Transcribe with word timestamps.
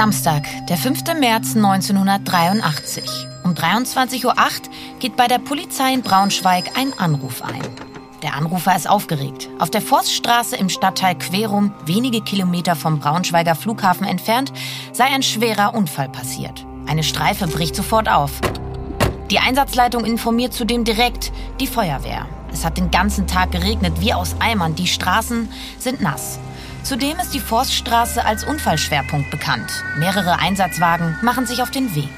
Samstag, 0.00 0.48
der 0.66 0.78
5. 0.78 1.12
März 1.20 1.54
1983. 1.56 3.04
Um 3.44 3.52
23.08 3.52 4.24
Uhr 4.24 4.34
geht 4.98 5.14
bei 5.14 5.28
der 5.28 5.38
Polizei 5.38 5.92
in 5.92 6.00
Braunschweig 6.00 6.70
ein 6.74 6.98
Anruf 6.98 7.42
ein. 7.42 7.60
Der 8.22 8.32
Anrufer 8.32 8.74
ist 8.74 8.88
aufgeregt. 8.88 9.50
Auf 9.58 9.68
der 9.68 9.82
Forststraße 9.82 10.56
im 10.56 10.70
Stadtteil 10.70 11.16
Querum, 11.16 11.74
wenige 11.84 12.22
Kilometer 12.22 12.76
vom 12.76 12.98
Braunschweiger 12.98 13.54
Flughafen 13.54 14.06
entfernt, 14.06 14.54
sei 14.94 15.04
ein 15.04 15.22
schwerer 15.22 15.74
Unfall 15.74 16.08
passiert. 16.08 16.64
Eine 16.86 17.02
Streife 17.02 17.46
bricht 17.46 17.76
sofort 17.76 18.08
auf. 18.08 18.30
Die 19.30 19.38
Einsatzleitung 19.38 20.06
informiert 20.06 20.54
zudem 20.54 20.84
direkt 20.84 21.30
die 21.60 21.66
Feuerwehr. 21.66 22.24
Es 22.50 22.64
hat 22.64 22.78
den 22.78 22.90
ganzen 22.90 23.26
Tag 23.26 23.52
geregnet 23.52 24.00
wie 24.00 24.14
aus 24.14 24.34
Eimern. 24.38 24.74
Die 24.74 24.86
Straßen 24.86 25.50
sind 25.78 26.00
nass. 26.00 26.38
Zudem 26.82 27.18
ist 27.18 27.34
die 27.34 27.40
Forststraße 27.40 28.24
als 28.24 28.44
Unfallschwerpunkt 28.44 29.30
bekannt. 29.30 29.70
Mehrere 29.98 30.38
Einsatzwagen 30.38 31.16
machen 31.22 31.46
sich 31.46 31.62
auf 31.62 31.70
den 31.70 31.94
Weg. 31.94 32.08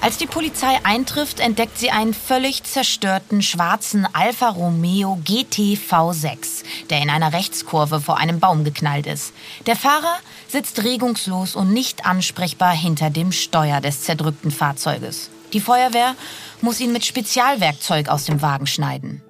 Als 0.00 0.16
die 0.16 0.26
Polizei 0.26 0.78
eintrifft, 0.84 1.40
entdeckt 1.40 1.76
sie 1.76 1.90
einen 1.90 2.14
völlig 2.14 2.62
zerstörten 2.62 3.42
schwarzen 3.42 4.06
Alfa 4.12 4.48
Romeo 4.48 5.18
GT 5.24 5.76
V6, 5.76 6.64
der 6.88 7.02
in 7.02 7.10
einer 7.10 7.32
Rechtskurve 7.32 8.00
vor 8.00 8.16
einem 8.16 8.38
Baum 8.38 8.64
geknallt 8.64 9.06
ist. 9.06 9.32
Der 9.66 9.76
Fahrer 9.76 10.16
sitzt 10.46 10.84
regungslos 10.84 11.56
und 11.56 11.72
nicht 11.72 12.06
ansprechbar 12.06 12.72
hinter 12.72 13.10
dem 13.10 13.32
Steuer 13.32 13.80
des 13.80 14.02
zerdrückten 14.02 14.52
Fahrzeuges. 14.52 15.30
Die 15.52 15.60
Feuerwehr 15.60 16.14
muss 16.60 16.80
ihn 16.80 16.92
mit 16.92 17.04
Spezialwerkzeug 17.04 18.08
aus 18.08 18.24
dem 18.24 18.40
Wagen 18.40 18.66
schneiden. 18.66 19.22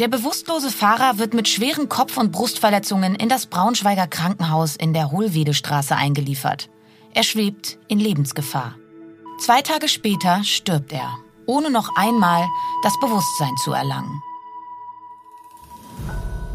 Der 0.00 0.08
bewusstlose 0.08 0.70
Fahrer 0.70 1.18
wird 1.18 1.34
mit 1.34 1.46
schweren 1.46 1.90
Kopf- 1.90 2.16
und 2.16 2.32
Brustverletzungen 2.32 3.14
in 3.14 3.28
das 3.28 3.44
Braunschweiger 3.44 4.06
Krankenhaus 4.06 4.74
in 4.74 4.94
der 4.94 5.10
Hohlwedestraße 5.10 5.94
eingeliefert. 5.94 6.70
Er 7.12 7.22
schwebt 7.22 7.78
in 7.86 8.00
Lebensgefahr. 8.00 8.76
Zwei 9.38 9.60
Tage 9.60 9.88
später 9.88 10.42
stirbt 10.42 10.94
er, 10.94 11.18
ohne 11.44 11.68
noch 11.68 11.90
einmal 11.96 12.46
das 12.82 12.94
Bewusstsein 12.98 13.54
zu 13.62 13.72
erlangen. 13.72 14.22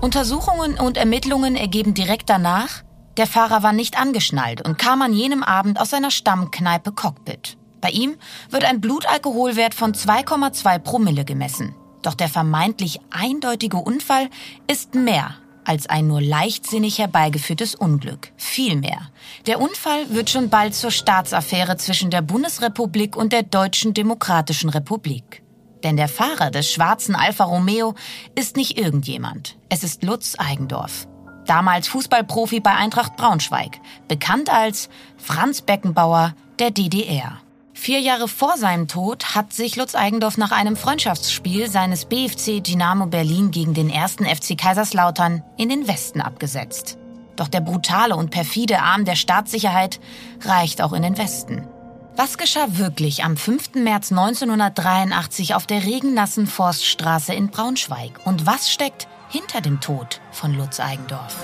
Untersuchungen 0.01 0.79
und 0.79 0.97
Ermittlungen 0.97 1.55
ergeben 1.55 1.93
direkt 1.93 2.31
danach, 2.31 2.81
der 3.17 3.27
Fahrer 3.27 3.61
war 3.61 3.73
nicht 3.73 4.01
angeschnallt 4.01 4.67
und 4.67 4.79
kam 4.79 5.03
an 5.03 5.13
jenem 5.13 5.43
Abend 5.43 5.79
aus 5.79 5.91
seiner 5.91 6.09
Stammkneipe 6.09 6.93
Cockpit. 6.93 7.57
Bei 7.79 7.91
ihm 7.91 8.15
wird 8.49 8.65
ein 8.65 8.81
Blutalkoholwert 8.81 9.75
von 9.75 9.93
2,2 9.93 10.79
Promille 10.79 11.25
gemessen. 11.25 11.75
Doch 12.05 12.13
der 12.13 12.29
vermeintlich 12.29 12.99
eindeutige 13.09 13.77
Unfall 13.77 14.29
ist 14.67 14.93
mehr 14.93 15.35
als 15.63 15.87
ein 15.87 16.05
nur 16.05 16.21
leichtsinnig 16.21 16.99
herbeigeführtes 16.99 17.73
Unglück. 17.73 18.31
Vielmehr. 18.37 19.09
Der 19.47 19.59
Unfall 19.59 20.09
wird 20.09 20.29
schon 20.29 20.51
bald 20.51 20.75
zur 20.75 20.91
Staatsaffäre 20.91 21.77
zwischen 21.77 22.11
der 22.11 22.21
Bundesrepublik 22.21 23.15
und 23.15 23.33
der 23.33 23.41
Deutschen 23.41 23.95
Demokratischen 23.95 24.69
Republik. 24.69 25.41
Denn 25.83 25.97
der 25.97 26.07
Fahrer 26.07 26.51
des 26.51 26.71
schwarzen 26.71 27.15
Alfa 27.15 27.45
Romeo 27.45 27.95
ist 28.35 28.55
nicht 28.55 28.77
irgendjemand. 28.77 29.57
Es 29.69 29.83
ist 29.83 30.03
Lutz 30.03 30.35
Eigendorf. 30.37 31.07
Damals 31.47 31.87
Fußballprofi 31.87 32.59
bei 32.59 32.75
Eintracht 32.75 33.17
Braunschweig. 33.17 33.79
Bekannt 34.07 34.51
als 34.51 34.89
Franz 35.17 35.63
Beckenbauer 35.63 36.35
der 36.59 36.69
DDR. 36.69 37.39
Vier 37.77 37.99
Jahre 37.99 38.27
vor 38.29 38.57
seinem 38.57 38.87
Tod 38.87 39.35
hat 39.35 39.53
sich 39.53 39.75
Lutz 39.75 39.95
Eigendorf 39.95 40.37
nach 40.37 40.51
einem 40.51 40.77
Freundschaftsspiel 40.77 41.69
seines 41.69 42.05
BFC 42.05 42.63
Dynamo 42.63 43.05
Berlin 43.05 43.51
gegen 43.51 43.73
den 43.73 43.89
ersten 43.89 44.25
FC 44.25 44.57
Kaiserslautern 44.57 45.43
in 45.57 45.69
den 45.69 45.87
Westen 45.87 46.21
abgesetzt. 46.21 46.97
Doch 47.35 47.49
der 47.49 47.59
brutale 47.59 48.15
und 48.15 48.31
perfide 48.31 48.79
Arm 48.79 49.03
der 49.03 49.15
Staatssicherheit 49.15 49.99
reicht 50.45 50.81
auch 50.81 50.93
in 50.93 51.03
den 51.03 51.17
Westen. 51.17 51.67
Was 52.15 52.37
geschah 52.37 52.65
wirklich 52.69 53.25
am 53.25 53.35
5. 53.35 53.75
März 53.75 54.11
1983 54.11 55.53
auf 55.53 55.67
der 55.67 55.83
regennassen 55.83 56.47
Forststraße 56.47 57.33
in 57.33 57.49
Braunschweig? 57.49 58.21
Und 58.23 58.45
was 58.45 58.71
steckt 58.71 59.09
hinter 59.29 59.59
dem 59.59 59.81
Tod 59.81 60.21
von 60.31 60.53
Lutz 60.53 60.79
Eigendorf? 60.79 61.35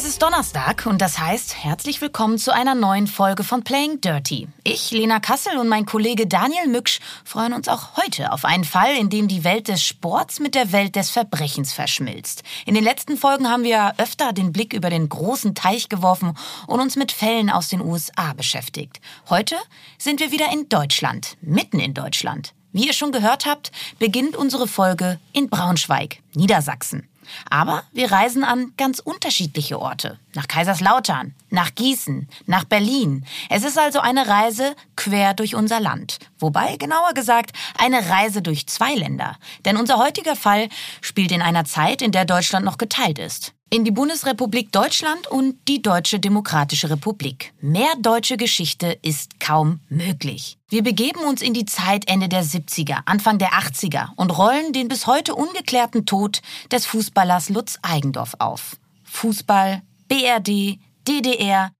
Es 0.00 0.06
ist 0.06 0.22
Donnerstag 0.22 0.86
und 0.86 1.02
das 1.02 1.18
heißt, 1.18 1.62
herzlich 1.62 2.00
willkommen 2.00 2.38
zu 2.38 2.54
einer 2.54 2.74
neuen 2.74 3.06
Folge 3.06 3.44
von 3.44 3.64
Playing 3.64 4.00
Dirty. 4.00 4.48
Ich, 4.64 4.92
Lena 4.92 5.20
Kassel 5.20 5.58
und 5.58 5.68
mein 5.68 5.84
Kollege 5.84 6.26
Daniel 6.26 6.68
Mücksch 6.68 7.00
freuen 7.22 7.52
uns 7.52 7.68
auch 7.68 7.98
heute 7.98 8.32
auf 8.32 8.46
einen 8.46 8.64
Fall, 8.64 8.96
in 8.96 9.10
dem 9.10 9.28
die 9.28 9.44
Welt 9.44 9.68
des 9.68 9.82
Sports 9.82 10.40
mit 10.40 10.54
der 10.54 10.72
Welt 10.72 10.96
des 10.96 11.10
Verbrechens 11.10 11.74
verschmilzt. 11.74 12.44
In 12.64 12.74
den 12.74 12.82
letzten 12.82 13.18
Folgen 13.18 13.50
haben 13.50 13.62
wir 13.62 13.92
öfter 13.98 14.32
den 14.32 14.54
Blick 14.54 14.72
über 14.72 14.88
den 14.88 15.06
großen 15.06 15.54
Teich 15.54 15.90
geworfen 15.90 16.34
und 16.66 16.80
uns 16.80 16.96
mit 16.96 17.12
Fällen 17.12 17.50
aus 17.50 17.68
den 17.68 17.82
USA 17.82 18.32
beschäftigt. 18.32 19.02
Heute 19.28 19.56
sind 19.98 20.20
wir 20.20 20.32
wieder 20.32 20.50
in 20.50 20.70
Deutschland, 20.70 21.36
mitten 21.42 21.78
in 21.78 21.92
Deutschland. 21.92 22.54
Wie 22.72 22.86
ihr 22.86 22.94
schon 22.94 23.12
gehört 23.12 23.44
habt, 23.44 23.70
beginnt 23.98 24.34
unsere 24.34 24.66
Folge 24.66 25.20
in 25.34 25.50
Braunschweig, 25.50 26.20
Niedersachsen. 26.34 27.09
Aber 27.48 27.84
wir 27.92 28.10
reisen 28.10 28.44
an 28.44 28.72
ganz 28.76 28.98
unterschiedliche 28.98 29.80
Orte. 29.80 30.18
Nach 30.34 30.48
Kaiserslautern, 30.48 31.34
nach 31.50 31.74
Gießen, 31.74 32.28
nach 32.46 32.64
Berlin. 32.64 33.24
Es 33.48 33.64
ist 33.64 33.78
also 33.78 34.00
eine 34.00 34.28
Reise 34.28 34.74
quer 35.00 35.32
durch 35.32 35.54
unser 35.54 35.80
Land. 35.80 36.18
Wobei, 36.38 36.76
genauer 36.76 37.14
gesagt, 37.14 37.56
eine 37.78 38.10
Reise 38.10 38.42
durch 38.42 38.66
zwei 38.66 38.94
Länder. 38.94 39.36
Denn 39.64 39.78
unser 39.78 39.96
heutiger 39.96 40.36
Fall 40.36 40.68
spielt 41.00 41.32
in 41.32 41.40
einer 41.40 41.64
Zeit, 41.64 42.02
in 42.02 42.12
der 42.12 42.26
Deutschland 42.26 42.66
noch 42.66 42.76
geteilt 42.76 43.18
ist 43.18 43.54
in 43.72 43.84
die 43.84 43.92
Bundesrepublik 43.92 44.72
Deutschland 44.72 45.28
und 45.28 45.56
die 45.68 45.80
Deutsche 45.80 46.18
Demokratische 46.18 46.90
Republik. 46.90 47.52
Mehr 47.60 47.92
deutsche 48.00 48.36
Geschichte 48.36 48.98
ist 49.02 49.38
kaum 49.38 49.78
möglich. 49.88 50.58
Wir 50.68 50.82
begeben 50.82 51.20
uns 51.20 51.40
in 51.40 51.54
die 51.54 51.66
Zeit 51.66 52.08
Ende 52.08 52.28
der 52.28 52.42
70er, 52.42 53.02
Anfang 53.04 53.38
der 53.38 53.52
80er 53.52 54.08
und 54.16 54.36
rollen 54.36 54.72
den 54.72 54.88
bis 54.88 55.06
heute 55.06 55.36
ungeklärten 55.36 56.04
Tod 56.04 56.42
des 56.72 56.84
Fußballers 56.86 57.48
Lutz 57.48 57.78
Eigendorf 57.82 58.34
auf. 58.40 58.76
Fußball, 59.04 59.82
BRD, 60.08 60.80
DDR. 61.06 61.70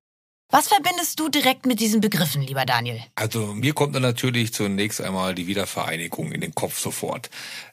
Was 0.53 0.67
verbindest 0.67 1.21
du 1.21 1.29
direkt 1.29 1.67
mit 1.67 1.79
diesen 1.79 2.01
Begriffen, 2.01 2.43
lieber 2.43 2.65
Daniel? 2.65 3.01
Also 3.15 3.55
mir 3.55 3.73
kommt 3.73 3.95
dann 3.95 4.03
natürlich 4.03 4.53
zunächst 4.53 5.01
einmal 5.01 5.35
die 5.35 5.47
Wiedervereinigung 5.47 6.33
in 6.33 6.41
den 6.41 6.57
Kopf 6.57 6.81
sofort. 6.81 7.31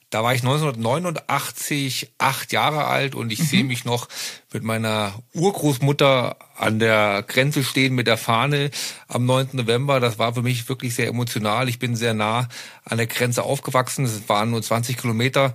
Da 0.09 0.23
war 0.23 0.33
ich 0.33 0.41
1989 0.41 2.13
acht 2.17 2.53
Jahre 2.53 2.85
alt 2.85 3.13
und 3.13 3.29
ich 3.31 3.39
mhm. 3.39 3.45
sehe 3.45 3.63
mich 3.65 3.83
noch 3.83 4.07
mit 4.53 4.63
meiner 4.63 5.13
Urgroßmutter 5.33 6.37
an 6.55 6.79
der 6.79 7.23
Grenze 7.27 7.63
stehen 7.63 7.93
mit 7.93 8.07
der 8.07 8.17
Fahne 8.17 8.71
am 9.09 9.25
9. 9.25 9.49
November. 9.53 9.99
Das 9.99 10.17
war 10.17 10.33
für 10.33 10.43
mich 10.43 10.69
wirklich 10.69 10.95
sehr 10.95 11.07
emotional. 11.07 11.67
Ich 11.67 11.79
bin 11.79 11.95
sehr 11.97 12.13
nah 12.13 12.47
an 12.85 12.97
der 12.97 13.07
Grenze 13.07 13.43
aufgewachsen. 13.43 14.05
Es 14.05 14.29
waren 14.29 14.51
nur 14.51 14.61
20 14.61 14.97
Kilometer 14.97 15.53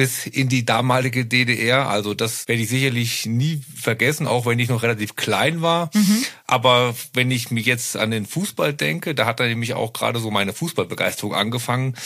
bis 0.00 0.26
in 0.26 0.48
die 0.48 0.64
damalige 0.64 1.26
DDR. 1.26 1.90
Also 1.90 2.14
das 2.14 2.48
werde 2.48 2.62
ich 2.62 2.70
sicherlich 2.70 3.26
nie 3.26 3.60
vergessen, 3.76 4.26
auch 4.26 4.46
wenn 4.46 4.58
ich 4.58 4.70
noch 4.70 4.82
relativ 4.82 5.14
klein 5.14 5.60
war. 5.60 5.90
Mhm. 5.92 6.24
Aber 6.46 6.94
wenn 7.12 7.30
ich 7.30 7.50
mich 7.50 7.66
jetzt 7.66 7.98
an 7.98 8.10
den 8.10 8.24
Fußball 8.24 8.72
denke, 8.72 9.14
da 9.14 9.26
hat 9.26 9.40
dann 9.40 9.50
nämlich 9.50 9.74
auch 9.74 9.92
gerade 9.92 10.18
so 10.18 10.30
meine 10.30 10.54
Fußballbegeisterung 10.54 11.34
angefangen 11.34 11.96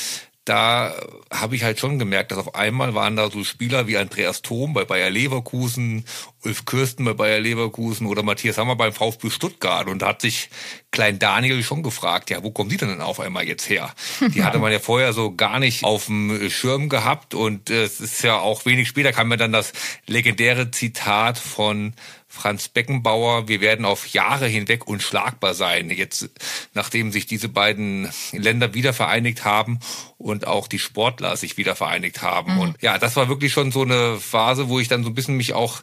da 0.44 0.94
habe 1.32 1.56
ich 1.56 1.64
halt 1.64 1.80
schon 1.80 1.98
gemerkt, 1.98 2.30
dass 2.30 2.38
auf 2.38 2.54
einmal 2.54 2.94
waren 2.94 3.16
da 3.16 3.30
so 3.30 3.44
Spieler 3.44 3.86
wie 3.86 3.96
Andreas 3.96 4.42
Thom 4.42 4.74
bei 4.74 4.84
Bayer 4.84 5.08
Leverkusen, 5.08 6.04
Ulf 6.44 6.66
Kirsten 6.66 7.06
bei 7.06 7.14
Bayer 7.14 7.40
Leverkusen 7.40 8.06
oder 8.06 8.22
Matthias 8.22 8.58
Hammer 8.58 8.76
beim 8.76 8.92
VfB 8.92 9.30
Stuttgart. 9.30 9.88
Und 9.88 10.02
da 10.02 10.08
hat 10.08 10.20
sich 10.20 10.50
Klein 10.90 11.18
Daniel 11.18 11.62
schon 11.62 11.82
gefragt, 11.82 12.28
ja, 12.28 12.42
wo 12.42 12.50
kommen 12.50 12.68
die 12.68 12.76
denn 12.76 13.00
auf 13.00 13.20
einmal 13.20 13.48
jetzt 13.48 13.70
her? 13.70 13.94
Die 14.34 14.44
hatte 14.44 14.58
man 14.58 14.70
ja 14.70 14.80
vorher 14.80 15.14
so 15.14 15.34
gar 15.34 15.58
nicht 15.58 15.82
auf 15.82 16.06
dem 16.06 16.50
Schirm 16.50 16.90
gehabt. 16.90 17.34
Und 17.34 17.70
es 17.70 18.00
ist 18.00 18.22
ja 18.22 18.38
auch 18.38 18.66
wenig 18.66 18.88
später 18.88 19.12
kam 19.12 19.28
mir 19.28 19.38
dann 19.38 19.52
das 19.52 19.72
legendäre 20.06 20.70
Zitat 20.70 21.38
von 21.38 21.94
Franz 22.34 22.68
Beckenbauer, 22.68 23.46
wir 23.46 23.60
werden 23.60 23.84
auf 23.84 24.08
Jahre 24.08 24.48
hinweg 24.48 24.88
unschlagbar 24.88 25.54
sein, 25.54 25.88
jetzt 25.90 26.30
nachdem 26.74 27.12
sich 27.12 27.26
diese 27.26 27.48
beiden 27.48 28.10
Länder 28.32 28.74
wieder 28.74 28.92
vereinigt 28.92 29.44
haben 29.44 29.78
und 30.24 30.46
auch 30.46 30.68
die 30.68 30.78
Sportler 30.78 31.36
sich 31.36 31.58
wieder 31.58 31.76
vereinigt 31.76 32.22
haben. 32.22 32.54
Mhm. 32.54 32.60
Und 32.60 32.82
ja, 32.82 32.96
das 32.96 33.14
war 33.14 33.28
wirklich 33.28 33.52
schon 33.52 33.72
so 33.72 33.82
eine 33.82 34.16
Phase, 34.16 34.70
wo 34.70 34.80
ich 34.80 34.88
dann 34.88 35.04
so 35.04 35.10
ein 35.10 35.14
bisschen 35.14 35.36
mich 35.36 35.52
auch 35.52 35.82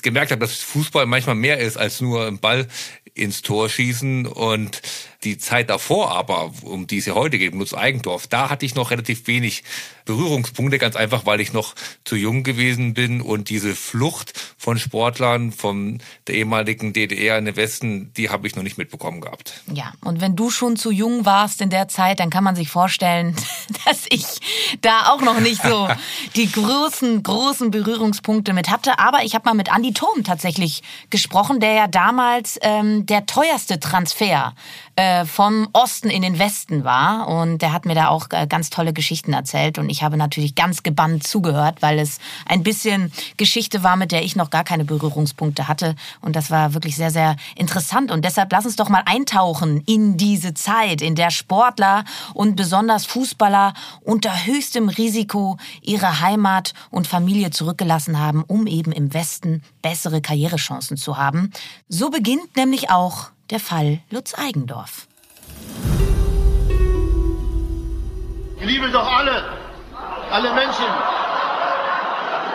gemerkt 0.00 0.30
habe, 0.30 0.40
dass 0.40 0.56
Fußball 0.56 1.04
manchmal 1.04 1.34
mehr 1.34 1.58
ist 1.58 1.76
als 1.76 2.00
nur 2.00 2.26
ein 2.26 2.38
Ball 2.38 2.68
ins 3.12 3.42
Tor 3.42 3.68
schießen 3.68 4.26
und 4.26 4.80
die 5.24 5.38
Zeit 5.38 5.70
davor 5.70 6.12
aber, 6.12 6.52
um 6.62 6.86
die 6.86 6.98
es 6.98 7.06
ja 7.06 7.14
heute 7.14 7.38
geht, 7.38 7.54
Lutz 7.54 7.74
Eigendorf, 7.74 8.26
da 8.26 8.50
hatte 8.50 8.64
ich 8.66 8.74
noch 8.74 8.90
relativ 8.90 9.26
wenig 9.26 9.64
Berührungspunkte, 10.04 10.78
ganz 10.78 10.94
einfach, 10.94 11.26
weil 11.26 11.40
ich 11.40 11.52
noch 11.52 11.74
zu 12.04 12.14
jung 12.14 12.44
gewesen 12.44 12.94
bin 12.94 13.20
und 13.20 13.48
diese 13.50 13.74
Flucht 13.74 14.32
von 14.56 14.78
Sportlern 14.78 15.50
von 15.50 16.00
der 16.28 16.36
ehemaligen 16.36 16.92
DDR 16.92 17.38
in 17.38 17.46
den 17.46 17.56
Westen, 17.56 18.12
die 18.14 18.30
habe 18.30 18.46
ich 18.46 18.54
noch 18.54 18.62
nicht 18.62 18.78
mitbekommen 18.78 19.20
gehabt. 19.20 19.54
Ja, 19.72 19.92
und 20.04 20.20
wenn 20.20 20.36
du 20.36 20.50
schon 20.50 20.76
zu 20.76 20.90
jung 20.90 21.24
warst 21.24 21.60
in 21.60 21.70
der 21.70 21.88
Zeit, 21.88 22.20
dann 22.20 22.30
kann 22.30 22.44
man 22.44 22.54
sich 22.54 22.68
vorstellen, 22.68 23.34
dass 23.84 24.06
ich 24.08 24.24
da 24.80 25.12
auch 25.12 25.20
noch 25.20 25.40
nicht 25.40 25.62
so 25.62 25.88
die 26.36 26.50
großen, 26.50 27.22
großen 27.22 27.70
Berührungspunkte 27.70 28.52
mit 28.52 28.70
hatte. 28.70 28.98
Aber 28.98 29.24
ich 29.24 29.34
habe 29.34 29.48
mal 29.48 29.54
mit 29.54 29.68
Andy 29.74 29.92
Thom 29.92 30.24
tatsächlich 30.24 30.82
gesprochen, 31.10 31.60
der 31.60 31.72
ja 31.72 31.86
damals 31.86 32.58
ähm, 32.62 33.06
der 33.06 33.26
teuerste 33.26 33.80
Transfer 33.80 34.54
äh, 34.96 35.26
vom 35.26 35.68
Osten 35.74 36.08
in 36.08 36.22
den 36.22 36.38
Westen 36.38 36.82
war. 36.82 37.28
Und 37.28 37.60
der 37.60 37.72
hat 37.72 37.84
mir 37.84 37.94
da 37.94 38.08
auch 38.08 38.28
äh, 38.30 38.46
ganz 38.46 38.70
tolle 38.70 38.92
Geschichten 38.94 39.34
erzählt. 39.34 39.78
Und 39.78 39.90
ich 39.90 40.02
habe 40.02 40.16
natürlich 40.16 40.54
ganz 40.54 40.82
gebannt 40.82 41.26
zugehört, 41.26 41.82
weil 41.82 41.98
es 41.98 42.18
ein 42.46 42.62
bisschen 42.62 43.12
Geschichte 43.36 43.82
war, 43.82 43.96
mit 43.96 44.10
der 44.10 44.24
ich 44.24 44.36
noch 44.36 44.48
gar 44.48 44.64
keine 44.64 44.86
Berührungspunkte 44.86 45.68
hatte. 45.68 45.94
Und 46.22 46.34
das 46.34 46.50
war 46.50 46.72
wirklich 46.72 46.96
sehr, 46.96 47.10
sehr 47.10 47.36
interessant. 47.54 48.10
Und 48.10 48.24
deshalb 48.24 48.50
lass 48.50 48.64
uns 48.64 48.76
doch 48.76 48.88
mal 48.88 49.02
eintauchen 49.04 49.82
in 49.86 50.16
diese 50.16 50.54
Zeit, 50.54 51.02
in 51.02 51.14
der 51.14 51.30
Sportler 51.30 52.04
und 52.32 52.56
besonders 52.56 53.04
Fußballer 53.04 53.74
unter 54.02 54.46
höchstem 54.46 54.88
Risiko 54.88 55.58
ihre 55.82 56.20
Heimat 56.20 56.72
und 56.90 57.06
Familie 57.06 57.50
zurückgelassen 57.50 58.18
haben, 58.18 58.42
um 58.46 58.66
eben 58.66 58.92
im 58.92 59.12
Westen 59.12 59.62
bessere 59.82 60.22
Karrierechancen 60.22 60.96
zu 60.96 61.18
haben. 61.18 61.52
So 61.88 62.08
beginnt 62.08 62.56
nämlich 62.56 62.88
auch 62.90 63.30
der 63.50 63.60
Fall 63.60 64.00
Lutz 64.10 64.34
Eigendorf. 64.38 65.06
Ich 68.60 68.66
liebe 68.66 68.88
doch 68.90 69.06
alle, 69.06 69.44
alle 70.30 70.54
Menschen. 70.54 70.84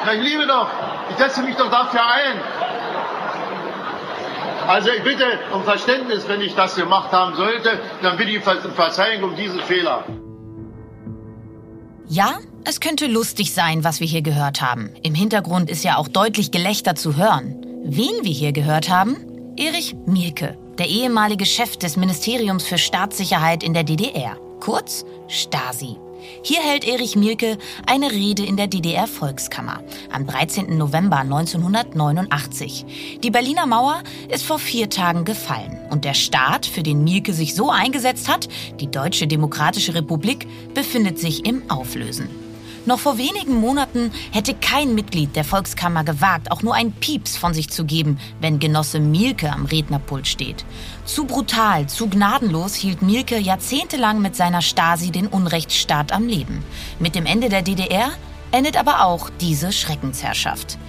Ja, 0.05 0.13
ich 0.13 0.23
liebe 0.23 0.47
doch, 0.47 0.67
ich 1.11 1.17
setze 1.17 1.43
mich 1.43 1.55
doch 1.55 1.69
dafür 1.69 2.01
ein. 2.05 2.39
Also 4.67 4.89
ich 4.89 5.03
bitte 5.03 5.25
um 5.53 5.63
Verständnis, 5.63 6.27
wenn 6.27 6.41
ich 6.41 6.55
das 6.55 6.75
gemacht 6.75 7.11
haben 7.11 7.35
sollte, 7.35 7.79
dann 8.01 8.17
bitte 8.17 8.31
ich 8.31 8.37
um 8.37 8.73
Verzeihung 8.73 9.31
um 9.31 9.35
diesen 9.35 9.59
Fehler. 9.61 10.05
Ja, 12.07 12.39
es 12.65 12.79
könnte 12.79 13.07
lustig 13.07 13.53
sein, 13.53 13.83
was 13.83 13.99
wir 13.99 14.07
hier 14.07 14.21
gehört 14.21 14.61
haben. 14.61 14.91
Im 15.01 15.15
Hintergrund 15.15 15.69
ist 15.69 15.83
ja 15.83 15.97
auch 15.97 16.07
deutlich 16.07 16.51
Gelächter 16.51 16.95
zu 16.95 17.15
hören. 17.15 17.55
Wen 17.83 18.23
wir 18.23 18.31
hier 18.31 18.51
gehört 18.51 18.89
haben? 18.89 19.17
Erich 19.57 19.95
Mielke, 20.05 20.57
der 20.81 20.89
ehemalige 20.89 21.45
Chef 21.45 21.77
des 21.77 21.95
Ministeriums 21.95 22.63
für 22.63 22.79
Staatssicherheit 22.79 23.61
in 23.61 23.75
der 23.75 23.83
DDR, 23.83 24.35
kurz 24.59 25.05
Stasi. 25.27 25.97
Hier 26.41 26.59
hält 26.59 26.87
Erich 26.87 27.15
Mielke 27.15 27.59
eine 27.85 28.11
Rede 28.11 28.43
in 28.43 28.57
der 28.57 28.65
DDR-Volkskammer 28.65 29.83
am 30.11 30.25
13. 30.25 30.75
November 30.79 31.17
1989. 31.17 33.19
Die 33.23 33.29
Berliner 33.29 33.67
Mauer 33.67 34.01
ist 34.29 34.43
vor 34.43 34.57
vier 34.57 34.89
Tagen 34.89 35.23
gefallen 35.23 35.77
und 35.91 36.03
der 36.03 36.15
Staat, 36.15 36.65
für 36.65 36.81
den 36.81 37.03
Mielke 37.03 37.33
sich 37.33 37.53
so 37.53 37.69
eingesetzt 37.69 38.27
hat, 38.27 38.49
die 38.79 38.89
Deutsche 38.89 39.27
Demokratische 39.27 39.93
Republik, 39.93 40.47
befindet 40.73 41.19
sich 41.19 41.45
im 41.45 41.69
Auflösen. 41.69 42.40
Noch 42.85 42.99
vor 42.99 43.19
wenigen 43.19 43.55
Monaten 43.55 44.11
hätte 44.31 44.55
kein 44.55 44.95
Mitglied 44.95 45.35
der 45.35 45.43
Volkskammer 45.43 46.03
gewagt, 46.03 46.49
auch 46.49 46.63
nur 46.63 46.73
ein 46.73 46.91
Pieps 46.91 47.37
von 47.37 47.53
sich 47.53 47.69
zu 47.69 47.85
geben, 47.85 48.19
wenn 48.39 48.57
Genosse 48.57 48.99
Mielke 48.99 49.51
am 49.51 49.65
Rednerpult 49.65 50.27
steht. 50.27 50.65
Zu 51.05 51.25
brutal, 51.25 51.85
zu 51.87 52.09
gnadenlos 52.09 52.73
hielt 52.73 53.03
Mielke 53.03 53.37
jahrzehntelang 53.37 54.19
mit 54.19 54.35
seiner 54.35 54.63
Stasi 54.63 55.11
den 55.11 55.27
Unrechtsstaat 55.27 56.11
am 56.11 56.27
Leben. 56.27 56.63
Mit 56.99 57.13
dem 57.13 57.27
Ende 57.27 57.49
der 57.49 57.61
DDR 57.61 58.09
endet 58.51 58.77
aber 58.77 59.05
auch 59.05 59.29
diese 59.39 59.71
Schreckensherrschaft. 59.71 60.79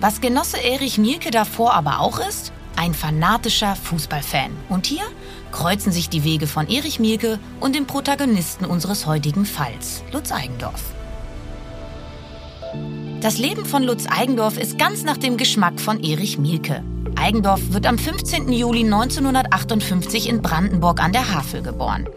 Was 0.00 0.20
Genosse 0.20 0.58
Erich 0.62 0.98
Mielke 0.98 1.30
davor 1.30 1.72
aber 1.72 2.00
auch 2.00 2.18
ist, 2.18 2.52
ein 2.76 2.92
fanatischer 2.92 3.74
Fußballfan. 3.76 4.50
Und 4.68 4.84
hier 4.84 5.04
kreuzen 5.50 5.92
sich 5.92 6.10
die 6.10 6.24
Wege 6.24 6.46
von 6.46 6.68
Erich 6.68 7.00
Mielke 7.00 7.38
und 7.60 7.74
dem 7.74 7.86
Protagonisten 7.86 8.66
unseres 8.66 9.06
heutigen 9.06 9.46
Falls, 9.46 10.02
Lutz 10.12 10.30
Eigendorf. 10.30 10.82
Das 13.22 13.38
Leben 13.38 13.64
von 13.64 13.84
Lutz 13.84 14.06
Eigendorf 14.08 14.58
ist 14.58 14.78
ganz 14.78 15.04
nach 15.04 15.16
dem 15.16 15.36
Geschmack 15.36 15.78
von 15.78 16.02
Erich 16.02 16.38
Mielke. 16.38 16.82
Eigendorf 17.14 17.60
wird 17.72 17.86
am 17.86 17.96
15. 17.96 18.50
Juli 18.52 18.80
1958 18.80 20.28
in 20.28 20.42
Brandenburg 20.42 21.00
an 21.00 21.12
der 21.12 21.32
Havel 21.32 21.62
geboren, 21.62 22.08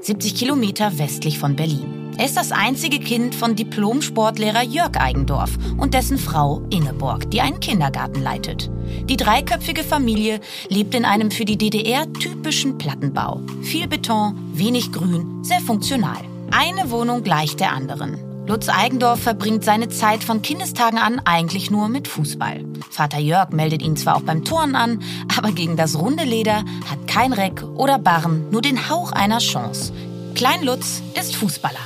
70 0.00 0.34
Kilometer 0.34 0.98
westlich 0.98 1.38
von 1.38 1.54
Berlin. 1.54 2.14
Er 2.16 2.24
ist 2.24 2.38
das 2.38 2.50
einzige 2.50 2.98
Kind 2.98 3.34
von 3.34 3.56
Diplom-Sportlehrer 3.56 4.62
Jörg 4.62 4.98
Eigendorf 4.98 5.50
und 5.76 5.92
dessen 5.92 6.16
Frau 6.16 6.62
Ingeborg, 6.70 7.30
die 7.30 7.42
einen 7.42 7.60
Kindergarten 7.60 8.22
leitet. 8.22 8.70
Die 9.04 9.18
dreiköpfige 9.18 9.84
Familie 9.84 10.40
lebt 10.70 10.94
in 10.94 11.04
einem 11.04 11.30
für 11.30 11.44
die 11.44 11.58
DDR 11.58 12.10
typischen 12.10 12.78
Plattenbau. 12.78 13.42
Viel 13.60 13.86
Beton, 13.86 14.34
wenig 14.54 14.92
Grün, 14.92 15.44
sehr 15.44 15.60
funktional. 15.60 16.22
Eine 16.50 16.90
Wohnung 16.90 17.22
gleicht 17.22 17.60
der 17.60 17.72
anderen. 17.72 18.23
Lutz 18.46 18.68
Eigendorf 18.68 19.20
verbringt 19.20 19.64
seine 19.64 19.88
Zeit 19.88 20.22
von 20.22 20.42
Kindestagen 20.42 20.98
an 20.98 21.20
eigentlich 21.24 21.70
nur 21.70 21.88
mit 21.88 22.08
Fußball. 22.08 22.62
Vater 22.90 23.18
Jörg 23.18 23.50
meldet 23.50 23.80
ihn 23.80 23.96
zwar 23.96 24.16
auch 24.16 24.22
beim 24.22 24.44
Turnen 24.44 24.76
an, 24.76 25.02
aber 25.34 25.52
gegen 25.52 25.76
das 25.76 25.98
runde 25.98 26.24
Leder 26.24 26.62
hat 26.90 27.06
kein 27.06 27.32
Reck 27.32 27.62
oder 27.62 27.98
Barren 27.98 28.50
nur 28.50 28.60
den 28.60 28.90
Hauch 28.90 29.12
einer 29.12 29.38
Chance. 29.38 29.94
Klein 30.34 30.62
Lutz 30.62 31.02
ist 31.18 31.36
Fußballer. 31.36 31.78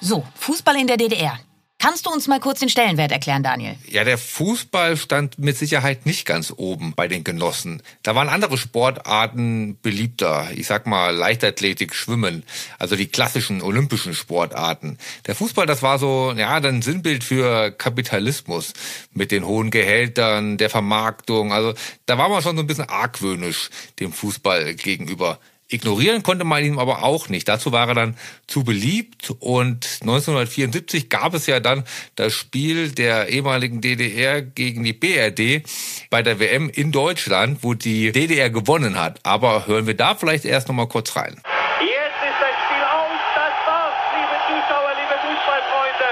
So, 0.00 0.24
Fußball 0.34 0.76
in 0.76 0.88
der 0.88 0.96
DDR. 0.96 1.38
Kannst 1.80 2.04
du 2.04 2.10
uns 2.10 2.28
mal 2.28 2.40
kurz 2.40 2.60
den 2.60 2.68
Stellenwert 2.68 3.10
erklären, 3.10 3.42
Daniel? 3.42 3.74
Ja, 3.88 4.04
der 4.04 4.18
Fußball 4.18 4.98
stand 4.98 5.38
mit 5.38 5.56
Sicherheit 5.56 6.04
nicht 6.04 6.26
ganz 6.26 6.52
oben 6.54 6.92
bei 6.94 7.08
den 7.08 7.24
Genossen. 7.24 7.82
Da 8.02 8.14
waren 8.14 8.28
andere 8.28 8.58
Sportarten 8.58 9.78
beliebter. 9.80 10.50
Ich 10.54 10.66
sag 10.66 10.86
mal 10.86 11.16
Leichtathletik, 11.16 11.94
Schwimmen, 11.94 12.44
also 12.78 12.96
die 12.96 13.06
klassischen 13.06 13.62
olympischen 13.62 14.12
Sportarten. 14.12 14.98
Der 15.26 15.34
Fußball, 15.34 15.64
das 15.64 15.82
war 15.82 15.98
so, 15.98 16.34
ja, 16.36 16.54
ein 16.56 16.82
Sinnbild 16.82 17.24
für 17.24 17.70
Kapitalismus 17.70 18.74
mit 19.14 19.32
den 19.32 19.46
hohen 19.46 19.70
Gehältern, 19.70 20.58
der 20.58 20.68
Vermarktung. 20.68 21.54
Also 21.54 21.72
da 22.04 22.18
war 22.18 22.28
man 22.28 22.42
schon 22.42 22.56
so 22.56 22.62
ein 22.62 22.66
bisschen 22.66 22.90
argwöhnisch 22.90 23.70
dem 24.00 24.12
Fußball 24.12 24.74
gegenüber. 24.74 25.38
Ignorieren 25.70 26.22
konnte 26.22 26.44
man 26.44 26.64
ihn 26.64 26.78
aber 26.78 27.04
auch 27.04 27.28
nicht. 27.28 27.48
Dazu 27.48 27.70
war 27.72 27.88
er 27.88 27.94
dann 27.94 28.16
zu 28.46 28.64
beliebt 28.64 29.30
und 29.38 29.86
1974 30.02 31.08
gab 31.08 31.32
es 31.34 31.46
ja 31.46 31.60
dann 31.60 31.84
das 32.16 32.34
Spiel 32.34 32.90
der 32.90 33.28
ehemaligen 33.28 33.80
DDR 33.80 34.42
gegen 34.42 34.82
die 34.82 34.92
BRD 34.92 35.62
bei 36.10 36.22
der 36.22 36.40
WM 36.40 36.68
in 36.70 36.90
Deutschland, 36.90 37.62
wo 37.62 37.74
die 37.74 38.10
DDR 38.10 38.50
gewonnen 38.50 38.98
hat. 38.98 39.20
Aber 39.22 39.68
hören 39.68 39.86
wir 39.86 39.96
da 39.96 40.16
vielleicht 40.16 40.44
erst 40.44 40.66
noch 40.68 40.74
mal 40.74 40.88
kurz 40.88 41.14
rein. 41.14 41.40
Jetzt 41.78 42.18
ist 42.18 42.40
das 42.42 42.56
Spiel 42.66 42.82
aus, 42.82 43.20
das 43.38 43.54
war's, 43.62 43.94
liebe 44.10 44.36
Zuschauer, 44.50 44.90
liebe 44.98 45.14
Fußballfreunde. 45.22 46.10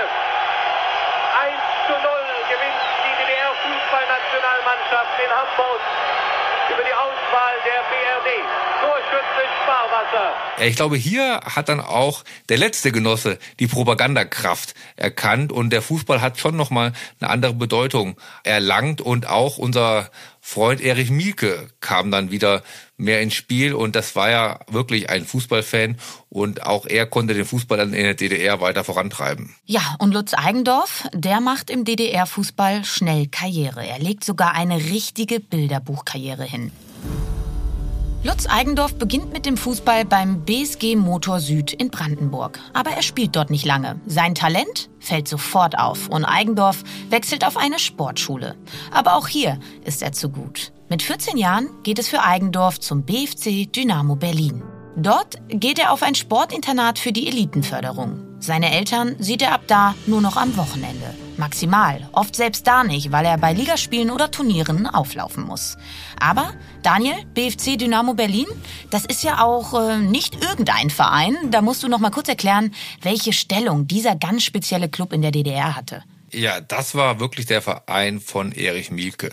1 1.35 1.59
zu 1.91 1.99
0 1.99 2.07
gewinnt 2.47 2.83
die 3.03 3.15
DDR-Fußballnationalmannschaft 3.27 5.19
in 5.19 5.31
Hamburg 5.35 5.83
über 6.71 6.85
die 6.87 6.95
Auswahl 6.95 7.59
der 7.67 7.83
BRD. 7.91 8.47
Torschütze 8.81 9.43
Sparwasser. 9.63 10.39
Ich 10.61 10.77
glaube, 10.77 10.97
hier 10.97 11.41
hat 11.45 11.69
dann 11.69 11.81
auch 11.81 12.25
der 12.49 12.59
letzte 12.59 12.93
Genosse 12.93 13.39
die 13.61 13.67
Propagandakraft 13.67 14.75
erkannt 14.97 15.53
und 15.53 15.71
der 15.71 15.83
Fußball 15.83 16.21
hat 16.21 16.39
schon 16.39 16.57
nochmal 16.57 16.93
eine 17.21 17.31
andere 17.31 17.55
Bedeutung 17.55 18.17
erlangt 18.43 19.01
und 19.01 19.29
auch 19.29 19.59
unser 19.59 20.11
Freund 20.41 20.81
Erich 20.81 21.11
Mielke 21.11 21.69
kam 21.81 22.11
dann 22.11 22.31
wieder 22.31 22.63
mehr 22.97 23.21
ins 23.21 23.35
Spiel 23.35 23.75
und 23.75 23.95
das 23.95 24.17
war 24.17 24.31
ja 24.31 24.61
wirklich 24.69 25.11
ein 25.11 25.27
Fußballfan 25.27 25.97
und 26.31 26.65
auch 26.65 26.87
er 26.87 27.07
konnte 27.07 27.35
den 27.35 27.45
Fußball 27.45 27.79
dann 27.79 27.93
in 27.93 28.05
der 28.05 28.15
DDR 28.15 28.61
weiter 28.61 28.83
vorantreiben. 28.83 29.55
Ja, 29.67 29.97
und 29.99 30.13
Lutz 30.13 30.33
Eigendorf, 30.35 31.07
der 31.13 31.41
macht 31.41 31.71
im 31.71 31.85
DDR-Fußball 31.85 32.85
schnell 32.85 33.27
Karriere. 33.27 33.87
Er 33.87 33.99
legt 33.99 34.25
sogar 34.25 34.55
eine 34.55 34.77
richtige 34.77 35.39
Bilderbuchkarriere 35.39 36.45
hin. 36.45 36.73
Lutz 38.25 38.47
Eigendorf 38.49 38.97
beginnt 38.97 39.33
mit 39.33 39.47
dem 39.47 39.57
Fußball 39.57 40.05
beim 40.05 40.45
BSG 40.45 40.97
Motor 40.97 41.39
Süd 41.39 41.73
in 41.73 41.89
Brandenburg. 41.89 42.59
Aber 42.73 42.91
er 42.91 43.03
spielt 43.03 43.37
dort 43.37 43.49
nicht 43.49 43.65
lange. 43.65 44.01
Sein 44.07 44.35
Talent 44.35 44.91
fällt 44.99 45.29
sofort 45.29 45.79
auf 45.79 46.09
und 46.09 46.25
Eigendorf 46.25 46.83
wechselt 47.11 47.47
auf 47.47 47.57
eine 47.57 47.79
Sportschule. 47.79 48.57
Aber 48.91 49.15
auch 49.15 49.29
hier 49.29 49.61
ist 49.85 50.03
er 50.03 50.11
zu 50.11 50.31
gut. 50.31 50.73
Mit 50.89 51.03
14 51.03 51.37
Jahren 51.37 51.69
geht 51.85 52.01
es 52.01 52.09
für 52.09 52.25
Eigendorf 52.25 52.81
zum 52.81 53.05
BFC 53.05 53.73
Dynamo 53.73 54.17
Berlin. 54.17 54.65
Dort 54.97 55.37
geht 55.49 55.79
er 55.79 55.93
auf 55.93 56.03
ein 56.03 56.17
Sportinternat 56.17 56.99
für 56.99 57.13
die 57.13 57.29
Elitenförderung. 57.29 58.19
Seine 58.41 58.73
Eltern 58.73 59.15
sieht 59.21 59.43
er 59.43 59.53
ab 59.53 59.63
da 59.69 59.95
nur 60.07 60.21
noch 60.21 60.37
am 60.37 60.57
Wochenende. 60.57 61.15
Maximal, 61.39 62.09
oft 62.13 62.37
selbst 62.37 62.67
da 62.67 62.85
nicht, 62.85 63.13
weil 63.13 63.25
er 63.25 63.39
bei 63.39 63.53
Ligaspielen 63.53 64.11
oder 64.11 64.31
Turnieren 64.31 64.87
auflaufen 64.87 65.45
muss. 65.45 65.77
Aber 66.21 66.53
Daniel, 66.83 67.17
BFC 67.35 67.79
Dynamo 67.79 68.15
Berlin, 68.15 68.47
das 68.91 69.05
ist 69.05 69.23
ja 69.23 69.43
auch 69.43 69.75
äh, 69.75 69.99
nicht 69.99 70.45
irgendein 70.45 70.91
Verein. 70.91 71.37
Da 71.51 71.63
musst 71.63 71.83
du 71.83 71.89
noch 71.89 72.01
mal 72.01 72.11
kurz 72.11 72.29
erklären, 72.29 72.75
welche 73.03 73.33
Stellung 73.33 73.87
dieser 73.87 74.17
ganz 74.17 74.45
spezielle 74.45 74.89
Club 74.89 75.13
in 75.13 75.23
der 75.23 75.31
DDR 75.31 75.77
hatte. 75.77 76.03
Ja, 76.33 76.61
das 76.61 76.95
war 76.95 77.21
wirklich 77.21 77.47
der 77.47 77.63
Verein 77.63 78.21
von 78.21 78.53
Erich 78.53 78.91
Mielke. 78.91 79.33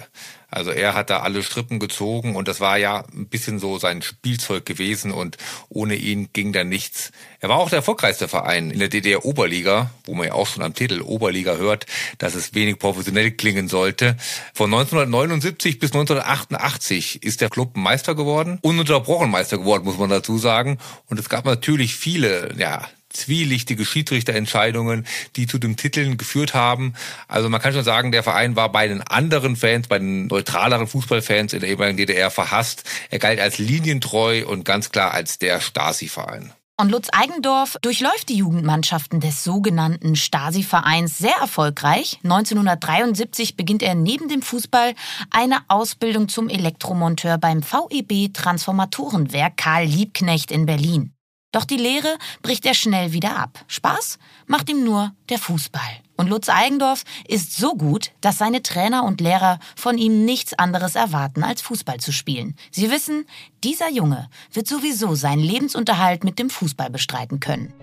Also 0.56 0.72
er 0.72 0.94
hat 0.94 1.10
da 1.10 1.20
alle 1.20 1.44
Strippen 1.44 1.80
gezogen 1.80 2.36
und 2.36 2.48
das 2.48 2.62
war 2.62 2.78
ja 2.78 3.04
ein 3.14 3.28
bisschen 3.28 3.60
so 3.60 3.78
sein 3.78 4.02
Spielzeug 4.02 4.66
gewesen 4.66 5.12
und 5.12 5.38
ohne 5.68 5.96
ihn 5.96 6.30
ging 6.32 6.54
da 6.54 6.64
nichts. 6.64 7.12
Er 7.42 7.50
war 7.50 7.58
auch 7.58 7.70
der 7.70 7.80
erfolgreichste 7.80 8.30
Verein 8.30 8.72
in 8.72 8.80
der 8.80 8.88
DDR 8.88 9.26
Oberliga, 9.26 9.92
wo 10.06 10.14
man 10.14 10.28
ja 10.28 10.34
auch 10.34 10.48
schon 10.48 10.64
am 10.64 10.74
Titel 10.74 11.02
Oberliga 11.02 11.58
hört, 11.58 11.86
dass 12.20 12.36
es 12.36 12.54
wenig 12.54 12.80
professionell 12.80 13.32
klingen 13.32 13.68
sollte. 13.68 14.16
Von 14.54 14.74
1979 14.74 15.80
bis 15.80 15.92
1988 15.92 17.22
ist 17.22 17.42
der 17.42 17.50
Club 17.50 17.76
Meister 17.76 18.16
geworden, 18.16 18.58
ununterbrochen 18.62 19.30
Meister 19.30 19.58
geworden, 19.58 19.84
muss 19.84 19.98
man 19.98 20.10
dazu 20.10 20.38
sagen. 20.38 20.78
Und 21.08 21.20
es 21.20 21.28
gab 21.28 21.44
natürlich 21.44 21.96
viele, 21.96 22.56
ja, 22.58 22.88
zwielichtige 23.16 23.86
Schiedsrichterentscheidungen, 23.86 25.06
die 25.36 25.48
zu 25.48 25.58
den 25.58 25.78
Titeln 25.78 26.18
geführt 26.18 26.54
haben. 26.54 26.94
Also 27.28 27.50
man 27.50 27.62
kann 27.62 27.74
schon 27.74 27.84
sagen, 27.84 28.12
der 28.12 28.24
Verein 28.24 28.56
war 28.56 28.72
bei 28.72 28.88
den 28.88 29.02
anderen 29.02 29.56
Fans, 29.56 29.88
bei 29.88 30.00
den 30.00 30.28
neutraleren 30.28 30.88
Fußballfans 30.88 31.54
in 31.54 31.62
der 31.62 31.70
ehemaligen 31.70 31.98
DDR 31.98 32.32
verhasst. 32.32 32.84
Er 33.10 33.20
galt 33.20 33.40
als 33.40 33.58
linientreu 33.58 34.46
und 34.46 34.66
ganz 34.66 34.92
klar 34.92 35.14
als 35.14 35.40
der 35.40 35.62
Stasi-Verein. 35.62 36.54
Und 36.78 36.92
Lutz 36.92 37.08
Eigendorf 37.14 37.78
durchläuft 37.82 38.28
die 38.28 38.36
Jugendmannschaften 38.36 39.22
des 39.22 39.46
sogenannten 39.46 40.18
Stasi-Vereins 40.18 41.18
sehr 41.18 41.36
erfolgreich. 41.40 42.20
1973 42.26 43.56
beginnt 43.56 43.82
er 43.82 43.96
neben 43.96 44.28
dem 44.28 44.42
Fußball 44.42 44.94
eine 45.32 45.60
Ausbildung 45.70 46.28
zum 46.28 46.50
Elektromonteur 46.50 47.38
beim 47.38 47.64
VEB 47.64 48.34
Transformatorenwerk 48.34 49.56
Karl 49.56 49.86
Liebknecht 49.86 50.52
in 50.52 50.66
Berlin. 50.66 51.15
Doch 51.56 51.64
die 51.64 51.78
Lehre 51.78 52.18
bricht 52.42 52.66
er 52.66 52.74
schnell 52.74 53.14
wieder 53.14 53.38
ab. 53.38 53.64
Spaß 53.70 54.20
macht 54.46 54.70
ihm 54.70 54.84
nur 54.84 55.14
der 55.30 55.40
Fußball. 55.40 56.02
Und 56.18 56.30
Lutz 56.30 56.50
Eigendorf 56.50 57.04
ist 57.28 57.58
so 57.58 57.76
gut, 57.76 58.12
dass 58.22 58.38
seine 58.38 58.64
Trainer 58.64 59.04
und 59.04 59.22
Lehrer 59.22 59.60
von 59.76 59.98
ihm 59.98 60.26
nichts 60.26 60.54
anderes 60.54 60.96
erwarten, 60.96 61.44
als 61.44 61.62
Fußball 61.62 62.00
zu 62.00 62.12
spielen. 62.12 62.56
Sie 62.72 62.90
wissen, 62.90 63.26
dieser 63.64 63.90
Junge 63.90 64.30
wird 64.54 64.68
sowieso 64.68 65.16
seinen 65.16 65.42
Lebensunterhalt 65.42 66.24
mit 66.24 66.40
dem 66.40 66.50
Fußball 66.50 66.90
bestreiten 66.90 67.40
können. 67.40 67.74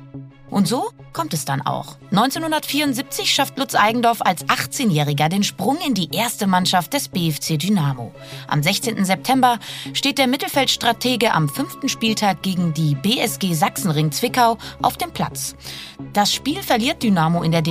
Und 0.53 0.69
so 0.69 0.91
kommt 1.15 1.33
es 1.33 1.47
dann 1.47 1.62
auch. 1.62 1.97
1974 2.11 3.33
schafft 3.33 3.59
Lutz 3.59 3.75
Eigendorf 3.75 4.21
als 4.21 4.45
18-Jähriger 4.45 5.31
den 5.31 5.45
Sprung 5.45 5.79
in 5.79 5.95
die 5.95 6.15
erste 6.15 6.47
Mannschaft 6.47 6.93
des 6.93 7.09
BFC 7.09 7.59
Dynamo. 7.59 8.12
Am 8.49 8.62
16. 8.62 9.03
September 9.07 9.59
steht 9.95 10.19
der 10.19 10.27
Mittelfeldstratege 10.27 11.33
am 11.33 11.49
fünften 11.49 11.89
Spieltag 11.89 12.43
gegen 12.43 12.75
die 12.75 12.95
BSG 12.95 13.55
Sachsenring 13.55 14.12
Zwickau 14.12 14.59
auf 14.83 14.99
dem 14.99 15.11
Platz. 15.12 15.57
Das 16.12 16.35
Spiel 16.35 16.62
verliert 16.62 17.03
Dynamo 17.03 17.43
in 17.43 17.53
der 17.53 17.62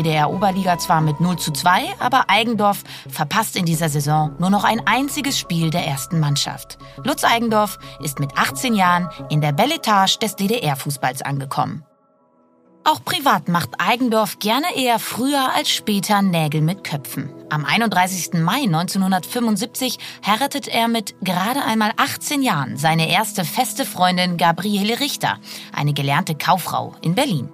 DDR-Oberliga 0.52 0.78
zwar 0.78 1.02
mit 1.02 1.20
0 1.20 1.38
zu 1.38 1.52
2, 1.52 1.96
aber 2.00 2.26
Eigendorf 2.28 2.84
verpasst 3.10 3.56
in 3.56 3.66
dieser 3.66 3.90
Saison 3.90 4.36
nur 4.40 4.50
noch 4.50 4.64
ein 4.64 4.86
einziges 4.86 5.40
Spiel 5.40 5.70
der 5.70 5.86
ersten 5.86 6.20
Mannschaft. 6.20 6.78
Lutz 7.04 7.24
Eigendorf 7.24 7.80
ist 8.04 8.20
mit 8.20 8.38
18 8.38 8.76
Jahren 8.76 9.10
in 9.30 9.42
der 9.42 9.54
Belletage 9.54 10.20
des 10.20 10.36
DDR-Fußballs 10.36 11.22
angekommen. 11.22 11.86
Auch 12.84 13.06
privat 13.06 13.48
macht 13.48 13.70
Eigendorf 13.78 14.40
gerne 14.40 14.76
eher 14.76 14.98
früher 14.98 15.54
als 15.56 15.70
später 15.70 16.22
Nägel 16.24 16.62
mit 16.62 16.84
Köpfen. 16.84 17.30
Am 17.50 17.64
31. 17.64 18.42
Mai 18.42 18.64
1975 18.64 20.00
heiratet 20.26 20.68
er 20.68 20.88
mit 20.88 21.14
gerade 21.22 21.64
einmal 21.64 21.92
18 21.98 22.42
Jahren 22.42 22.78
seine 22.78 23.10
erste 23.10 23.46
feste 23.46 23.86
Freundin 23.86 24.38
Gabriele 24.38 25.00
Richter, 25.00 25.38
eine 25.74 25.94
gelernte 25.94 26.34
Kauffrau 26.34 26.96
in 27.02 27.14
Berlin. 27.14 27.50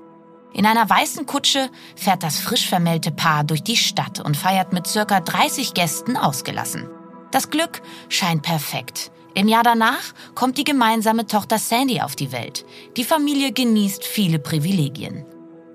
In 0.58 0.66
einer 0.66 0.90
weißen 0.90 1.28
Kutsche 1.28 1.70
fährt 1.96 2.24
das 2.24 2.40
frisch 2.40 2.68
vermählte 2.68 3.12
Paar 3.12 3.44
durch 3.44 3.62
die 3.62 3.78
Stadt 3.78 4.20
und 4.20 4.36
feiert 4.36 4.74
mit 4.74 4.88
circa 4.88 5.20
30 5.20 5.76
Gästen 5.76 6.18
ausgelassen. 6.18 6.90
Das 7.30 7.52
Glück 7.52 7.84
scheint 8.10 8.42
perfekt. 8.42 9.12
Im 9.36 9.48
Jahr 9.48 9.62
danach 9.62 10.16
kommt 10.34 10.58
die 10.58 10.64
gemeinsame 10.64 11.28
Tochter 11.28 11.60
Sandy 11.60 12.02
auf 12.02 12.16
die 12.16 12.32
Welt. 12.32 12.66
Die 12.98 13.04
Familie 13.04 13.52
genießt 13.52 14.04
viele 14.04 14.40
Privilegien. 14.40 15.28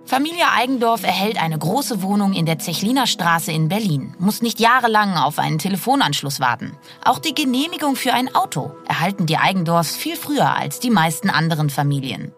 Familie 0.05 0.51
Eigendorf 0.51 1.05
erhält 1.05 1.41
eine 1.41 1.61
große 1.61 2.03
Wohnung 2.03 2.33
in 2.33 2.45
der 2.45 2.59
Zechliner 2.59 3.07
Straße 3.07 3.53
in 3.53 3.69
Berlin, 3.69 4.17
muss 4.19 4.43
nicht 4.43 4.59
jahrelang 4.59 5.15
auf 5.17 5.39
einen 5.39 5.61
Telefonanschluss 5.61 6.41
warten. 6.41 6.77
Auch 7.05 7.21
die 7.21 7.37
Genehmigung 7.37 7.95
für 7.95 8.15
ein 8.15 8.35
Auto 8.35 8.73
erhalten 8.89 9.27
die 9.27 9.37
Eigendorfs 9.37 9.95
viel 9.95 10.17
früher 10.17 10.57
als 10.57 10.81
die 10.81 10.91
meisten 10.91 11.31
anderen 11.31 11.71
Familien. 11.71 12.35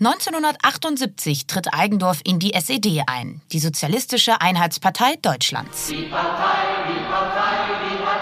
1978 0.00 1.46
tritt 1.46 1.74
Eigendorf 1.74 2.22
in 2.24 2.38
die 2.38 2.54
SED 2.54 3.02
ein, 3.06 3.42
die 3.52 3.58
Sozialistische 3.58 4.40
Einheitspartei 4.40 5.16
Deutschlands. 5.20 5.88
Die 5.88 6.04
Partei, 6.04 6.88
die 6.88 7.04
Partei, 7.04 7.56
die 7.84 8.04
hat 8.06 8.20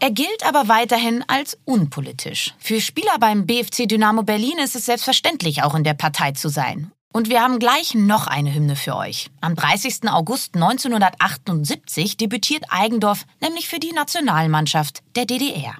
Er 0.00 0.10
gilt 0.10 0.46
aber 0.46 0.68
weiterhin 0.68 1.24
als 1.28 1.58
unpolitisch. 1.64 2.54
Für 2.58 2.80
Spieler 2.80 3.18
beim 3.20 3.46
BFC 3.46 3.86
Dynamo 3.86 4.22
Berlin 4.22 4.58
ist 4.58 4.74
es 4.74 4.86
selbstverständlich, 4.86 5.62
auch 5.62 5.74
in 5.74 5.84
der 5.84 5.94
Partei 5.94 6.32
zu 6.32 6.48
sein. 6.48 6.92
Und 7.12 7.30
wir 7.30 7.42
haben 7.42 7.58
gleich 7.58 7.94
noch 7.94 8.26
eine 8.26 8.52
Hymne 8.54 8.76
für 8.76 8.94
euch. 8.94 9.30
Am 9.40 9.54
30. 9.54 10.08
August 10.08 10.54
1978 10.54 12.16
debütiert 12.16 12.64
Eigendorf 12.68 13.24
nämlich 13.40 13.68
für 13.68 13.78
die 13.78 13.92
Nationalmannschaft 13.92 15.02
der 15.16 15.24
DDR. 15.24 15.74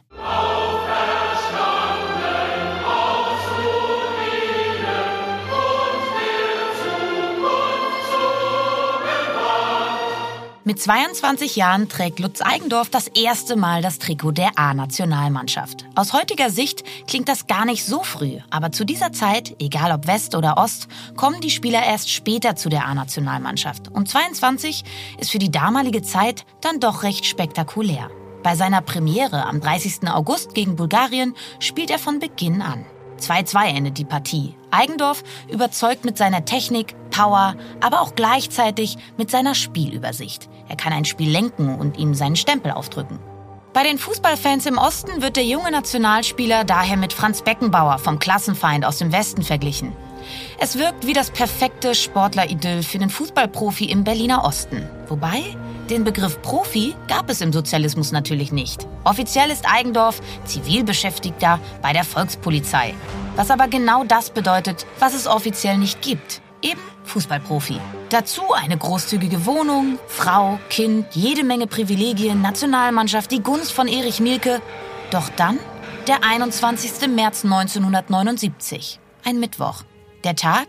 Mit 10.68 10.82
22 10.82 11.56
Jahren 11.56 11.88
trägt 11.88 12.18
Lutz 12.18 12.42
Eigendorf 12.42 12.90
das 12.90 13.08
erste 13.08 13.56
Mal 13.56 13.80
das 13.80 13.98
Trikot 13.98 14.32
der 14.32 14.58
A-Nationalmannschaft. 14.58 15.86
Aus 15.94 16.12
heutiger 16.12 16.50
Sicht 16.50 16.84
klingt 17.06 17.30
das 17.30 17.46
gar 17.46 17.64
nicht 17.64 17.86
so 17.86 18.02
früh, 18.02 18.40
aber 18.50 18.70
zu 18.70 18.84
dieser 18.84 19.10
Zeit, 19.12 19.56
egal 19.60 19.92
ob 19.92 20.06
West 20.06 20.34
oder 20.34 20.58
Ost, 20.58 20.88
kommen 21.16 21.40
die 21.40 21.48
Spieler 21.48 21.82
erst 21.82 22.10
später 22.10 22.54
zu 22.54 22.68
der 22.68 22.84
A-Nationalmannschaft. 22.84 23.88
Und 23.94 24.10
22 24.10 24.84
ist 25.16 25.30
für 25.30 25.38
die 25.38 25.50
damalige 25.50 26.02
Zeit 26.02 26.44
dann 26.60 26.80
doch 26.80 27.02
recht 27.02 27.24
spektakulär. 27.24 28.10
Bei 28.42 28.54
seiner 28.54 28.82
Premiere 28.82 29.46
am 29.46 29.62
30. 29.62 30.06
August 30.10 30.52
gegen 30.52 30.76
Bulgarien 30.76 31.34
spielt 31.60 31.90
er 31.90 31.98
von 31.98 32.18
Beginn 32.18 32.60
an. 32.60 32.84
2-2 33.18 33.68
endet 33.68 33.96
die 33.96 34.04
Partie. 34.04 34.54
Eigendorf 34.70 35.24
überzeugt 35.50 36.04
mit 36.04 36.18
seiner 36.18 36.44
Technik, 36.44 36.94
Power, 37.10 37.56
aber 37.80 38.00
auch 38.00 38.14
gleichzeitig 38.14 38.96
mit 39.16 39.30
seiner 39.30 39.54
Spielübersicht. 39.54 40.48
Er 40.68 40.76
kann 40.76 40.92
ein 40.92 41.04
Spiel 41.04 41.30
lenken 41.30 41.74
und 41.74 41.98
ihm 41.98 42.14
seinen 42.14 42.36
Stempel 42.36 42.72
aufdrücken. 42.72 43.18
Bei 43.72 43.82
den 43.84 43.98
Fußballfans 43.98 44.66
im 44.66 44.78
Osten 44.78 45.22
wird 45.22 45.36
der 45.36 45.44
junge 45.44 45.70
Nationalspieler 45.70 46.64
daher 46.64 46.96
mit 46.96 47.12
Franz 47.12 47.42
Beckenbauer 47.42 47.98
vom 47.98 48.18
Klassenfeind 48.18 48.84
aus 48.84 48.98
dem 48.98 49.12
Westen 49.12 49.42
verglichen. 49.42 49.92
Es 50.58 50.78
wirkt 50.78 51.06
wie 51.06 51.12
das 51.12 51.30
perfekte 51.30 51.94
Sportleridyll 51.94 52.82
für 52.82 52.98
den 52.98 53.10
Fußballprofi 53.10 53.84
im 53.86 54.04
Berliner 54.04 54.44
Osten. 54.44 54.88
Wobei, 55.06 55.56
den 55.88 56.04
Begriff 56.04 56.42
Profi 56.42 56.94
gab 57.06 57.30
es 57.30 57.40
im 57.40 57.52
Sozialismus 57.52 58.12
natürlich 58.12 58.52
nicht. 58.52 58.86
Offiziell 59.04 59.50
ist 59.50 59.64
Eigendorf 59.70 60.20
Zivilbeschäftigter 60.44 61.60
bei 61.80 61.92
der 61.92 62.04
Volkspolizei. 62.04 62.94
Was 63.36 63.50
aber 63.50 63.68
genau 63.68 64.04
das 64.04 64.30
bedeutet, 64.30 64.86
was 64.98 65.14
es 65.14 65.26
offiziell 65.26 65.78
nicht 65.78 66.02
gibt. 66.02 66.42
Eben 66.62 66.80
Fußballprofi. 67.04 67.80
Dazu 68.10 68.52
eine 68.52 68.76
großzügige 68.76 69.46
Wohnung, 69.46 69.98
Frau, 70.06 70.58
Kind, 70.70 71.06
jede 71.12 71.44
Menge 71.44 71.66
Privilegien, 71.66 72.42
Nationalmannschaft, 72.42 73.30
die 73.30 73.42
Gunst 73.42 73.72
von 73.72 73.86
Erich 73.86 74.20
Mielke. 74.20 74.60
Doch 75.10 75.28
dann 75.36 75.58
der 76.06 76.24
21. 76.24 77.08
März 77.08 77.44
1979, 77.44 78.98
ein 79.24 79.38
Mittwoch. 79.38 79.84
Der 80.24 80.34
Tag, 80.34 80.68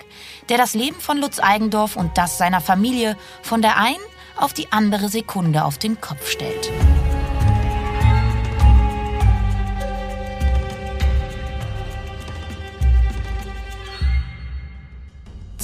der 0.50 0.58
das 0.58 0.76
Leben 0.76 1.00
von 1.00 1.18
Lutz 1.18 1.40
Eigendorf 1.40 1.96
und 1.96 2.18
das 2.18 2.38
seiner 2.38 2.62
Familie 2.62 3.18
von 3.42 3.62
der 3.62 3.78
einen 3.78 3.98
auf 4.38 4.54
die 4.54 4.72
andere 4.72 5.10
Sekunde 5.10 5.66
auf 5.66 5.78
den 5.78 6.00
Kopf 6.00 6.30
stellt. 6.30 6.70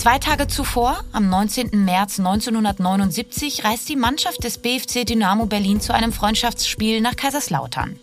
Zwei 0.05 0.19
Tage 0.19 0.45
zuvor, 0.45 1.03
am 1.13 1.29
19. 1.29 1.83
März 1.83 2.19
1979, 2.19 3.63
reist 3.63 3.89
die 3.89 3.95
Mannschaft 3.95 4.43
des 4.43 4.59
BFC 4.59 5.03
Dynamo 5.03 5.47
Berlin 5.47 5.81
zu 5.81 5.95
einem 5.95 6.13
Freundschaftsspiel 6.13 7.01
nach 7.01 7.15
Kaiserslautern. 7.15 7.99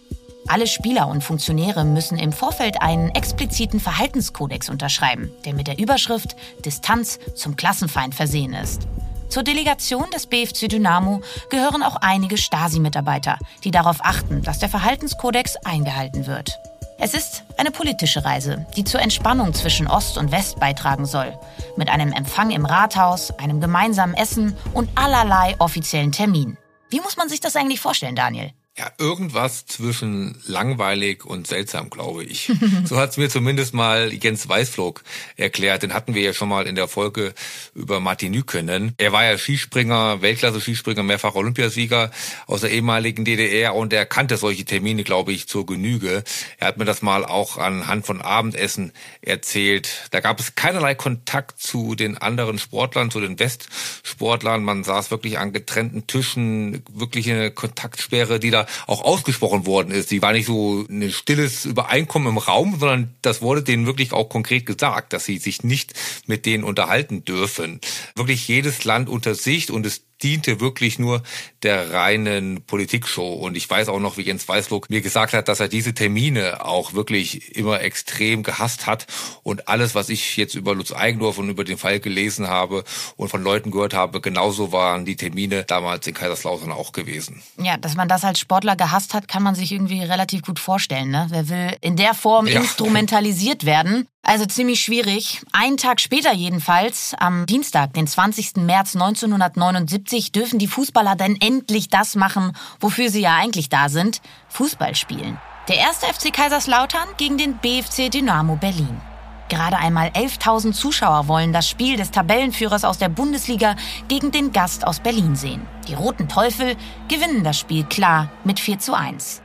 Alle 0.48 0.66
Spieler 0.66 1.06
und 1.06 1.22
Funktionäre 1.22 1.84
müssen 1.84 2.18
im 2.18 2.32
Vorfeld 2.32 2.82
einen 2.82 3.10
expliziten 3.10 3.78
Verhaltenskodex 3.78 4.68
unterschreiben, 4.68 5.30
der 5.44 5.54
mit 5.54 5.68
der 5.68 5.78
Überschrift 5.78 6.34
Distanz 6.64 7.20
zum 7.36 7.54
Klassenfeind 7.54 8.16
versehen 8.16 8.52
ist. 8.52 8.88
Zur 9.28 9.44
Delegation 9.44 10.06
des 10.12 10.26
BFC 10.26 10.68
Dynamo 10.68 11.20
gehören 11.50 11.84
auch 11.84 11.94
einige 11.94 12.36
Stasi-Mitarbeiter, 12.36 13.38
die 13.62 13.70
darauf 13.70 13.98
achten, 14.00 14.42
dass 14.42 14.58
der 14.58 14.70
Verhaltenskodex 14.70 15.54
eingehalten 15.64 16.26
wird. 16.26 16.58
Es 17.04 17.14
ist 17.14 17.42
eine 17.56 17.72
politische 17.72 18.24
Reise, 18.24 18.64
die 18.76 18.84
zur 18.84 19.00
Entspannung 19.00 19.54
zwischen 19.54 19.88
Ost 19.88 20.18
und 20.18 20.30
West 20.30 20.60
beitragen 20.60 21.04
soll. 21.04 21.36
Mit 21.76 21.88
einem 21.88 22.12
Empfang 22.12 22.52
im 22.52 22.64
Rathaus, 22.64 23.32
einem 23.40 23.60
gemeinsamen 23.60 24.14
Essen 24.14 24.56
und 24.72 24.88
allerlei 24.94 25.56
offiziellen 25.58 26.12
Terminen. 26.12 26.58
Wie 26.90 27.00
muss 27.00 27.16
man 27.16 27.28
sich 27.28 27.40
das 27.40 27.56
eigentlich 27.56 27.80
vorstellen, 27.80 28.14
Daniel? 28.14 28.52
Ja, 28.78 28.90
irgendwas 28.96 29.66
zwischen 29.66 30.40
langweilig 30.46 31.26
und 31.26 31.46
seltsam, 31.46 31.90
glaube 31.90 32.24
ich. 32.24 32.50
so 32.86 32.96
hat's 32.96 33.18
mir 33.18 33.28
zumindest 33.28 33.74
mal 33.74 34.10
Jens 34.14 34.48
Weißflog 34.48 35.02
erklärt. 35.36 35.82
Den 35.82 35.92
hatten 35.92 36.14
wir 36.14 36.22
ja 36.22 36.32
schon 36.32 36.48
mal 36.48 36.66
in 36.66 36.74
der 36.74 36.88
Folge 36.88 37.34
über 37.74 38.00
Martin 38.00 38.32
Nykenen. 38.32 38.94
Er 38.96 39.12
war 39.12 39.24
ja 39.24 39.36
Skispringer, 39.36 40.22
Weltklasse-Skispringer, 40.22 41.02
mehrfach 41.02 41.34
Olympiasieger 41.34 42.10
aus 42.46 42.62
der 42.62 42.70
ehemaligen 42.70 43.26
DDR 43.26 43.74
und 43.74 43.92
er 43.92 44.06
kannte 44.06 44.38
solche 44.38 44.64
Termine, 44.64 45.04
glaube 45.04 45.32
ich, 45.32 45.48
zur 45.48 45.66
Genüge. 45.66 46.24
Er 46.56 46.68
hat 46.68 46.78
mir 46.78 46.86
das 46.86 47.02
mal 47.02 47.26
auch 47.26 47.58
anhand 47.58 48.06
von 48.06 48.22
Abendessen 48.22 48.92
erzählt. 49.20 50.08
Da 50.12 50.20
gab 50.20 50.40
es 50.40 50.54
keinerlei 50.54 50.94
Kontakt 50.94 51.60
zu 51.60 51.94
den 51.94 52.16
anderen 52.16 52.58
Sportlern, 52.58 53.10
zu 53.10 53.20
den 53.20 53.38
Westsportlern. 53.38 54.64
Man 54.64 54.82
saß 54.82 55.10
wirklich 55.10 55.38
an 55.38 55.52
getrennten 55.52 56.06
Tischen, 56.06 56.82
wirklich 56.90 57.30
eine 57.30 57.50
Kontaktsperre, 57.50 58.40
die 58.40 58.50
da 58.50 58.61
auch 58.86 59.02
ausgesprochen 59.02 59.66
worden 59.66 59.90
ist. 59.90 60.10
Die 60.10 60.22
war 60.22 60.32
nicht 60.32 60.46
so 60.46 60.84
ein 60.88 61.10
stilles 61.10 61.64
Übereinkommen 61.64 62.28
im 62.28 62.38
Raum, 62.38 62.78
sondern 62.78 63.14
das 63.22 63.42
wurde 63.42 63.62
denen 63.62 63.86
wirklich 63.86 64.12
auch 64.12 64.28
konkret 64.28 64.66
gesagt, 64.66 65.12
dass 65.12 65.24
sie 65.24 65.38
sich 65.38 65.64
nicht 65.64 65.94
mit 66.26 66.46
denen 66.46 66.64
unterhalten 66.64 67.24
dürfen. 67.24 67.80
Wirklich 68.14 68.48
jedes 68.48 68.84
Land 68.84 69.08
unter 69.08 69.34
sich 69.34 69.70
und 69.70 69.86
es 69.86 70.02
diente 70.22 70.60
wirklich 70.60 70.98
nur 70.98 71.22
der 71.62 71.92
reinen 71.92 72.62
Politikshow. 72.62 73.34
Und 73.34 73.56
ich 73.56 73.68
weiß 73.68 73.88
auch 73.88 74.00
noch, 74.00 74.16
wie 74.16 74.22
Jens 74.22 74.48
Weißlock 74.48 74.90
mir 74.90 75.00
gesagt 75.00 75.32
hat, 75.32 75.48
dass 75.48 75.60
er 75.60 75.68
diese 75.68 75.94
Termine 75.94 76.64
auch 76.64 76.92
wirklich 76.94 77.56
immer 77.56 77.80
extrem 77.80 78.42
gehasst 78.42 78.86
hat. 78.86 79.06
Und 79.42 79.68
alles, 79.68 79.94
was 79.94 80.08
ich 80.08 80.36
jetzt 80.36 80.54
über 80.54 80.74
Lutz 80.74 80.92
Eigendorf 80.92 81.38
und 81.38 81.48
über 81.48 81.64
den 81.64 81.78
Fall 81.78 82.00
gelesen 82.00 82.48
habe 82.48 82.84
und 83.16 83.28
von 83.28 83.42
Leuten 83.42 83.70
gehört 83.70 83.94
habe, 83.94 84.20
genauso 84.20 84.72
waren 84.72 85.04
die 85.04 85.16
Termine 85.16 85.64
damals 85.64 86.06
in 86.06 86.14
Kaiserslautern 86.14 86.72
auch 86.72 86.92
gewesen. 86.92 87.42
Ja, 87.58 87.76
dass 87.76 87.94
man 87.94 88.08
das 88.08 88.24
als 88.24 88.40
Sportler 88.40 88.76
gehasst 88.76 89.14
hat, 89.14 89.28
kann 89.28 89.42
man 89.42 89.54
sich 89.54 89.72
irgendwie 89.72 90.02
relativ 90.02 90.42
gut 90.42 90.58
vorstellen. 90.58 91.10
Ne? 91.10 91.26
Wer 91.30 91.48
will 91.48 91.76
in 91.80 91.96
der 91.96 92.14
Form 92.14 92.46
ja. 92.46 92.60
instrumentalisiert 92.60 93.64
werden? 93.64 94.08
Also 94.24 94.46
ziemlich 94.46 94.80
schwierig. 94.80 95.42
Einen 95.52 95.76
Tag 95.76 96.00
später 96.00 96.32
jedenfalls, 96.32 97.12
am 97.18 97.44
Dienstag, 97.44 97.92
den 97.94 98.06
20. 98.06 98.56
März 98.58 98.94
1979, 98.94 100.30
dürfen 100.30 100.60
die 100.60 100.68
Fußballer 100.68 101.16
dann 101.16 101.36
endlich 101.40 101.88
das 101.88 102.14
machen, 102.14 102.52
wofür 102.78 103.10
sie 103.10 103.20
ja 103.20 103.34
eigentlich 103.36 103.68
da 103.68 103.88
sind, 103.88 104.20
Fußball 104.48 104.94
spielen. 104.94 105.38
Der 105.68 105.76
erste 105.76 106.06
FC 106.06 106.32
Kaiserslautern 106.32 107.08
gegen 107.16 107.36
den 107.36 107.56
BFC 107.58 108.10
Dynamo 108.10 108.56
Berlin. 108.56 109.00
Gerade 109.48 109.76
einmal 109.76 110.08
11.000 110.10 110.72
Zuschauer 110.72 111.26
wollen 111.28 111.52
das 111.52 111.68
Spiel 111.68 111.96
des 111.96 112.12
Tabellenführers 112.12 112.84
aus 112.84 112.98
der 112.98 113.08
Bundesliga 113.08 113.74
gegen 114.08 114.30
den 114.30 114.52
Gast 114.52 114.86
aus 114.86 115.00
Berlin 115.00 115.34
sehen. 115.34 115.62
Die 115.88 115.94
Roten 115.94 116.28
Teufel 116.28 116.76
gewinnen 117.08 117.44
das 117.44 117.58
Spiel 117.58 117.84
klar 117.84 118.30
mit 118.44 118.60
4 118.60 118.78
zu 118.78 118.94
1. 118.94 119.42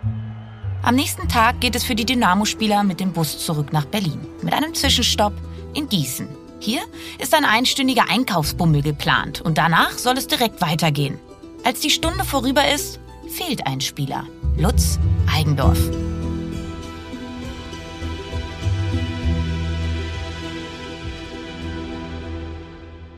Am 0.87 0.95
nächsten 0.95 1.27
Tag 1.27 1.59
geht 1.59 1.75
es 1.75 1.83
für 1.83 1.95
die 1.95 2.05
Dynamo-Spieler 2.05 2.81
mit 2.85 3.01
dem 3.01 3.11
Bus 3.11 3.39
zurück 3.39 3.73
nach 3.73 3.83
Berlin. 3.83 4.25
Mit 4.41 4.53
einem 4.53 4.73
Zwischenstopp 4.73 5.33
in 5.73 5.89
Gießen. 5.89 6.29
Hier 6.61 6.79
ist 7.19 7.33
ein 7.33 7.43
einstündiger 7.43 8.09
Einkaufsbummel 8.09 8.83
geplant 8.83 9.41
und 9.41 9.57
danach 9.57 9.97
soll 9.97 10.17
es 10.17 10.27
direkt 10.27 10.61
weitergehen. 10.61 11.19
Als 11.65 11.81
die 11.81 11.89
Stunde 11.89 12.23
vorüber 12.23 12.73
ist, 12.73 13.01
fehlt 13.27 13.67
ein 13.67 13.81
Spieler. 13.81 14.27
Lutz 14.55 14.97
Eigendorf. 15.29 15.77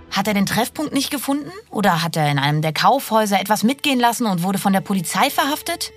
Hat 0.10 0.28
er 0.28 0.34
den 0.34 0.48
Treffpunkt 0.48 0.92
nicht 0.92 1.12
gefunden? 1.12 1.52
Oder 1.70 2.02
hat 2.02 2.18
er 2.18 2.32
in 2.32 2.40
einem 2.40 2.64
der 2.64 2.74
Kaufhäuser 2.74 3.40
etwas 3.40 3.62
mitgehen 3.62 4.00
lassen 4.00 4.26
und 4.26 4.42
wurde 4.42 4.58
von 4.58 4.74
der 4.74 4.82
Polizei 4.82 5.30
verhaftet? 5.30 5.94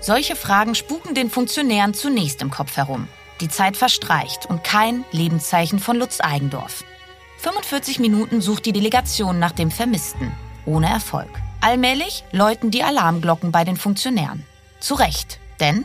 Solche 0.00 0.36
Fragen 0.36 0.74
spuken 0.74 1.14
den 1.14 1.30
Funktionären 1.30 1.94
zunächst 1.94 2.42
im 2.42 2.50
Kopf 2.50 2.76
herum. 2.76 3.08
Die 3.40 3.48
Zeit 3.48 3.76
verstreicht 3.76 4.46
und 4.46 4.64
kein 4.64 5.04
Lebenszeichen 5.10 5.78
von 5.78 5.96
Lutz 5.96 6.20
Eigendorf. 6.20 6.84
45 7.38 7.98
Minuten 7.98 8.40
sucht 8.40 8.66
die 8.66 8.72
Delegation 8.72 9.38
nach 9.38 9.52
dem 9.52 9.70
Vermissten. 9.70 10.32
Ohne 10.64 10.88
Erfolg. 10.88 11.28
Allmählich 11.60 12.24
läuten 12.32 12.70
die 12.70 12.82
Alarmglocken 12.82 13.52
bei 13.52 13.64
den 13.64 13.76
Funktionären. 13.76 14.44
Zu 14.80 14.94
Recht, 14.94 15.38
denn 15.60 15.84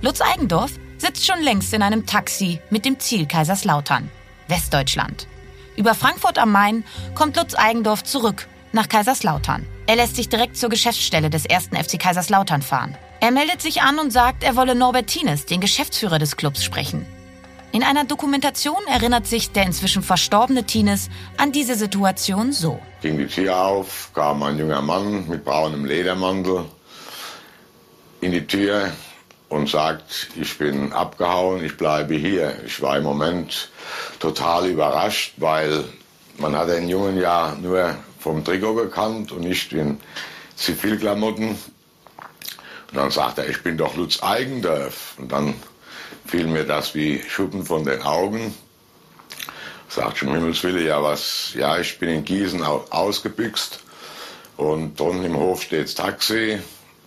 Lutz 0.00 0.20
Eigendorf 0.20 0.72
sitzt 0.98 1.26
schon 1.26 1.42
längst 1.42 1.72
in 1.74 1.82
einem 1.82 2.06
Taxi 2.06 2.60
mit 2.70 2.84
dem 2.84 2.98
Ziel 2.98 3.26
Kaiserslautern, 3.26 4.10
Westdeutschland. 4.48 5.26
Über 5.76 5.94
Frankfurt 5.94 6.38
am 6.38 6.52
Main 6.52 6.84
kommt 7.14 7.36
Lutz 7.36 7.54
Eigendorf 7.54 8.04
zurück 8.04 8.46
nach 8.76 8.88
Kaiserslautern. 8.88 9.66
Er 9.88 9.96
lässt 9.96 10.14
sich 10.14 10.28
direkt 10.28 10.56
zur 10.56 10.68
Geschäftsstelle 10.68 11.30
des 11.30 11.46
ersten 11.46 11.74
FC 11.74 11.98
Kaiserslautern 11.98 12.62
fahren. 12.62 12.96
Er 13.20 13.32
meldet 13.32 13.60
sich 13.60 13.82
an 13.82 13.98
und 13.98 14.12
sagt, 14.12 14.44
er 14.44 14.54
wolle 14.54 14.76
Norbert 14.76 15.08
Tienes, 15.08 15.46
den 15.46 15.60
Geschäftsführer 15.60 16.20
des 16.20 16.36
Clubs, 16.36 16.62
sprechen. 16.62 17.04
In 17.72 17.82
einer 17.82 18.04
Dokumentation 18.04 18.86
erinnert 18.88 19.26
sich 19.26 19.50
der 19.50 19.64
inzwischen 19.64 20.02
verstorbene 20.02 20.64
Tienes 20.64 21.10
an 21.36 21.52
diese 21.52 21.74
Situation 21.74 22.52
so. 22.52 22.78
Ging 23.02 23.18
die 23.18 23.26
Tür 23.26 23.56
auf, 23.56 24.10
kam 24.14 24.42
ein 24.44 24.58
junger 24.58 24.82
Mann 24.82 25.28
mit 25.28 25.44
braunem 25.44 25.84
Ledermantel 25.84 26.66
in 28.20 28.32
die 28.32 28.46
Tür 28.46 28.92
und 29.48 29.68
sagt, 29.68 30.28
ich 30.36 30.56
bin 30.58 30.92
abgehauen, 30.92 31.64
ich 31.64 31.76
bleibe 31.76 32.14
hier. 32.14 32.56
Ich 32.64 32.80
war 32.80 32.96
im 32.98 33.04
Moment 33.04 33.70
total 34.20 34.66
überrascht, 34.68 35.34
weil 35.36 35.84
man 36.38 36.56
hat 36.56 36.68
den 36.68 36.88
Jungen 36.88 37.18
ja 37.18 37.56
nur 37.60 37.96
vom 38.26 38.44
Trikot 38.44 38.74
gekannt 38.74 39.30
und 39.30 39.42
nicht 39.42 39.72
in 39.72 40.00
Zivilklamotten. 40.56 41.50
Und 41.50 41.58
dann 42.92 43.12
sagt 43.12 43.38
er, 43.38 43.48
ich 43.48 43.62
bin 43.62 43.78
doch 43.78 43.94
Lutz 43.94 44.20
Eigendorf. 44.20 45.14
Und 45.16 45.30
dann 45.30 45.54
fiel 46.26 46.48
mir 46.48 46.64
das 46.64 46.96
wie 46.96 47.22
Schuppen 47.22 47.64
von 47.64 47.84
den 47.84 48.02
Augen. 48.02 48.52
Sagt 49.88 50.18
schon, 50.18 50.32
Himmels 50.32 50.64
Willi, 50.64 50.88
ja 50.88 51.00
was, 51.04 51.52
ja, 51.54 51.78
ich 51.78 52.00
bin 52.00 52.08
in 52.08 52.24
Gießen 52.24 52.64
ausgebüxt 52.64 53.78
und 54.56 54.98
drunten 54.98 55.24
im 55.24 55.36
Hof 55.36 55.62
steht's 55.62 55.94
Taxi. 55.94 56.58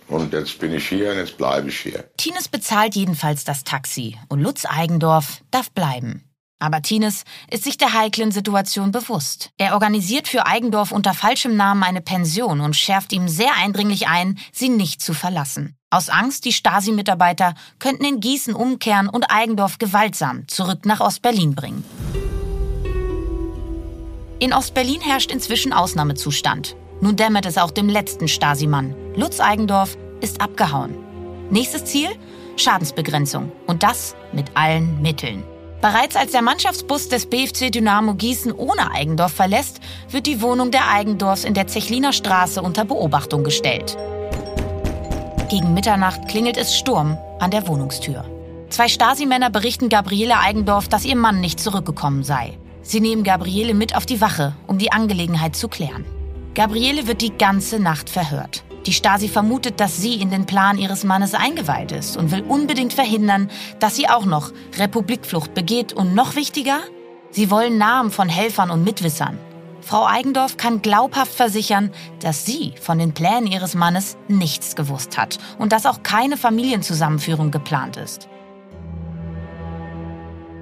Und 0.08 0.32
jetzt 0.32 0.58
bin 0.58 0.72
ich 0.72 0.88
hier 0.88 1.10
und 1.10 1.18
jetzt 1.18 1.36
bleibe 1.36 1.68
ich 1.68 1.80
hier. 1.80 2.08
Tines 2.16 2.48
bezahlt 2.48 2.94
jedenfalls 2.96 3.44
das 3.44 3.62
Taxi 3.62 4.16
und 4.30 4.40
Lutz 4.40 4.64
Eigendorf 4.64 5.42
darf 5.50 5.70
bleiben. 5.70 6.29
Aber 6.60 6.82
Tines 6.82 7.24
ist 7.50 7.64
sich 7.64 7.78
der 7.78 7.94
heiklen 7.94 8.30
Situation 8.30 8.92
bewusst. 8.92 9.50
Er 9.56 9.72
organisiert 9.72 10.28
für 10.28 10.46
Eigendorf 10.46 10.92
unter 10.92 11.14
falschem 11.14 11.56
Namen 11.56 11.82
eine 11.82 12.02
Pension 12.02 12.60
und 12.60 12.76
schärft 12.76 13.14
ihm 13.14 13.28
sehr 13.28 13.56
eindringlich 13.56 14.08
ein, 14.08 14.38
sie 14.52 14.68
nicht 14.68 15.00
zu 15.00 15.14
verlassen. 15.14 15.74
Aus 15.88 16.10
Angst, 16.10 16.44
die 16.44 16.52
Stasi-Mitarbeiter 16.52 17.54
könnten 17.78 18.04
in 18.04 18.20
Gießen 18.20 18.54
umkehren 18.54 19.08
und 19.08 19.30
Eigendorf 19.30 19.78
gewaltsam 19.78 20.46
zurück 20.48 20.84
nach 20.84 21.00
Ostberlin 21.00 21.54
bringen. 21.54 21.82
In 24.38 24.52
Ostberlin 24.52 25.00
herrscht 25.00 25.32
inzwischen 25.32 25.72
Ausnahmezustand. 25.72 26.76
Nun 27.00 27.16
dämmert 27.16 27.46
es 27.46 27.56
auch 27.56 27.70
dem 27.70 27.88
letzten 27.88 28.28
Stasi-Mann. 28.28 28.94
Lutz 29.16 29.40
Eigendorf 29.40 29.96
ist 30.20 30.42
abgehauen. 30.42 30.94
Nächstes 31.50 31.86
Ziel? 31.86 32.10
Schadensbegrenzung. 32.56 33.50
Und 33.66 33.82
das 33.82 34.14
mit 34.32 34.54
allen 34.54 35.00
Mitteln. 35.00 35.42
Bereits 35.80 36.14
als 36.14 36.32
der 36.32 36.42
Mannschaftsbus 36.42 37.08
des 37.08 37.24
BFC 37.24 37.72
Dynamo 37.72 38.14
Gießen 38.14 38.52
ohne 38.52 38.92
Eigendorf 38.92 39.32
verlässt, 39.32 39.80
wird 40.10 40.26
die 40.26 40.42
Wohnung 40.42 40.70
der 40.70 40.90
Eigendorfs 40.90 41.44
in 41.44 41.54
der 41.54 41.68
Zechliner 41.68 42.12
Straße 42.12 42.60
unter 42.60 42.84
Beobachtung 42.84 43.44
gestellt. 43.44 43.96
Gegen 45.48 45.72
Mitternacht 45.72 46.28
klingelt 46.28 46.58
es 46.58 46.76
Sturm 46.76 47.16
an 47.38 47.50
der 47.50 47.66
Wohnungstür. 47.66 48.24
Zwei 48.68 48.88
Stasi-Männer 48.88 49.48
berichten 49.48 49.88
Gabriele 49.88 50.38
Eigendorf, 50.38 50.86
dass 50.86 51.06
ihr 51.06 51.16
Mann 51.16 51.40
nicht 51.40 51.58
zurückgekommen 51.58 52.24
sei. 52.24 52.58
Sie 52.82 53.00
nehmen 53.00 53.24
Gabriele 53.24 53.72
mit 53.72 53.96
auf 53.96 54.04
die 54.04 54.20
Wache, 54.20 54.54
um 54.66 54.76
die 54.76 54.92
Angelegenheit 54.92 55.56
zu 55.56 55.68
klären. 55.68 56.04
Gabriele 56.54 57.06
wird 57.06 57.22
die 57.22 57.36
ganze 57.36 57.80
Nacht 57.80 58.10
verhört. 58.10 58.64
Die 58.86 58.92
Stasi 58.94 59.28
vermutet, 59.28 59.78
dass 59.78 59.98
sie 59.98 60.14
in 60.14 60.30
den 60.30 60.46
Plan 60.46 60.78
ihres 60.78 61.04
Mannes 61.04 61.34
eingeweiht 61.34 61.92
ist 61.92 62.16
und 62.16 62.30
will 62.30 62.42
unbedingt 62.42 62.94
verhindern, 62.94 63.50
dass 63.78 63.96
sie 63.96 64.08
auch 64.08 64.24
noch 64.24 64.52
Republikflucht 64.78 65.52
begeht 65.52 65.92
und 65.92 66.14
noch 66.14 66.34
wichtiger, 66.34 66.80
sie 67.30 67.50
wollen 67.50 67.76
Namen 67.76 68.10
von 68.10 68.28
Helfern 68.28 68.70
und 68.70 68.82
Mitwissern. 68.82 69.38
Frau 69.82 70.06
Eigendorf 70.06 70.56
kann 70.56 70.82
glaubhaft 70.82 71.34
versichern, 71.34 71.90
dass 72.20 72.46
sie 72.46 72.74
von 72.80 72.98
den 72.98 73.12
Plänen 73.12 73.46
ihres 73.46 73.74
Mannes 73.74 74.16
nichts 74.28 74.76
gewusst 74.76 75.18
hat 75.18 75.38
und 75.58 75.72
dass 75.72 75.86
auch 75.86 76.02
keine 76.02 76.36
Familienzusammenführung 76.36 77.50
geplant 77.50 77.96
ist. 77.96 78.28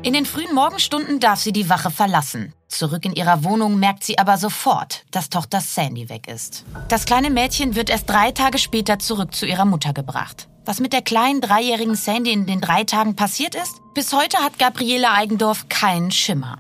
In 0.03 0.13
den 0.13 0.27
frühen 0.27 0.55
Morgenstunden 0.55 1.21
darf 1.21 1.41
sie 1.41 1.53
die 1.53 1.69
Wache 1.69 1.91
verlassen. 1.91 2.55
Zurück 2.69 3.07
in 3.07 3.15
ihrer 3.15 3.45
Wohnung 3.45 3.79
merkt 3.79 4.05
sie 4.05 4.19
aber 4.19 4.37
sofort, 4.37 5.05
dass 5.11 5.31
Tochter 5.31 5.61
Sandy 5.61 6.09
weg 6.11 6.29
ist. 6.29 6.65
Das 6.89 7.07
kleine 7.07 7.31
Mädchen 7.31 7.75
wird 7.75 7.89
erst 7.89 8.09
drei 8.09 8.31
Tage 8.31 8.59
später 8.59 8.99
zurück 8.99 9.35
zu 9.35 9.47
ihrer 9.47 9.65
Mutter 9.65 9.95
gebracht. 9.95 10.49
Was 10.67 10.79
mit 10.79 10.93
der 10.93 11.01
kleinen 11.01 11.41
dreijährigen 11.41 11.95
Sandy 11.95 12.31
in 12.31 12.45
den 12.45 12.61
drei 12.61 12.85
Tagen 12.85 13.17
passiert 13.17 13.55
ist? 13.55 13.81
Bis 13.95 14.13
heute 14.13 14.39
hat 14.39 14.59
Gabriele 14.59 15.11
Eigendorf 15.11 15.71
keinen 15.71 16.11
Schimmer. 16.11 16.59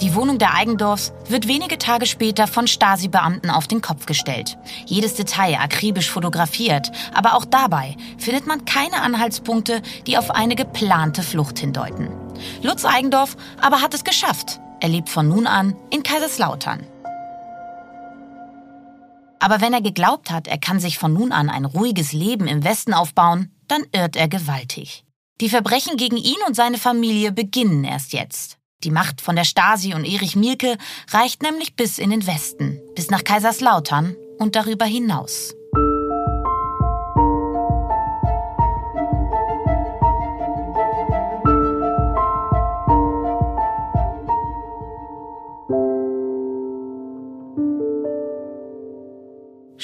Die 0.00 0.14
Wohnung 0.14 0.38
der 0.38 0.54
Eigendorfs 0.54 1.12
wird 1.28 1.46
wenige 1.46 1.76
Tage 1.76 2.06
später 2.06 2.46
von 2.46 2.66
Stasi-Beamten 2.66 3.50
auf 3.50 3.68
den 3.68 3.82
Kopf 3.82 4.06
gestellt. 4.06 4.56
Jedes 4.86 5.14
Detail 5.14 5.58
akribisch 5.60 6.10
fotografiert, 6.10 6.90
aber 7.12 7.34
auch 7.34 7.44
dabei 7.44 7.96
findet 8.16 8.46
man 8.46 8.64
keine 8.64 9.02
Anhaltspunkte, 9.02 9.82
die 10.06 10.16
auf 10.16 10.30
eine 10.30 10.56
geplante 10.56 11.22
Flucht 11.22 11.58
hindeuten. 11.58 12.08
Lutz 12.62 12.86
Eigendorf 12.86 13.36
aber 13.60 13.82
hat 13.82 13.92
es 13.92 14.04
geschafft. 14.04 14.58
Er 14.80 14.88
lebt 14.88 15.10
von 15.10 15.28
nun 15.28 15.46
an 15.46 15.76
in 15.90 16.02
Kaiserslautern. 16.02 16.86
Aber 19.38 19.60
wenn 19.60 19.72
er 19.72 19.80
geglaubt 19.82 20.30
hat, 20.30 20.48
er 20.48 20.58
kann 20.58 20.80
sich 20.80 20.98
von 20.98 21.12
nun 21.12 21.32
an 21.32 21.48
ein 21.50 21.64
ruhiges 21.64 22.12
Leben 22.12 22.46
im 22.46 22.64
Westen 22.64 22.94
aufbauen, 22.94 23.54
dann 23.68 23.82
irrt 23.92 24.16
er 24.16 24.28
gewaltig. 24.28 25.04
Die 25.40 25.48
Verbrechen 25.48 25.96
gegen 25.96 26.16
ihn 26.16 26.36
und 26.46 26.54
seine 26.54 26.78
Familie 26.78 27.32
beginnen 27.32 27.84
erst 27.84 28.12
jetzt. 28.12 28.58
Die 28.84 28.90
Macht 28.90 29.20
von 29.20 29.36
der 29.36 29.44
Stasi 29.44 29.94
und 29.94 30.04
Erich 30.04 30.36
Mielke 30.36 30.76
reicht 31.10 31.42
nämlich 31.42 31.76
bis 31.76 31.98
in 31.98 32.10
den 32.10 32.26
Westen, 32.26 32.80
bis 32.94 33.10
nach 33.10 33.24
Kaiserslautern 33.24 34.16
und 34.38 34.56
darüber 34.56 34.86
hinaus. 34.86 35.54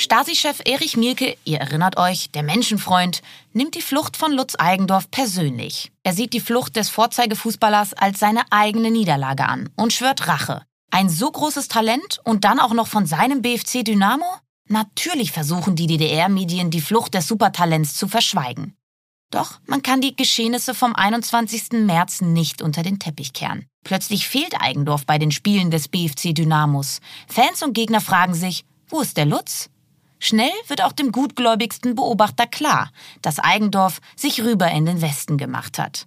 Stasi-Chef 0.06 0.60
Erich 0.64 0.96
Mielke, 0.96 1.36
ihr 1.42 1.58
erinnert 1.58 1.96
euch, 1.96 2.30
der 2.30 2.44
Menschenfreund, 2.44 3.22
nimmt 3.52 3.74
die 3.74 3.82
Flucht 3.82 4.16
von 4.16 4.30
Lutz 4.30 4.54
Eigendorf 4.56 5.10
persönlich. 5.10 5.90
Er 6.04 6.12
sieht 6.12 6.32
die 6.32 6.38
Flucht 6.38 6.76
des 6.76 6.90
Vorzeigefußballers 6.90 7.92
als 7.92 8.20
seine 8.20 8.42
eigene 8.50 8.92
Niederlage 8.92 9.48
an 9.48 9.68
und 9.74 9.92
schwört 9.92 10.28
Rache. 10.28 10.62
Ein 10.92 11.08
so 11.08 11.28
großes 11.28 11.66
Talent 11.66 12.20
und 12.22 12.44
dann 12.44 12.60
auch 12.60 12.72
noch 12.72 12.86
von 12.86 13.06
seinem 13.06 13.42
BFC 13.42 13.84
Dynamo? 13.84 14.26
Natürlich 14.68 15.32
versuchen 15.32 15.74
die 15.74 15.88
DDR-Medien 15.88 16.70
die 16.70 16.82
Flucht 16.82 17.14
des 17.14 17.26
Supertalents 17.26 17.96
zu 17.96 18.06
verschweigen. 18.06 18.76
Doch 19.32 19.58
man 19.66 19.82
kann 19.82 20.00
die 20.00 20.14
Geschehnisse 20.14 20.74
vom 20.74 20.94
21. 20.94 21.84
März 21.84 22.20
nicht 22.20 22.62
unter 22.62 22.84
den 22.84 23.00
Teppich 23.00 23.32
kehren. 23.32 23.66
Plötzlich 23.82 24.28
fehlt 24.28 24.54
Eigendorf 24.60 25.04
bei 25.04 25.18
den 25.18 25.32
Spielen 25.32 25.72
des 25.72 25.88
BFC 25.88 26.32
Dynamos. 26.32 27.00
Fans 27.26 27.64
und 27.64 27.72
Gegner 27.72 28.00
fragen 28.00 28.34
sich, 28.34 28.64
wo 28.88 29.00
ist 29.00 29.16
der 29.16 29.26
Lutz? 29.26 29.68
Schnell 30.18 30.52
wird 30.66 30.82
auch 30.82 30.92
dem 30.92 31.12
gutgläubigsten 31.12 31.94
Beobachter 31.94 32.46
klar, 32.46 32.90
dass 33.22 33.38
Eigendorf 33.38 34.00
sich 34.16 34.42
rüber 34.42 34.70
in 34.70 34.86
den 34.86 35.02
Westen 35.02 35.36
gemacht 35.36 35.78
hat. 35.78 36.06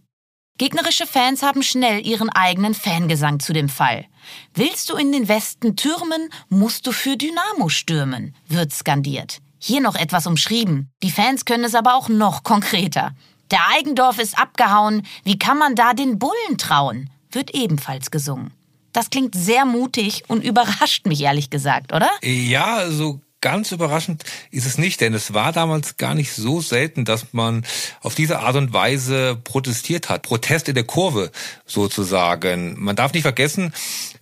Gegnerische 0.58 1.08
Fans 1.08 1.42
haben 1.42 1.64
schnell 1.64 2.06
ihren 2.06 2.30
eigenen 2.30 2.74
Fangesang 2.74 3.40
zu 3.40 3.54
dem 3.54 3.70
Fall. 3.70 4.06
Willst 4.54 4.90
du 4.90 4.98
in 4.98 5.12
den 5.12 5.30
Westen 5.30 5.78
türmen, 5.78 6.30
musst 6.50 6.86
du 6.86 6.92
für 6.92 7.16
Dynamo 7.16 7.70
stürmen, 7.70 8.36
wird 8.48 8.74
skandiert. 8.74 9.40
Hier 9.58 9.80
noch 9.80 9.96
etwas 9.96 10.28
umschrieben. 10.28 10.92
Die 11.02 11.12
Fans 11.12 11.46
können 11.46 11.64
es 11.64 11.76
aber 11.76 11.96
auch 11.96 12.10
noch 12.10 12.44
konkreter. 12.44 13.14
Der 13.52 13.60
Eigendorf 13.74 14.20
ist 14.20 14.38
abgehauen, 14.38 15.06
wie 15.24 15.40
kann 15.40 15.58
man 15.58 15.76
da 15.76 15.94
den 15.94 16.20
Bullen 16.20 16.58
trauen? 16.58 17.10
wird 17.32 17.54
ebenfalls 17.54 18.12
gesungen. 18.12 18.52
Das 18.92 19.10
klingt 19.10 19.36
sehr 19.36 19.66
mutig 19.66 20.24
und 20.28 20.44
überrascht 20.44 21.06
mich 21.06 21.22
ehrlich 21.22 21.50
gesagt, 21.50 21.94
oder? 21.94 22.10
Ja, 22.24 22.90
so 22.90 23.22
ganz 23.42 23.72
überraschend 23.72 24.24
ist 24.52 24.66
es 24.66 24.78
nicht, 24.78 25.02
denn 25.02 25.14
es 25.14 25.34
war 25.34 25.52
damals 25.52 25.98
gar 25.98 26.16
nicht 26.16 26.34
so 26.34 26.62
selten, 26.62 27.06
dass 27.06 27.34
man 27.34 27.66
auf 28.02 28.16
diese 28.16 28.40
Art 28.40 28.56
und 28.56 28.74
Weise 28.74 29.40
protestiert 29.44 30.10
hat. 30.10 30.24
Protest 30.24 30.68
in 30.68 30.76
der 30.76 30.84
Kurve 30.84 31.32
sozusagen. 31.66 32.76
Man 32.78 32.96
darf 32.96 33.14
nicht 33.14 33.24
vergessen, 33.24 33.74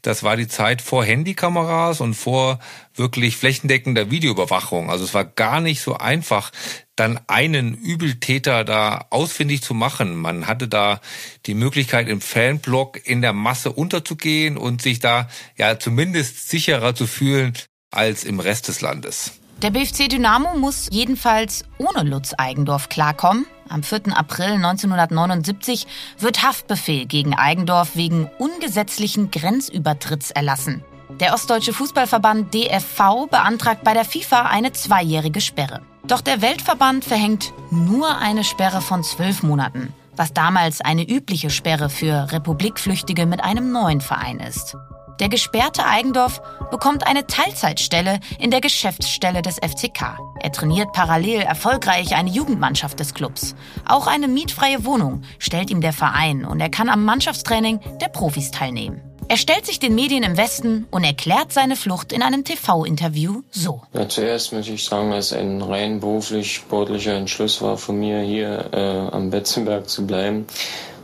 das 0.01 0.23
war 0.23 0.37
die 0.37 0.47
Zeit 0.47 0.81
vor 0.81 1.03
Handykameras 1.03 2.01
und 2.01 2.13
vor 2.13 2.59
wirklich 2.95 3.37
flächendeckender 3.37 4.09
Videoüberwachung. 4.11 4.89
Also 4.89 5.03
es 5.03 5.13
war 5.13 5.25
gar 5.25 5.61
nicht 5.61 5.81
so 5.81 5.97
einfach, 5.97 6.51
dann 6.95 7.19
einen 7.27 7.75
Übeltäter 7.75 8.63
da 8.63 9.05
ausfindig 9.11 9.61
zu 9.61 9.73
machen. 9.73 10.15
Man 10.15 10.47
hatte 10.47 10.67
da 10.67 10.99
die 11.45 11.53
Möglichkeit, 11.53 12.07
im 12.07 12.21
Fanblock 12.21 13.05
in 13.07 13.21
der 13.21 13.33
Masse 13.33 13.71
unterzugehen 13.71 14.57
und 14.57 14.81
sich 14.81 14.99
da 14.99 15.29
ja 15.57 15.79
zumindest 15.79 16.49
sicherer 16.49 16.95
zu 16.95 17.05
fühlen, 17.05 17.53
als 17.91 18.23
im 18.23 18.39
Rest 18.39 18.67
des 18.67 18.81
Landes. 18.81 19.33
Der 19.61 19.71
BFC 19.71 20.07
Dynamo 20.07 20.55
muss 20.55 20.87
jedenfalls 20.91 21.65
ohne 21.79 22.07
Lutz 22.07 22.33
Eigendorf 22.37 22.89
klarkommen. 22.89 23.47
Am 23.69 23.81
4. 23.81 24.15
April 24.15 24.51
1979 24.51 25.87
wird 26.19 26.43
Haftbefehl 26.43 27.05
gegen 27.05 27.33
Eigendorf 27.33 27.95
wegen 27.95 28.29
ungesetzlichen 28.37 29.31
Grenzübertritts 29.31 30.31
erlassen. 30.31 30.83
Der 31.19 31.33
Ostdeutsche 31.33 31.73
Fußballverband 31.73 32.53
DFV 32.53 33.27
beantragt 33.31 33.83
bei 33.83 33.93
der 33.93 34.05
FIFA 34.05 34.43
eine 34.43 34.73
zweijährige 34.73 35.41
Sperre. 35.41 35.81
Doch 36.05 36.21
der 36.21 36.41
Weltverband 36.41 37.03
verhängt 37.03 37.51
nur 37.71 38.17
eine 38.19 38.43
Sperre 38.43 38.81
von 38.81 39.03
zwölf 39.03 39.41
Monaten, 39.41 39.93
was 40.15 40.33
damals 40.33 40.81
eine 40.81 41.09
übliche 41.09 41.49
Sperre 41.49 41.89
für 41.89 42.31
Republikflüchtige 42.31 43.25
mit 43.25 43.43
einem 43.43 43.71
neuen 43.71 44.01
Verein 44.01 44.39
ist. 44.39 44.77
Der 45.19 45.29
gesperrte 45.29 45.85
Eigendorf 45.85 46.41
bekommt 46.69 47.07
eine 47.07 47.25
Teilzeitstelle 47.25 48.19
in 48.39 48.51
der 48.51 48.61
Geschäftsstelle 48.61 49.41
des 49.41 49.55
FCK. 49.55 50.19
Er 50.39 50.51
trainiert 50.51 50.93
parallel 50.93 51.41
erfolgreich 51.41 52.15
eine 52.15 52.29
Jugendmannschaft 52.29 52.99
des 52.99 53.13
Clubs. 53.13 53.55
Auch 53.87 54.05
eine 54.05 54.27
mietfreie 54.27 54.85
Wohnung 54.85 55.23
stellt 55.39 55.71
ihm 55.71 55.81
der 55.81 55.93
Verein 55.93 56.45
und 56.45 56.59
er 56.59 56.69
kann 56.69 56.89
am 56.89 57.03
Mannschaftstraining 57.03 57.79
der 57.99 58.09
Profis 58.09 58.51
teilnehmen. 58.51 59.01
Er 59.29 59.37
stellt 59.37 59.65
sich 59.65 59.79
den 59.79 59.93
Medien 59.93 60.23
im 60.23 60.37
Westen 60.37 60.87
und 60.89 61.03
erklärt 61.03 61.51
seine 61.51 61.75
Flucht 61.75 62.13
in 62.13 62.21
einem 62.21 62.45
TV-Interview 62.45 63.41
so. 63.51 63.81
Ja, 63.93 64.07
zuerst 64.07 64.53
muss 64.53 64.69
ich 64.69 64.85
sagen, 64.85 65.11
dass 65.11 65.33
ein 65.33 65.61
rein 65.61 65.99
beruflich 65.99 66.55
sportlicher 66.55 67.13
Entschluss 67.13 67.61
war 67.61 67.77
von 67.77 67.99
mir, 67.99 68.21
hier 68.21 68.69
äh, 68.71 69.13
am 69.13 69.29
Betzenberg 69.29 69.89
zu 69.89 70.07
bleiben. 70.07 70.45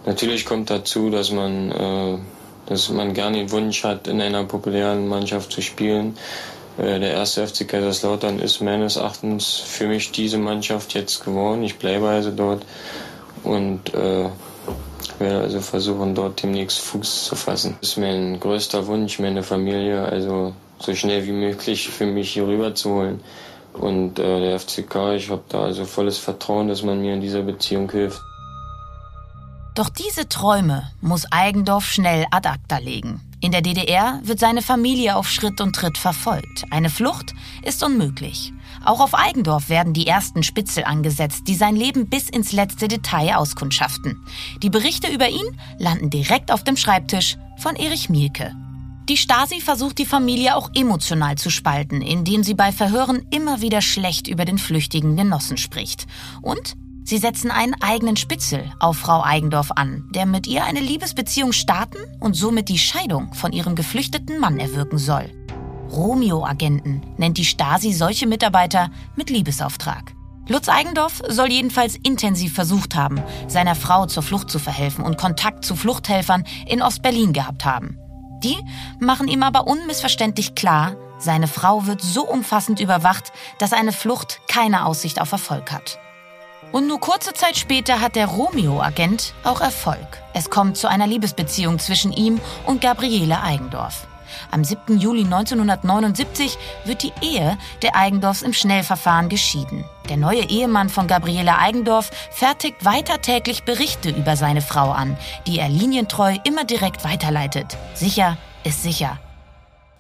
Natürlich 0.06 0.46
kommt 0.46 0.70
dazu, 0.70 1.10
dass 1.10 1.32
man 1.32 1.72
äh, 1.72 2.18
dass 2.66 2.90
man 2.90 3.14
gerne 3.14 3.38
den 3.38 3.52
Wunsch 3.52 3.84
hat, 3.84 4.08
in 4.08 4.22
einer 4.22 4.44
populären 4.44 5.08
Mannschaft 5.08 5.52
zu 5.52 5.62
spielen. 5.62 6.18
Äh, 6.78 7.00
der 7.00 7.12
erste 7.12 7.46
FC 7.48 7.68
Kaiserslautern 7.68 8.40
ist 8.40 8.62
meines 8.62 8.96
Erachtens 8.96 9.56
für 9.56 9.88
mich 9.88 10.12
diese 10.12 10.38
Mannschaft 10.38 10.94
jetzt 10.94 11.24
geworden. 11.24 11.64
Ich 11.64 11.78
bleibe 11.78 12.08
also 12.10 12.32
dort 12.32 12.66
und 13.44 13.94
äh, 13.94 14.30
werde 15.20 15.42
also 15.42 15.60
versuchen, 15.60 16.16
dort 16.16 16.42
demnächst 16.42 16.80
Fuß 16.80 17.26
zu 17.26 17.36
fassen. 17.36 17.78
Das 17.82 17.92
ist 17.92 17.98
mein 17.98 18.40
größter 18.40 18.88
Wunsch, 18.88 19.20
meine 19.20 19.44
Familie 19.44 20.04
also 20.04 20.54
so 20.80 20.96
schnell 20.96 21.26
wie 21.26 21.32
möglich 21.32 21.90
für 21.90 22.06
mich 22.06 22.32
hier 22.32 22.48
rüber 22.48 22.74
zu 22.76 22.90
holen. 22.92 23.22
Und 23.74 24.20
äh, 24.20 24.40
der 24.40 24.60
FCK, 24.60 25.16
ich 25.16 25.30
habe 25.30 25.44
da 25.50 25.64
also 25.64 25.86
volles 25.86 26.18
Vertrauen, 26.18 26.68
dass 26.68 26.84
man 26.84 27.02
mir 27.02 27.14
in 27.14 27.22
dieser 27.22 27.42
Beziehung 27.42 27.90
hilft. 27.90 28.22
Doch 29.76 29.90
diese 29.90 30.30
Träume 30.30 30.92
muss 31.02 31.32
Eigendorf 31.32 31.86
schnell 31.86 32.28
ad 32.30 32.48
acta 32.48 32.78
legen. 32.78 33.22
In 33.42 33.52
der 33.52 33.62
DDR 33.62 34.20
wird 34.24 34.40
seine 34.40 34.62
Familie 34.62 35.16
auf 35.16 35.28
Schritt 35.28 35.60
und 35.62 35.76
Tritt 35.76 35.98
verfolgt. 35.98 36.66
Eine 36.70 36.92
Flucht 36.92 37.34
ist 37.64 37.84
unmöglich. 37.84 38.54
Auch 38.86 39.00
auf 39.00 39.16
Eigendorf 39.16 39.70
werden 39.70 39.94
die 39.94 40.06
ersten 40.06 40.44
Spitzel 40.44 40.84
angesetzt, 40.84 41.48
die 41.48 41.56
sein 41.56 41.76
Leben 41.76 42.08
bis 42.08 42.30
ins 42.30 42.52
letzte 42.52 42.88
Detail 42.88 43.36
auskundschaften. 43.36 44.24
Die 44.62 44.70
Berichte 44.70 45.12
über 45.12 45.28
ihn 45.28 45.60
landen 45.80 46.12
direkt 46.12 46.52
auf 46.52 46.64
dem 46.64 46.78
Schreibtisch 46.78 47.38
von 47.58 47.76
Erich 47.76 48.10
Mielke. 48.10 48.56
Die 49.10 49.18
Stasi 49.18 49.60
versucht 49.60 49.98
die 49.98 50.06
Familie 50.06 50.56
auch 50.56 50.70
emotional 50.76 51.36
zu 51.36 51.50
spalten, 51.50 52.02
indem 52.02 52.44
sie 52.44 52.54
bei 52.54 52.72
Verhören 52.72 53.26
immer 53.32 53.60
wieder 53.60 53.82
schlecht 53.82 54.28
über 54.28 54.46
den 54.46 54.58
flüchtigen 54.58 55.18
Genossen 55.18 55.58
spricht. 55.58 56.06
Und 56.42 56.78
Sie 57.06 57.18
setzen 57.18 57.52
einen 57.52 57.76
eigenen 57.82 58.16
Spitzel 58.16 58.72
auf 58.80 58.98
Frau 58.98 59.22
Eigendorf 59.22 59.72
an, 59.72 60.08
der 60.12 60.26
mit 60.26 60.48
ihr 60.48 60.64
eine 60.64 60.80
Liebesbeziehung 60.80 61.52
starten 61.52 61.98
und 62.20 62.36
somit 62.36 62.70
die 62.70 62.80
Scheidung 62.80 63.34
von 63.34 63.52
ihrem 63.52 63.76
geflüchteten 63.76 64.40
Mann 64.40 64.58
erwirken 64.58 64.98
soll. 64.98 65.30
Romeo-Agenten 65.92 67.02
nennt 67.18 67.38
die 67.38 67.46
Stasi 67.46 67.92
solche 67.92 68.26
Mitarbeiter 68.26 68.90
mit 69.16 69.30
Liebesauftrag. 69.30 70.14
Lutz 70.48 70.68
Eigendorf 70.68 71.22
soll 71.28 71.52
jedenfalls 71.52 71.96
intensiv 72.04 72.54
versucht 72.54 72.96
haben, 72.96 73.22
seiner 73.48 73.76
Frau 73.76 74.06
zur 74.06 74.24
Flucht 74.24 74.50
zu 74.50 74.60
verhelfen 74.60 75.04
und 75.04 75.18
Kontakt 75.18 75.64
zu 75.64 75.76
Fluchthelfern 75.76 76.46
in 76.68 76.82
Ostberlin 76.82 77.34
gehabt 77.34 77.66
haben. 77.66 77.98
Die 78.44 78.58
machen 79.00 79.28
ihm 79.28 79.44
aber 79.44 79.68
unmissverständlich 79.68 80.56
klar, 80.56 80.96
seine 81.18 81.48
Frau 81.48 81.86
wird 81.86 82.02
so 82.02 82.28
umfassend 82.28 82.82
überwacht, 82.82 83.32
dass 83.60 83.72
eine 83.72 83.94
Flucht 83.94 84.42
keine 84.50 84.86
Aussicht 84.86 85.22
auf 85.22 85.32
Erfolg 85.32 85.72
hat. 85.72 86.00
Und 86.74 86.88
nur 86.88 87.00
kurze 87.00 87.34
Zeit 87.34 87.56
später 87.56 88.02
hat 88.02 88.16
der 88.16 88.26
Romeo-Agent 88.26 89.36
auch 89.44 89.62
Erfolg. 89.62 90.18
Es 90.34 90.50
kommt 90.50 90.76
zu 90.76 90.90
einer 90.90 91.06
Liebesbeziehung 91.06 91.78
zwischen 91.78 92.12
ihm 92.12 92.42
und 92.66 92.82
Gabriele 92.82 93.44
Eigendorf. 93.44 94.08
Am 94.50 94.64
7. 94.64 94.98
Juli 94.98 95.24
1979 95.24 96.58
wird 96.86 97.04
die 97.04 97.14
Ehe 97.22 97.60
der 97.84 97.96
Eigendorfs 97.96 98.42
im 98.42 98.54
Schnellverfahren 98.54 99.30
geschieden. 99.30 99.86
Der 100.10 100.18
neue 100.18 100.50
Ehemann 100.50 100.90
von 100.90 101.06
Gabriele 101.06 101.60
Eigendorf 101.60 102.10
fertigt 102.32 102.84
weiter 102.84 103.22
täglich 103.22 103.66
Berichte 103.66 104.10
über 104.10 104.36
seine 104.36 104.62
Frau 104.62 104.90
an, 104.90 105.16
die 105.46 105.60
er 105.60 105.70
linientreu 105.70 106.38
immer 106.44 106.64
direkt 106.64 107.04
weiterleitet. 107.04 107.78
Sicher 107.94 108.36
ist 108.64 108.82
sicher. 108.82 109.20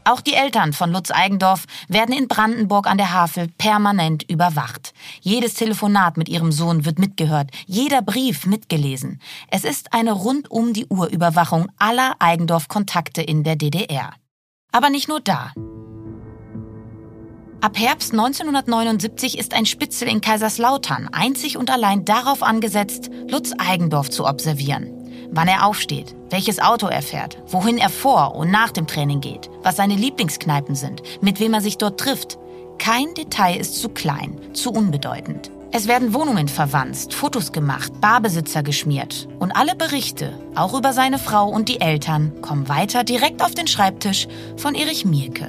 Auch 0.05 0.19
die 0.19 0.33
Eltern 0.33 0.73
von 0.73 0.91
Lutz 0.91 1.11
Eigendorf 1.11 1.65
werden 1.87 2.15
in 2.15 2.27
Brandenburg 2.27 2.87
an 2.87 2.97
der 2.97 3.13
Havel 3.13 3.47
permanent 3.57 4.29
überwacht. 4.29 4.93
Jedes 5.21 5.53
Telefonat 5.53 6.17
mit 6.17 6.27
ihrem 6.27 6.51
Sohn 6.51 6.83
wird 6.85 6.99
mitgehört, 6.99 7.51
jeder 7.65 8.01
Brief 8.01 8.45
mitgelesen. 8.45 9.21
Es 9.49 9.63
ist 9.63 9.93
eine 9.93 10.11
rundum 10.11 10.73
die 10.73 10.87
Uhr 10.87 11.07
Überwachung 11.07 11.67
aller 11.77 12.15
Eigendorf-Kontakte 12.19 13.21
in 13.21 13.43
der 13.43 13.55
DDR. 13.55 14.11
Aber 14.71 14.89
nicht 14.89 15.07
nur 15.07 15.21
da. 15.21 15.53
Ab 17.61 17.79
Herbst 17.79 18.11
1979 18.11 19.37
ist 19.37 19.53
ein 19.53 19.65
Spitzel 19.65 20.09
in 20.09 20.19
Kaiserslautern 20.19 21.07
einzig 21.13 21.55
und 21.55 21.69
allein 21.69 22.03
darauf 22.03 22.43
angesetzt, 22.43 23.09
Lutz 23.29 23.53
Eigendorf 23.57 24.09
zu 24.09 24.25
observieren. 24.25 25.02
Wann 25.35 25.47
er 25.47 25.65
aufsteht, 25.65 26.15
welches 26.29 26.59
Auto 26.59 26.85
er 26.85 27.01
fährt, 27.01 27.37
wohin 27.47 27.79
er 27.79 27.89
vor 27.89 28.35
und 28.35 28.51
nach 28.51 28.69
dem 28.69 28.85
Training 28.85 29.19
geht, 29.19 29.49
was 29.63 29.77
seine 29.77 29.95
Lieblingskneipen 29.95 30.75
sind, 30.75 31.01
mit 31.21 31.39
wem 31.39 31.55
er 31.55 31.61
sich 31.61 31.79
dort 31.79 31.99
trifft. 31.99 32.37
Kein 32.77 33.15
Detail 33.15 33.55
ist 33.55 33.81
zu 33.81 33.89
klein, 33.89 34.39
zu 34.53 34.71
unbedeutend. 34.71 35.49
Es 35.71 35.87
werden 35.87 36.13
Wohnungen 36.13 36.47
verwanzt, 36.47 37.15
Fotos 37.15 37.51
gemacht, 37.51 37.99
Barbesitzer 37.99 38.61
geschmiert 38.61 39.27
und 39.39 39.53
alle 39.53 39.75
Berichte, 39.75 40.37
auch 40.53 40.75
über 40.75 40.93
seine 40.93 41.17
Frau 41.17 41.49
und 41.49 41.67
die 41.67 41.81
Eltern, 41.81 42.39
kommen 42.43 42.69
weiter 42.69 43.03
direkt 43.03 43.41
auf 43.41 43.55
den 43.55 43.65
Schreibtisch 43.65 44.27
von 44.55 44.75
Erich 44.75 45.03
Mielke. 45.03 45.47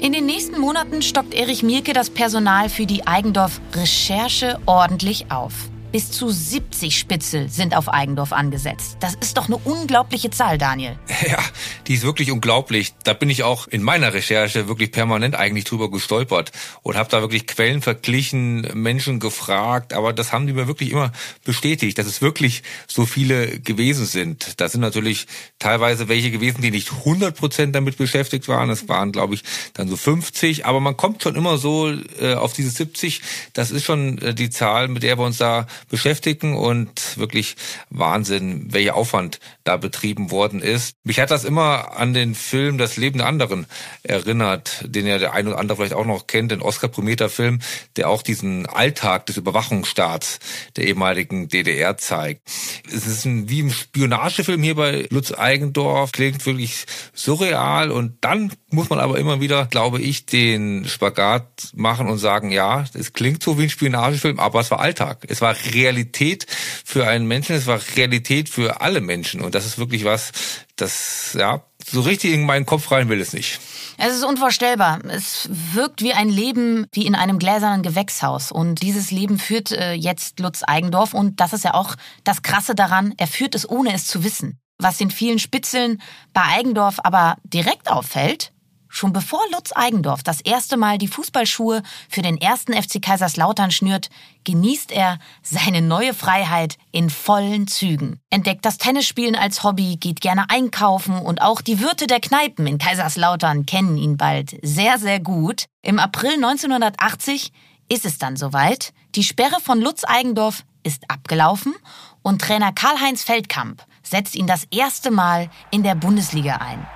In 0.00 0.12
den 0.12 0.26
nächsten 0.26 0.60
Monaten 0.60 1.02
stockt 1.02 1.34
Erich 1.34 1.62
Mielke 1.62 1.92
das 1.92 2.10
Personal 2.10 2.68
für 2.68 2.86
die 2.86 3.06
Eigendorf 3.06 3.60
Recherche 3.74 4.58
ordentlich 4.66 5.30
auf. 5.30 5.52
Bis 5.90 6.10
zu 6.10 6.28
70 6.28 6.98
Spitzel 6.98 7.48
sind 7.48 7.74
auf 7.74 7.88
Eigendorf 7.88 8.32
angesetzt. 8.32 8.98
Das 9.00 9.14
ist 9.14 9.38
doch 9.38 9.46
eine 9.46 9.56
unglaubliche 9.56 10.30
Zahl, 10.30 10.58
Daniel. 10.58 10.98
Ja, 11.28 11.42
die 11.88 11.94
ist 11.94 12.04
wirklich 12.04 12.30
unglaublich. 12.30 12.94
Da 13.02 13.12
bin 13.12 13.28
ich 13.28 13.42
auch 13.42 13.66
in 13.66 13.82
meiner 13.82 14.14
Recherche 14.14 14.68
wirklich 14.68 14.92
permanent 14.92 15.34
eigentlich 15.34 15.64
drüber 15.64 15.90
gestolpert 15.90 16.52
und 16.82 16.96
habe 16.96 17.10
da 17.10 17.20
wirklich 17.20 17.46
Quellen 17.48 17.82
verglichen, 17.82 18.60
Menschen 18.72 19.18
gefragt, 19.18 19.92
aber 19.92 20.12
das 20.12 20.32
haben 20.32 20.46
die 20.46 20.52
mir 20.52 20.68
wirklich 20.68 20.92
immer 20.92 21.10
bestätigt, 21.44 21.98
dass 21.98 22.06
es 22.06 22.22
wirklich 22.22 22.62
so 22.86 23.04
viele 23.04 23.58
gewesen 23.58 24.06
sind. 24.06 24.60
Da 24.60 24.68
sind 24.68 24.80
natürlich 24.80 25.26
teilweise 25.58 26.08
welche 26.08 26.30
gewesen, 26.30 26.62
die 26.62 26.70
nicht 26.70 26.92
100 26.92 27.36
Prozent 27.36 27.74
damit 27.74 27.98
beschäftigt 27.98 28.46
waren. 28.46 28.70
Es 28.70 28.88
waren, 28.88 29.10
glaube 29.10 29.34
ich, 29.34 29.42
dann 29.74 29.88
so 29.88 29.96
50, 29.96 30.66
aber 30.66 30.78
man 30.78 30.96
kommt 30.96 31.22
schon 31.24 31.34
immer 31.34 31.58
so 31.58 31.92
äh, 32.20 32.34
auf 32.34 32.52
diese 32.52 32.70
70. 32.70 33.22
Das 33.54 33.72
ist 33.72 33.84
schon 33.84 34.18
äh, 34.18 34.34
die 34.34 34.50
Zahl, 34.50 34.86
mit 34.86 35.02
der 35.02 35.18
wir 35.18 35.24
uns 35.24 35.38
da 35.38 35.66
beschäftigen 35.88 36.56
und 36.56 37.18
wirklich 37.18 37.56
Wahnsinn, 37.90 38.72
welcher 38.72 38.94
Aufwand 38.94 39.40
da 39.64 39.76
betrieben 39.76 40.30
worden 40.30 40.60
ist. 40.60 40.96
Mich 41.04 41.20
hat 41.20 41.30
das 41.30 41.44
immer 41.44 41.96
an 41.96 42.14
den 42.14 42.34
Film 42.34 42.78
Das 42.78 42.96
Leben 42.96 43.18
der 43.18 43.26
anderen 43.26 43.66
erinnert, 44.02 44.84
den 44.86 45.06
ja 45.06 45.18
der 45.18 45.32
eine 45.32 45.50
oder 45.50 45.58
andere 45.58 45.76
vielleicht 45.76 45.94
auch 45.94 46.06
noch 46.06 46.26
kennt, 46.26 46.52
den 46.52 46.62
Oscar 46.62 46.88
Prometer 46.88 47.28
Film, 47.28 47.60
der 47.96 48.08
auch 48.08 48.22
diesen 48.22 48.66
Alltag 48.66 49.26
des 49.26 49.36
Überwachungsstaats 49.36 50.38
der 50.76 50.86
ehemaligen 50.86 51.48
DDR 51.48 51.96
zeigt. 51.98 52.42
Es 52.86 53.06
ist 53.06 53.24
ein, 53.24 53.48
wie 53.48 53.62
ein 53.62 53.70
Spionagefilm 53.70 54.62
hier 54.62 54.74
bei 54.74 55.06
Lutz 55.10 55.32
Eigendorf, 55.32 56.12
klingt 56.12 56.44
wirklich 56.46 56.84
surreal 57.14 57.90
und 57.90 58.18
dann 58.20 58.52
muss 58.70 58.90
man 58.90 58.98
aber 58.98 59.18
immer 59.18 59.40
wieder, 59.40 59.66
glaube 59.66 60.00
ich, 60.00 60.26
den 60.26 60.86
Spagat 60.86 61.72
machen 61.74 62.08
und 62.08 62.18
sagen, 62.18 62.50
ja, 62.50 62.84
es 62.94 63.12
klingt 63.12 63.42
so 63.42 63.58
wie 63.58 63.64
ein 63.64 63.70
Spionagefilm, 63.70 64.38
aber 64.38 64.60
es 64.60 64.70
war 64.70 64.80
Alltag. 64.80 65.24
Es 65.28 65.40
war 65.40 65.54
Realität 65.74 66.46
für 66.84 67.06
einen 67.06 67.26
Menschen, 67.26 67.56
es 67.56 67.66
war 67.66 67.80
Realität 67.96 68.48
für 68.48 68.80
alle 68.80 69.00
Menschen. 69.00 69.40
Und 69.40 69.54
das 69.54 69.66
ist 69.66 69.78
wirklich 69.78 70.04
was, 70.04 70.32
das, 70.76 71.36
ja, 71.38 71.62
so 71.86 72.00
richtig 72.00 72.32
in 72.32 72.44
meinen 72.44 72.66
Kopf 72.66 72.90
rein 72.90 73.08
will 73.08 73.20
es 73.20 73.32
nicht. 73.32 73.60
Es 73.96 74.14
ist 74.14 74.24
unvorstellbar. 74.24 75.00
Es 75.08 75.48
wirkt 75.50 76.02
wie 76.02 76.12
ein 76.12 76.28
Leben 76.28 76.86
wie 76.92 77.06
in 77.06 77.14
einem 77.14 77.38
gläsernen 77.38 77.82
Gewächshaus. 77.82 78.52
Und 78.52 78.82
dieses 78.82 79.10
Leben 79.10 79.38
führt 79.38 79.72
äh, 79.72 79.92
jetzt 79.92 80.40
Lutz 80.40 80.62
Eigendorf. 80.66 81.14
Und 81.14 81.40
das 81.40 81.52
ist 81.52 81.64
ja 81.64 81.74
auch 81.74 81.94
das 82.24 82.42
Krasse 82.42 82.74
daran. 82.74 83.14
Er 83.16 83.26
führt 83.26 83.54
es, 83.54 83.68
ohne 83.68 83.94
es 83.94 84.06
zu 84.06 84.24
wissen. 84.24 84.58
Was 84.78 84.98
den 84.98 85.10
vielen 85.10 85.38
Spitzeln 85.38 86.00
bei 86.32 86.42
Eigendorf 86.42 87.00
aber 87.02 87.36
direkt 87.42 87.90
auffällt, 87.90 88.52
Schon 88.88 89.12
bevor 89.12 89.40
Lutz 89.52 89.72
Eigendorf 89.74 90.22
das 90.22 90.40
erste 90.40 90.76
Mal 90.76 90.98
die 90.98 91.08
Fußballschuhe 91.08 91.82
für 92.08 92.22
den 92.22 92.40
ersten 92.40 92.72
FC 92.72 93.02
Kaiserslautern 93.02 93.70
schnürt, 93.70 94.08
genießt 94.44 94.90
er 94.92 95.18
seine 95.42 95.82
neue 95.82 96.14
Freiheit 96.14 96.76
in 96.90 97.10
vollen 97.10 97.66
Zügen. 97.66 98.20
Entdeckt 98.30 98.64
das 98.64 98.78
Tennisspielen 98.78 99.36
als 99.36 99.62
Hobby, 99.62 99.96
geht 99.96 100.20
gerne 100.20 100.48
einkaufen 100.48 101.18
und 101.18 101.42
auch 101.42 101.60
die 101.60 101.80
Wirte 101.80 102.06
der 102.06 102.20
Kneipen 102.20 102.66
in 102.66 102.78
Kaiserslautern 102.78 103.66
kennen 103.66 103.96
ihn 103.96 104.16
bald 104.16 104.56
sehr, 104.62 104.98
sehr 104.98 105.20
gut. 105.20 105.66
Im 105.82 105.98
April 105.98 106.32
1980 106.34 107.52
ist 107.88 108.04
es 108.04 108.18
dann 108.18 108.36
soweit. 108.36 108.92
Die 109.14 109.24
Sperre 109.24 109.60
von 109.62 109.80
Lutz 109.80 110.04
Eigendorf 110.04 110.64
ist 110.82 111.10
abgelaufen 111.10 111.74
und 112.22 112.40
Trainer 112.40 112.72
Karl-Heinz 112.72 113.22
Feldkamp 113.22 113.84
setzt 114.02 114.34
ihn 114.34 114.46
das 114.46 114.64
erste 114.70 115.10
Mal 115.10 115.50
in 115.70 115.82
der 115.82 115.94
Bundesliga 115.94 116.56
ein. 116.56 116.86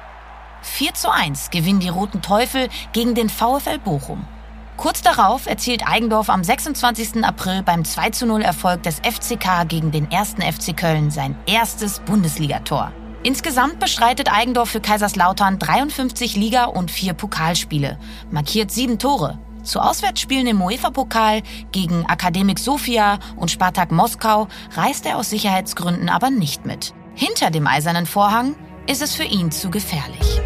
4 0.62 0.94
zu 0.94 1.10
1 1.10 1.50
gewinnen 1.50 1.80
die 1.80 1.88
Roten 1.88 2.22
Teufel 2.22 2.68
gegen 2.92 3.14
den 3.14 3.28
VfL 3.28 3.78
Bochum. 3.78 4.24
Kurz 4.76 5.02
darauf 5.02 5.46
erzielt 5.46 5.86
Eigendorf 5.86 6.30
am 6.30 6.42
26. 6.42 7.24
April 7.24 7.62
beim 7.62 7.84
2 7.84 8.10
zu 8.10 8.26
0 8.26 8.42
Erfolg 8.42 8.82
des 8.82 9.00
FCK 9.00 9.68
gegen 9.68 9.90
den 9.90 10.10
1. 10.10 10.36
FC 10.40 10.76
Köln 10.76 11.10
sein 11.10 11.36
erstes 11.46 12.00
Bundesligator. 12.00 12.92
Insgesamt 13.22 13.78
bestreitet 13.78 14.32
Eigendorf 14.32 14.70
für 14.70 14.80
Kaiserslautern 14.80 15.58
53 15.58 16.36
Liga- 16.36 16.64
und 16.64 16.90
4 16.90 17.14
Pokalspiele, 17.14 17.98
markiert 18.30 18.70
7 18.70 18.98
Tore. 18.98 19.38
Zu 19.62 19.78
Auswärtsspielen 19.78 20.48
im 20.48 20.60
UEFA-Pokal 20.60 21.42
gegen 21.70 22.04
Akademik 22.06 22.58
Sofia 22.58 23.20
und 23.36 23.52
Spartak 23.52 23.92
Moskau 23.92 24.48
reist 24.74 25.06
er 25.06 25.18
aus 25.18 25.30
Sicherheitsgründen 25.30 26.08
aber 26.08 26.30
nicht 26.30 26.66
mit. 26.66 26.94
Hinter 27.14 27.50
dem 27.50 27.68
eisernen 27.68 28.06
Vorhang 28.06 28.56
ist 28.86 29.02
es 29.02 29.14
für 29.14 29.24
ihn 29.24 29.50
zu 29.50 29.70
gefährlich. 29.70 30.40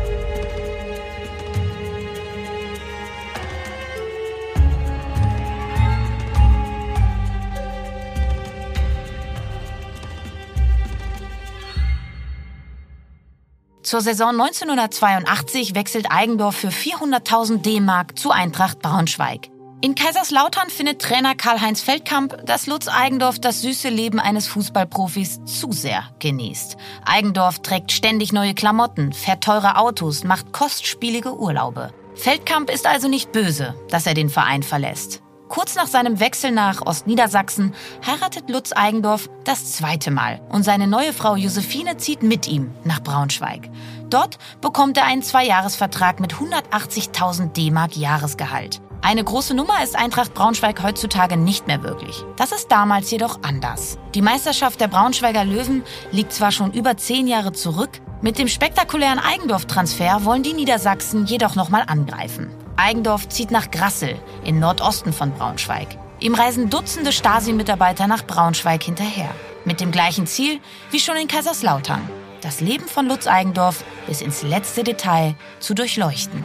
Zur 13.83 14.01
Saison 14.01 14.31
1982 14.31 15.77
wechselt 15.77 16.11
Eigendorf 16.11 16.57
für 16.57 16.71
400.000 16.71 17.59
D-Mark 17.59 18.19
zu 18.19 18.33
Eintracht 18.33 18.81
Braunschweig. 18.81 19.49
In 19.83 19.95
Kaiserslautern 19.95 20.71
findet 20.71 21.03
Trainer 21.03 21.35
Karl-Heinz 21.35 21.83
Feldkamp, 21.83 22.47
dass 22.47 22.67
Lutz 22.67 22.89
Eigendorf 22.89 23.39
das 23.39 23.61
süße 23.61 23.91
Leben 23.91 24.19
eines 24.19 24.47
Fußballprofis 24.47 25.45
zu 25.45 25.71
sehr 25.71 26.05
genießt. 26.19 26.79
Eigendorf 27.05 27.59
trägt 27.59 27.93
ständig 27.93 28.33
neue 28.33 28.55
Klamotten, 28.55 29.13
fährt 29.13 29.45
teure 29.45 29.77
Autos, 29.77 30.25
macht 30.25 30.53
kostspielige 30.53 31.39
Urlaube. 31.39 31.93
Feldkamp 32.15 32.71
ist 32.71 32.87
also 32.87 33.07
nicht 33.07 33.33
böse, 33.33 33.75
dass 33.91 34.07
er 34.07 34.15
den 34.15 34.31
Verein 34.31 34.63
verlässt. 34.63 35.21
Kurz 35.49 35.77
nach 35.77 35.87
seinem 35.87 36.21
Wechsel 36.21 36.53
nach 36.53 36.85
Ostniedersachsen 36.87 37.75
heiratet 38.05 38.49
Lutz 38.49 38.73
Eigendorf 38.75 39.29
das 39.45 39.73
zweite 39.73 40.11
Mal 40.11 40.41
und 40.49 40.65
seine 40.65 40.87
neue 40.87 41.13
Frau 41.13 41.37
Josephine 41.37 41.99
zieht 41.99 42.23
mit 42.23 42.49
ihm 42.49 42.73
nach 42.85 43.03
Braunschweig. 43.03 43.69
Dort 44.09 44.39
bekommt 44.63 44.97
er 44.97 45.05
einen 45.05 45.23
Zweijahresvertrag 45.23 46.19
mit 46.19 46.35
180.000 46.35 47.53
D-Mark 47.53 47.97
Jahresgehalt. 47.97 48.81
Eine 49.03 49.23
große 49.23 49.55
Nummer 49.55 49.83
ist 49.85 49.97
Eintracht 49.97 50.35
Braunschweig 50.35 50.83
heutzutage 50.83 51.37
nicht 51.37 51.67
mehr 51.67 51.83
wirklich. 51.83 52.25
Das 52.37 52.53
ist 52.53 52.73
damals 52.73 53.11
jedoch 53.11 53.39
anders. 53.43 53.99
Die 54.15 54.23
Meisterschaft 54.23 54.81
der 54.81 54.89
Braunschweiger 54.89 55.45
Löwen 55.45 55.85
liegt 56.11 56.33
zwar 56.33 56.51
schon 56.51 56.73
über 56.73 56.97
zehn 56.97 57.27
Jahre 57.27 57.53
zurück, 57.53 58.01
mit 58.23 58.39
dem 58.39 58.49
spektakulären 58.49 59.19
Eigendorf-Transfer 59.19 60.25
wollen 60.25 60.43
die 60.43 60.55
Niedersachsen 60.55 61.27
jedoch 61.27 61.55
nochmal 61.55 61.85
angreifen. 61.87 62.51
Eigendorf 62.77 63.29
zieht 63.29 63.51
nach 63.51 63.71
Grassel 63.71 64.17
im 64.45 64.59
Nordosten 64.59 65.13
von 65.13 65.33
Braunschweig. 65.33 65.99
Ihm 66.19 66.35
reisen 66.35 66.71
Dutzende 66.71 67.13
Stasi-Mitarbeiter 67.13 68.07
nach 68.07 68.25
Braunschweig 68.25 68.83
hinterher. 68.83 69.29
Mit 69.65 69.81
dem 69.81 69.91
gleichen 69.91 70.27
Ziel 70.27 70.61
wie 70.91 71.01
schon 71.01 71.17
in 71.17 71.29
Kaiserslautern. 71.29 72.09
Das 72.41 72.61
Leben 72.61 72.89
von 72.89 73.07
Lutz 73.07 73.27
Eigendorf 73.27 73.85
bis 74.07 74.23
ins 74.23 74.43
letzte 74.43 74.83
Detail 74.83 75.35
zu 75.59 75.75
durchleuchten. 75.75 76.45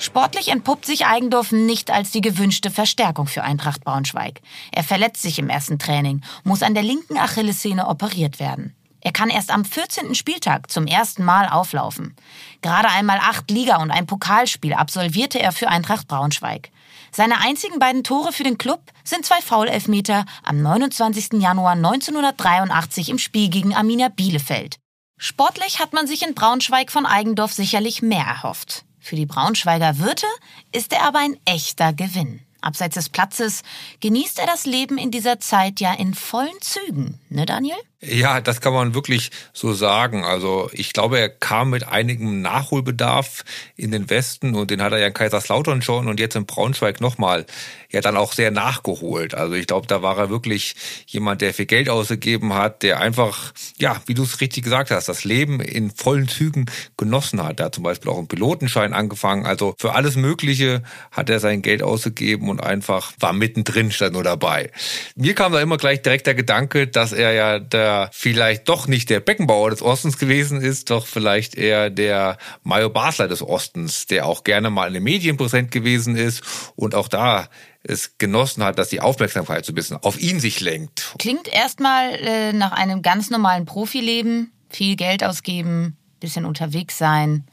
Sportlich 0.00 0.48
entpuppt 0.48 0.86
sich 0.86 1.04
Eigendorf 1.04 1.52
nicht 1.52 1.90
als 1.90 2.10
die 2.10 2.22
gewünschte 2.22 2.70
Verstärkung 2.70 3.26
für 3.26 3.44
Eintracht 3.44 3.84
Braunschweig. 3.84 4.40
Er 4.72 4.82
verletzt 4.82 5.20
sich 5.20 5.38
im 5.38 5.50
ersten 5.50 5.78
Training, 5.78 6.22
muss 6.42 6.62
an 6.62 6.72
der 6.72 6.82
linken 6.82 7.18
Achillessehne 7.18 7.86
operiert 7.86 8.40
werden. 8.40 8.74
Er 9.02 9.12
kann 9.12 9.28
erst 9.28 9.50
am 9.50 9.62
14. 9.62 10.14
Spieltag 10.14 10.70
zum 10.70 10.86
ersten 10.86 11.22
Mal 11.22 11.48
auflaufen. 11.50 12.16
Gerade 12.62 12.88
einmal 12.88 13.18
acht 13.18 13.50
Liga- 13.50 13.82
und 13.82 13.90
ein 13.90 14.06
Pokalspiel 14.06 14.72
absolvierte 14.72 15.38
er 15.38 15.52
für 15.52 15.68
Eintracht 15.68 16.08
Braunschweig. 16.08 16.70
Seine 17.12 17.42
einzigen 17.42 17.78
beiden 17.78 18.02
Tore 18.02 18.32
für 18.32 18.44
den 18.44 18.56
Club 18.56 18.80
sind 19.04 19.26
zwei 19.26 19.42
Foulelfmeter 19.42 20.24
am 20.42 20.62
29. 20.62 21.42
Januar 21.42 21.72
1983 21.72 23.10
im 23.10 23.18
Spiel 23.18 23.50
gegen 23.50 23.74
Arminia 23.74 24.08
Bielefeld. 24.08 24.76
Sportlich 25.18 25.78
hat 25.78 25.92
man 25.92 26.06
sich 26.06 26.22
in 26.22 26.34
Braunschweig 26.34 26.90
von 26.90 27.04
Eigendorf 27.04 27.52
sicherlich 27.52 28.00
mehr 28.00 28.24
erhofft. 28.24 28.86
Für 29.00 29.16
die 29.16 29.26
Braunschweiger 29.26 29.98
Wirte 29.98 30.26
ist 30.72 30.92
er 30.92 31.02
aber 31.02 31.18
ein 31.18 31.36
echter 31.44 31.92
Gewinn. 31.92 32.40
Abseits 32.60 32.94
des 32.94 33.08
Platzes 33.08 33.62
genießt 34.00 34.38
er 34.38 34.46
das 34.46 34.66
Leben 34.66 34.98
in 34.98 35.10
dieser 35.10 35.40
Zeit 35.40 35.80
ja 35.80 35.94
in 35.94 36.14
vollen 36.14 36.60
Zügen, 36.60 37.18
ne 37.30 37.46
Daniel? 37.46 37.78
Ja, 38.02 38.40
das 38.40 38.62
kann 38.62 38.72
man 38.72 38.94
wirklich 38.94 39.30
so 39.52 39.74
sagen. 39.74 40.24
Also 40.24 40.70
ich 40.72 40.94
glaube, 40.94 41.18
er 41.18 41.28
kam 41.28 41.68
mit 41.68 41.86
einigem 41.86 42.40
Nachholbedarf 42.40 43.44
in 43.76 43.90
den 43.90 44.08
Westen 44.08 44.54
und 44.54 44.70
den 44.70 44.80
hat 44.80 44.92
er 44.92 44.98
ja 45.00 45.08
in 45.08 45.12
Kaiserslautern 45.12 45.82
schon 45.82 46.08
und 46.08 46.18
jetzt 46.18 46.34
in 46.34 46.46
Braunschweig 46.46 47.02
nochmal 47.02 47.44
ja 47.90 48.00
dann 48.00 48.16
auch 48.16 48.32
sehr 48.32 48.50
nachgeholt. 48.50 49.34
Also 49.34 49.52
ich 49.54 49.66
glaube, 49.66 49.86
da 49.86 50.00
war 50.00 50.16
er 50.16 50.30
wirklich 50.30 50.76
jemand, 51.08 51.42
der 51.42 51.52
viel 51.52 51.66
Geld 51.66 51.90
ausgegeben 51.90 52.54
hat, 52.54 52.82
der 52.82 53.00
einfach, 53.00 53.52
ja, 53.78 54.00
wie 54.06 54.14
du 54.14 54.22
es 54.22 54.40
richtig 54.40 54.64
gesagt 54.64 54.90
hast, 54.90 55.10
das 55.10 55.24
Leben 55.24 55.60
in 55.60 55.90
vollen 55.90 56.28
Zügen 56.28 56.66
genossen 56.96 57.42
hat. 57.42 57.60
Er 57.60 57.66
hat 57.66 57.74
zum 57.74 57.84
Beispiel 57.84 58.10
auch 58.10 58.18
einen 58.18 58.28
Pilotenschein 58.28 58.94
angefangen. 58.94 59.44
Also 59.44 59.74
für 59.78 59.94
alles 59.94 60.16
Mögliche 60.16 60.82
hat 61.10 61.28
er 61.28 61.38
sein 61.38 61.60
Geld 61.60 61.82
ausgegeben 61.82 62.48
und 62.48 62.62
einfach 62.62 63.12
war 63.20 63.34
mittendrin, 63.34 63.90
statt 63.90 64.14
nur 64.14 64.24
dabei. 64.24 64.70
Mir 65.16 65.34
kam 65.34 65.52
da 65.52 65.60
immer 65.60 65.76
gleich 65.76 66.00
direkt 66.00 66.26
der 66.26 66.34
Gedanke, 66.34 66.86
dass 66.86 67.12
er 67.12 67.32
ja 67.32 67.58
der 67.58 67.89
vielleicht 68.12 68.68
doch 68.68 68.86
nicht 68.86 69.10
der 69.10 69.20
Beckenbauer 69.20 69.70
des 69.70 69.82
Ostens 69.82 70.18
gewesen 70.18 70.60
ist, 70.60 70.90
doch 70.90 71.06
vielleicht 71.06 71.54
eher 71.54 71.90
der 71.90 72.38
Mario 72.62 72.90
Basler 72.90 73.28
des 73.28 73.42
Ostens, 73.42 74.06
der 74.06 74.26
auch 74.26 74.44
gerne 74.44 74.70
mal 74.70 74.88
in 74.88 74.94
den 74.94 75.02
Medien 75.02 75.36
präsent 75.36 75.70
gewesen 75.70 76.16
ist 76.16 76.42
und 76.76 76.94
auch 76.94 77.08
da 77.08 77.48
es 77.82 78.18
genossen 78.18 78.62
hat, 78.62 78.78
dass 78.78 78.88
die 78.88 79.00
Aufmerksamkeit 79.00 79.64
so 79.64 79.72
ein 79.72 79.74
bisschen 79.74 79.96
auf 79.96 80.20
ihn 80.20 80.40
sich 80.40 80.60
lenkt. 80.60 81.14
Klingt 81.18 81.48
erstmal 81.48 82.14
äh, 82.14 82.52
nach 82.52 82.72
einem 82.72 83.02
ganz 83.02 83.30
normalen 83.30 83.64
Profileben, 83.64 84.52
viel 84.68 84.96
Geld 84.96 85.24
ausgeben, 85.24 85.96
bisschen 86.20 86.44
unterwegs 86.44 86.98
sein, 86.98 87.44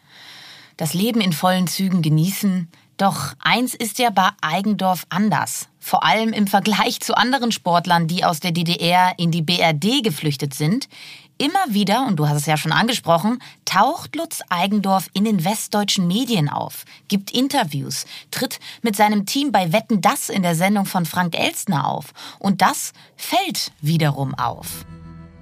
das 0.75 0.93
Leben 0.93 1.21
in 1.21 1.33
vollen 1.33 1.67
Zügen 1.67 2.01
genießen. 2.01 2.69
Doch 2.97 3.33
eins 3.39 3.73
ist 3.73 3.99
ja 3.99 4.09
bei 4.09 4.29
Eigendorf 4.41 5.05
anders. 5.09 5.69
Vor 5.87 6.03
allem 6.03 6.33
im 6.33 6.47
Vergleich 6.47 6.99
zu 6.99 7.15
anderen 7.15 7.53
Sportlern, 7.53 8.07
die 8.07 8.25
aus 8.25 8.41
der 8.41 8.51
DDR 8.51 9.13
in 9.15 9.31
die 9.31 9.41
BRD 9.41 10.03
geflüchtet 10.03 10.53
sind. 10.53 10.89
Immer 11.37 11.63
wieder, 11.69 12.05
und 12.05 12.17
du 12.17 12.27
hast 12.27 12.41
es 12.41 12.45
ja 12.45 12.57
schon 12.57 12.73
angesprochen, 12.73 13.39
taucht 13.63 14.13
Lutz 14.17 14.41
Eigendorf 14.49 15.07
in 15.13 15.23
den 15.23 15.45
westdeutschen 15.45 16.05
Medien 16.05 16.49
auf, 16.49 16.83
gibt 17.07 17.31
Interviews, 17.31 18.05
tritt 18.31 18.59
mit 18.81 18.97
seinem 18.97 19.25
Team 19.25 19.53
bei 19.53 19.71
Wetten 19.71 20.01
das 20.01 20.27
in 20.27 20.41
der 20.41 20.55
Sendung 20.55 20.85
von 20.85 21.05
Frank 21.05 21.39
Elstner 21.39 21.87
auf. 21.87 22.07
Und 22.37 22.61
das 22.61 22.91
fällt 23.15 23.71
wiederum 23.79 24.35
auf. 24.35 24.85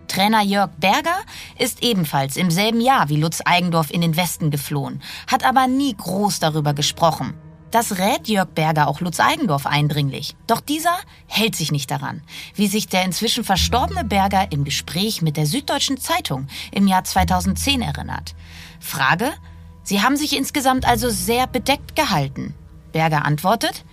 Trainer 0.08 0.44
Jörg 0.44 0.70
Berger 0.78 1.22
ist 1.58 1.82
ebenfalls 1.82 2.38
im 2.38 2.52
selben 2.52 2.82
Jahr 2.82 3.10
wie 3.10 3.18
Lutz 3.18 3.42
Eigendorf 3.44 3.90
in 3.90 4.02
den 4.02 4.16
Westen 4.16 4.52
geflohen, 4.52 5.02
hat 5.26 5.44
aber 5.44 5.66
nie 5.66 5.96
groß 5.96 6.40
darüber 6.40 6.76
gesprochen. 6.76 7.34
Das 7.76 7.98
rät 7.98 8.30
Jörg 8.30 8.48
Berger 8.56 8.88
auch 8.88 9.02
Lutz 9.02 9.20
Eigendorf 9.20 9.66
eindringlich. 9.66 10.38
Doch 10.48 10.62
dieser 10.62 10.96
hält 11.28 11.58
sich 11.58 11.74
nicht 11.74 11.92
daran, 11.92 12.22
wie 12.54 12.68
sich 12.68 12.88
der 12.88 13.04
inzwischen 13.04 13.44
verstorbene 13.44 14.06
Berger 14.06 14.50
im 14.54 14.64
Gespräch 14.64 15.22
mit 15.22 15.36
der 15.36 15.46
Süddeutschen 15.46 15.98
Zeitung 15.98 16.48
im 16.72 16.88
Jahr 16.88 17.04
2010 17.04 17.82
erinnert. 17.82 18.34
Frage, 18.80 19.34
Sie 19.84 20.02
haben 20.02 20.16
sich 20.16 20.38
insgesamt 20.38 20.88
also 20.88 21.10
sehr 21.10 21.48
bedeckt 21.48 21.98
gehalten. 21.98 22.54
Berger 22.94 23.26
antwortet, 23.26 23.84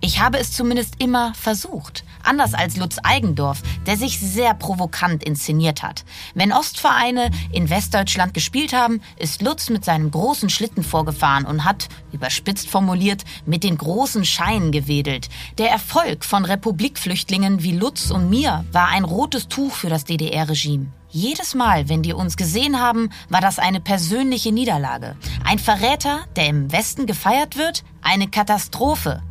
ich 0.00 0.20
habe 0.20 0.38
es 0.38 0.52
zumindest 0.52 1.02
immer 1.02 1.34
versucht. 1.34 2.04
Anders 2.22 2.54
als 2.54 2.76
Lutz 2.76 2.96
Eigendorf, 3.02 3.62
der 3.86 3.96
sich 3.96 4.18
sehr 4.18 4.54
provokant 4.54 5.24
inszeniert 5.24 5.82
hat. 5.82 6.04
Wenn 6.34 6.52
Ostvereine 6.52 7.30
in 7.52 7.70
Westdeutschland 7.70 8.34
gespielt 8.34 8.72
haben, 8.72 9.00
ist 9.16 9.42
Lutz 9.42 9.70
mit 9.70 9.84
seinem 9.84 10.10
großen 10.10 10.50
Schlitten 10.50 10.84
vorgefahren 10.84 11.44
und 11.44 11.64
hat, 11.64 11.88
überspitzt 12.12 12.68
formuliert, 12.68 13.24
mit 13.46 13.64
den 13.64 13.76
großen 13.76 14.24
Scheinen 14.24 14.72
gewedelt. 14.72 15.28
Der 15.58 15.70
Erfolg 15.70 16.24
von 16.24 16.44
Republikflüchtlingen 16.44 17.62
wie 17.62 17.72
Lutz 17.72 18.10
und 18.10 18.30
mir 18.30 18.64
war 18.72 18.88
ein 18.88 19.04
rotes 19.04 19.48
Tuch 19.48 19.72
für 19.72 19.88
das 19.88 20.04
DDR-Regime. 20.04 20.86
Jedes 21.14 21.54
Mal, 21.54 21.90
wenn 21.90 22.02
die 22.02 22.14
uns 22.14 22.38
gesehen 22.38 22.80
haben, 22.80 23.10
war 23.28 23.42
das 23.42 23.58
eine 23.58 23.80
persönliche 23.80 24.50
Niederlage. 24.50 25.14
Ein 25.44 25.58
Verräter, 25.58 26.20
der 26.36 26.46
im 26.46 26.72
Westen 26.72 27.04
gefeiert 27.04 27.58
wird, 27.58 27.84
eine 28.00 28.28
Katastrophe. 28.28 29.22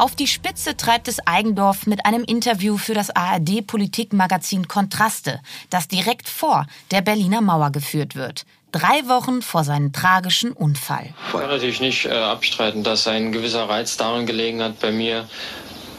Auf 0.00 0.16
die 0.16 0.26
Spitze 0.26 0.78
treibt 0.78 1.08
es 1.08 1.18
Eigendorf 1.26 1.86
mit 1.86 2.06
einem 2.06 2.24
Interview 2.24 2.78
für 2.78 2.94
das 2.94 3.10
ARD-Politikmagazin 3.10 4.66
Kontraste, 4.66 5.42
das 5.68 5.88
direkt 5.88 6.26
vor 6.26 6.66
der 6.90 7.02
Berliner 7.02 7.42
Mauer 7.42 7.70
geführt 7.70 8.16
wird. 8.16 8.46
Drei 8.72 9.06
Wochen 9.08 9.42
vor 9.42 9.62
seinem 9.62 9.92
tragischen 9.92 10.52
Unfall. 10.52 11.12
Ich 11.26 11.32
kann 11.32 11.50
natürlich 11.50 11.82
nicht 11.82 12.06
äh, 12.06 12.12
abstreiten, 12.12 12.82
dass 12.82 13.06
ein 13.06 13.30
gewisser 13.30 13.68
Reiz 13.68 13.98
darin 13.98 14.24
gelegen 14.24 14.62
hat, 14.62 14.80
bei 14.80 14.90
mir 14.90 15.28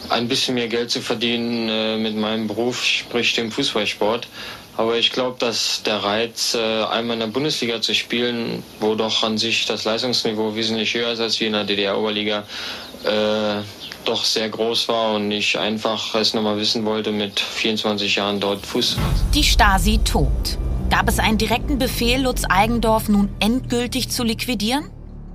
ein 0.09 0.27
bisschen 0.27 0.55
mehr 0.55 0.67
Geld 0.67 0.89
zu 0.89 0.99
verdienen 0.99 1.69
äh, 1.69 1.97
mit 1.97 2.15
meinem 2.15 2.47
Beruf, 2.47 2.83
sprich 2.83 3.35
dem 3.35 3.51
Fußballsport. 3.51 4.27
Aber 4.77 4.97
ich 4.97 5.11
glaube, 5.11 5.37
dass 5.37 5.83
der 5.83 5.97
Reiz, 5.97 6.55
äh, 6.55 6.85
einmal 6.85 7.17
in 7.17 7.19
der 7.19 7.27
Bundesliga 7.27 7.81
zu 7.81 7.93
spielen, 7.93 8.63
wo 8.79 8.95
doch 8.95 9.21
an 9.21 9.37
sich 9.37 9.67
das 9.67 9.83
Leistungsniveau 9.83 10.55
wesentlich 10.55 10.95
höher 10.95 11.11
ist 11.11 11.19
als 11.19 11.39
wie 11.39 11.45
in 11.45 11.53
der 11.53 11.65
DDR-Oberliga, 11.65 12.45
äh, 13.03 13.61
doch 14.05 14.23
sehr 14.23 14.49
groß 14.49 14.87
war 14.87 15.13
und 15.15 15.31
ich 15.31 15.57
einfach 15.57 16.15
es 16.15 16.33
nochmal 16.33 16.57
wissen 16.57 16.85
wollte, 16.85 17.11
mit 17.11 17.39
24 17.39 18.15
Jahren 18.15 18.39
dort 18.39 18.65
Fuß. 18.65 18.97
Die 19.33 19.43
Stasi 19.43 19.99
tobt. 19.99 20.57
Gab 20.89 21.07
es 21.07 21.19
einen 21.19 21.37
direkten 21.37 21.77
Befehl, 21.77 22.21
Lutz 22.21 22.43
Eigendorf 22.49 23.07
nun 23.07 23.29
endgültig 23.39 24.09
zu 24.09 24.23
liquidieren? 24.23 24.89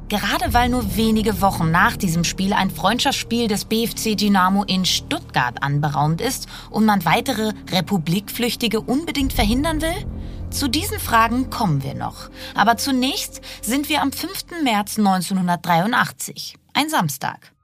Gerade 0.09 0.55
weil 0.55 0.69
nur 0.69 0.97
wenige 0.97 1.41
Wochen 1.41 1.71
nach 1.71 1.97
diesem 1.97 2.23
Spiel 2.23 2.53
ein 2.53 2.71
Freundschaftsspiel 2.71 3.49
des 3.49 3.65
BFC 3.65 4.17
Dynamo 4.17 4.63
in 4.65 4.85
Stuttgart 4.85 5.63
anberaumt 5.63 6.21
ist 6.21 6.47
und 6.71 6.85
man 6.85 7.05
weitere 7.05 7.53
Republikflüchtige 7.73 8.81
unbedingt 8.81 9.33
verhindern 9.33 9.83
will? 9.83 10.07
Zu 10.51 10.69
diesen 10.69 11.01
Fragen 11.01 11.51
kommen 11.51 11.83
wir 11.83 11.95
noch. 11.95 12.31
Aber 12.55 12.77
zunächst 12.77 13.41
sind 13.63 13.89
wir 13.89 14.01
am 14.01 14.13
5. 14.13 14.63
März 14.63 14.99
1983, 14.99 16.55
ein 16.73 16.89
Samstag. 16.89 17.56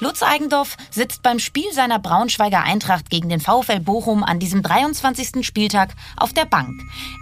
Lutz 0.00 0.22
Eigendorf 0.22 0.78
sitzt 0.90 1.22
beim 1.22 1.38
Spiel 1.38 1.70
seiner 1.74 1.98
Braunschweiger 1.98 2.62
Eintracht 2.62 3.10
gegen 3.10 3.28
den 3.28 3.38
VfL 3.38 3.80
Bochum 3.80 4.24
an 4.24 4.38
diesem 4.38 4.62
23. 4.62 5.46
Spieltag 5.46 5.94
auf 6.16 6.32
der 6.32 6.46
Bank. 6.46 6.72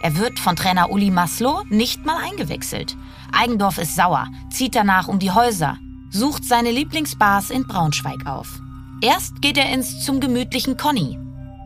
Er 0.00 0.16
wird 0.16 0.38
von 0.38 0.54
Trainer 0.54 0.90
Uli 0.90 1.10
Maslow 1.10 1.64
nicht 1.70 2.06
mal 2.06 2.22
eingewechselt. 2.22 2.96
Eigendorf 3.32 3.78
ist 3.78 3.96
sauer, 3.96 4.28
zieht 4.50 4.76
danach 4.76 5.08
um 5.08 5.18
die 5.18 5.32
Häuser, 5.32 5.76
sucht 6.10 6.44
seine 6.44 6.70
Lieblingsbars 6.70 7.50
in 7.50 7.66
Braunschweig 7.66 8.26
auf. 8.26 8.60
Erst 9.00 9.42
geht 9.42 9.58
er 9.58 9.72
ins 9.72 10.04
zum 10.04 10.20
gemütlichen 10.20 10.76
Conny. 10.76 11.18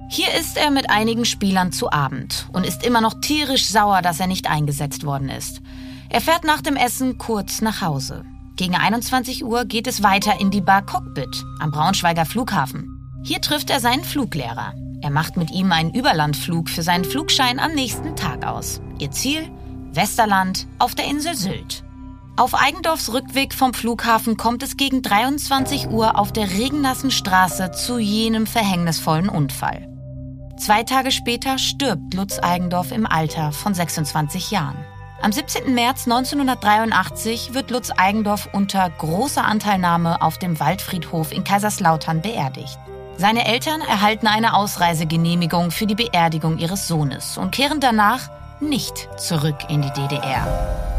Hier 0.08 0.32
ist 0.32 0.56
er 0.56 0.70
mit 0.70 0.88
einigen 0.88 1.26
Spielern 1.26 1.72
zu 1.72 1.92
Abend 1.92 2.48
und 2.54 2.66
ist 2.66 2.86
immer 2.86 3.02
noch 3.02 3.20
tierisch 3.20 3.66
sauer, 3.66 4.00
dass 4.00 4.18
er 4.18 4.28
nicht 4.28 4.48
eingesetzt 4.48 5.04
worden 5.04 5.28
ist. 5.28 5.60
Er 6.08 6.22
fährt 6.22 6.44
nach 6.44 6.62
dem 6.62 6.76
Essen 6.76 7.18
kurz 7.18 7.60
nach 7.60 7.82
Hause. 7.82 8.24
Gegen 8.56 8.74
21 8.74 9.44
Uhr 9.44 9.64
geht 9.64 9.86
es 9.86 10.02
weiter 10.02 10.38
in 10.40 10.50
die 10.50 10.60
Bar 10.60 10.84
Cockpit 10.84 11.44
am 11.58 11.70
Braunschweiger 11.70 12.26
Flughafen. 12.26 13.20
Hier 13.24 13.40
trifft 13.40 13.70
er 13.70 13.80
seinen 13.80 14.04
Fluglehrer. 14.04 14.74
Er 15.00 15.10
macht 15.10 15.36
mit 15.36 15.50
ihm 15.50 15.72
einen 15.72 15.94
Überlandflug 15.94 16.68
für 16.68 16.82
seinen 16.82 17.04
Flugschein 17.04 17.58
am 17.58 17.72
nächsten 17.72 18.14
Tag 18.14 18.46
aus. 18.46 18.80
Ihr 18.98 19.10
Ziel? 19.10 19.50
Westerland 19.92 20.66
auf 20.78 20.94
der 20.94 21.06
Insel 21.06 21.34
Sylt. 21.34 21.82
Auf 22.36 22.54
Eigendorfs 22.54 23.12
Rückweg 23.12 23.52
vom 23.52 23.74
Flughafen 23.74 24.36
kommt 24.36 24.62
es 24.62 24.76
gegen 24.76 25.02
23 25.02 25.88
Uhr 25.88 26.18
auf 26.18 26.32
der 26.32 26.50
regennassen 26.50 27.10
Straße 27.10 27.72
zu 27.72 27.98
jenem 27.98 28.46
verhängnisvollen 28.46 29.28
Unfall. 29.28 29.88
Zwei 30.58 30.82
Tage 30.82 31.10
später 31.10 31.58
stirbt 31.58 32.14
Lutz 32.14 32.38
Eigendorf 32.38 32.92
im 32.92 33.06
Alter 33.06 33.52
von 33.52 33.74
26 33.74 34.50
Jahren. 34.50 34.76
Am 35.22 35.30
17. 35.30 35.72
März 35.72 36.08
1983 36.08 37.54
wird 37.54 37.70
Lutz 37.70 37.92
Eigendorf 37.96 38.48
unter 38.52 38.90
großer 38.90 39.44
Anteilnahme 39.44 40.20
auf 40.20 40.36
dem 40.36 40.58
Waldfriedhof 40.58 41.30
in 41.30 41.44
Kaiserslautern 41.44 42.22
beerdigt. 42.22 42.76
Seine 43.18 43.46
Eltern 43.46 43.82
erhalten 43.82 44.26
eine 44.26 44.56
Ausreisegenehmigung 44.56 45.70
für 45.70 45.86
die 45.86 45.94
Beerdigung 45.94 46.58
ihres 46.58 46.88
Sohnes 46.88 47.38
und 47.38 47.52
kehren 47.52 47.78
danach 47.78 48.30
nicht 48.58 49.08
zurück 49.16 49.58
in 49.68 49.82
die 49.82 49.92
DDR. 49.92 50.91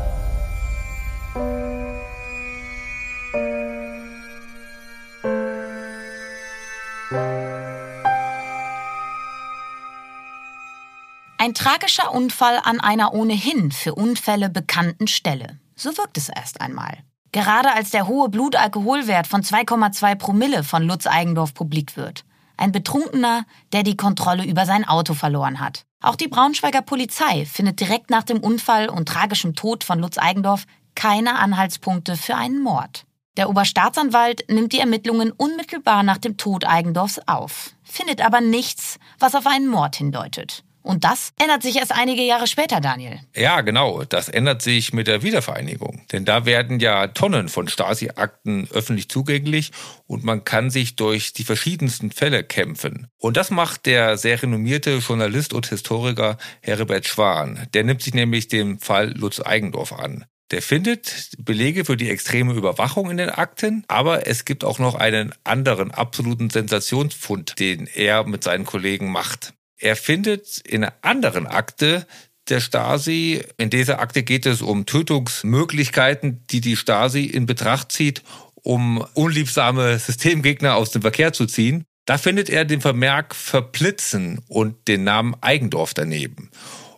Ein 11.53 11.65
tragischer 11.65 12.11
Unfall 12.11 12.59
an 12.63 12.79
einer 12.79 13.13
ohnehin 13.13 13.71
für 13.71 13.93
Unfälle 13.93 14.49
bekannten 14.49 15.05
Stelle. 15.05 15.59
So 15.75 15.95
wirkt 15.99 16.17
es 16.17 16.29
erst 16.29 16.61
einmal. 16.61 16.97
Gerade 17.31 17.71
als 17.71 17.91
der 17.91 18.07
hohe 18.07 18.27
Blutalkoholwert 18.29 19.27
von 19.27 19.43
2,2 19.43 20.15
Promille 20.15 20.63
von 20.63 20.81
Lutz 20.81 21.05
Eigendorf 21.05 21.53
publik 21.53 21.95
wird. 21.95 22.25
Ein 22.57 22.71
Betrunkener, 22.71 23.45
der 23.71 23.83
die 23.83 23.95
Kontrolle 23.95 24.45
über 24.45 24.65
sein 24.65 24.83
Auto 24.83 25.13
verloren 25.13 25.59
hat. 25.59 25.83
Auch 26.01 26.15
die 26.15 26.27
Braunschweiger 26.27 26.81
Polizei 26.81 27.45
findet 27.45 27.79
direkt 27.79 28.09
nach 28.09 28.23
dem 28.23 28.39
Unfall 28.39 28.89
und 28.89 29.07
tragischem 29.07 29.53
Tod 29.53 29.83
von 29.83 29.99
Lutz 29.99 30.17
Eigendorf 30.17 30.65
keine 30.95 31.35
Anhaltspunkte 31.35 32.17
für 32.17 32.35
einen 32.35 32.63
Mord. 32.63 33.05
Der 33.37 33.47
Oberstaatsanwalt 33.47 34.49
nimmt 34.49 34.73
die 34.73 34.79
Ermittlungen 34.79 35.31
unmittelbar 35.31 36.01
nach 36.01 36.17
dem 36.17 36.35
Tod 36.37 36.65
Eigendorfs 36.65 37.19
auf, 37.27 37.75
findet 37.83 38.25
aber 38.25 38.41
nichts, 38.41 38.97
was 39.19 39.35
auf 39.35 39.45
einen 39.45 39.67
Mord 39.67 39.97
hindeutet. 39.97 40.63
Und 40.83 41.05
das 41.05 41.33
ändert 41.41 41.63
sich 41.63 41.77
erst 41.77 41.93
einige 41.93 42.21
Jahre 42.21 42.45
später, 42.45 42.81
Daniel. 42.81 43.19
Ja, 43.35 43.61
genau. 43.61 44.03
Das 44.03 44.27
ändert 44.27 44.61
sich 44.61 44.93
mit 44.93 45.07
der 45.07 45.23
Wiedervereinigung. 45.23 46.01
Denn 46.11 46.25
da 46.25 46.45
werden 46.45 46.79
ja 46.79 47.07
Tonnen 47.07 47.47
von 47.47 47.69
Stasi-Akten 47.69 48.67
öffentlich 48.71 49.09
zugänglich 49.09 49.71
und 50.07 50.25
man 50.25 50.43
kann 50.43 50.69
sich 50.69 50.97
durch 50.97 51.31
die 51.31 51.45
verschiedensten 51.45 52.11
Fälle 52.11 52.43
kämpfen. 52.43 53.07
Und 53.17 53.37
das 53.37 53.49
macht 53.49 53.85
der 53.85 54.17
sehr 54.17 54.43
renommierte 54.43 54.97
Journalist 54.97 55.53
und 55.53 55.67
Historiker 55.67 56.37
Herbert 56.61 57.07
Schwan. 57.07 57.67
Der 57.73 57.85
nimmt 57.85 58.01
sich 58.01 58.13
nämlich 58.13 58.49
dem 58.49 58.79
Fall 58.79 59.13
Lutz 59.17 59.39
Eigendorf 59.39 59.93
an. 59.93 60.25
Der 60.51 60.61
findet 60.61 61.29
Belege 61.39 61.85
für 61.85 61.97
die 61.97 62.09
extreme 62.09 62.53
Überwachung 62.53 63.09
in 63.09 63.17
den 63.17 63.29
Akten, 63.29 63.85
aber 63.87 64.27
es 64.27 64.45
gibt 64.45 64.63
auch 64.63 64.77
noch 64.77 64.95
einen 64.95 65.33
anderen 65.43 65.91
absoluten 65.91 66.49
Sensationsfund, 66.49 67.57
den 67.59 67.87
er 67.87 68.25
mit 68.25 68.43
seinen 68.43 68.65
Kollegen 68.65 69.11
macht. 69.11 69.53
Er 69.83 69.97
findet 69.97 70.59
in 70.59 70.85
einer 70.85 70.93
anderen 71.01 71.45
Akte 71.45 72.07
der 72.47 72.61
Stasi, 72.61 73.43
in 73.57 73.69
dieser 73.69 73.99
Akte 73.99 74.23
geht 74.23 74.45
es 74.45 74.61
um 74.61 74.85
Tötungsmöglichkeiten, 74.85 76.45
die 76.49 76.61
die 76.61 76.77
Stasi 76.77 77.25
in 77.25 77.45
Betracht 77.45 77.91
zieht, 77.91 78.23
um 78.55 79.05
unliebsame 79.13 79.99
Systemgegner 79.99 80.75
aus 80.75 80.91
dem 80.91 81.01
Verkehr 81.01 81.33
zu 81.33 81.47
ziehen. 81.47 81.83
Da 82.05 82.17
findet 82.17 82.49
er 82.49 82.63
den 82.63 82.79
Vermerk 82.79 83.35
Verblitzen 83.35 84.39
und 84.47 84.87
den 84.87 85.03
Namen 85.03 85.35
Eigendorf 85.41 85.93
daneben. 85.93 86.49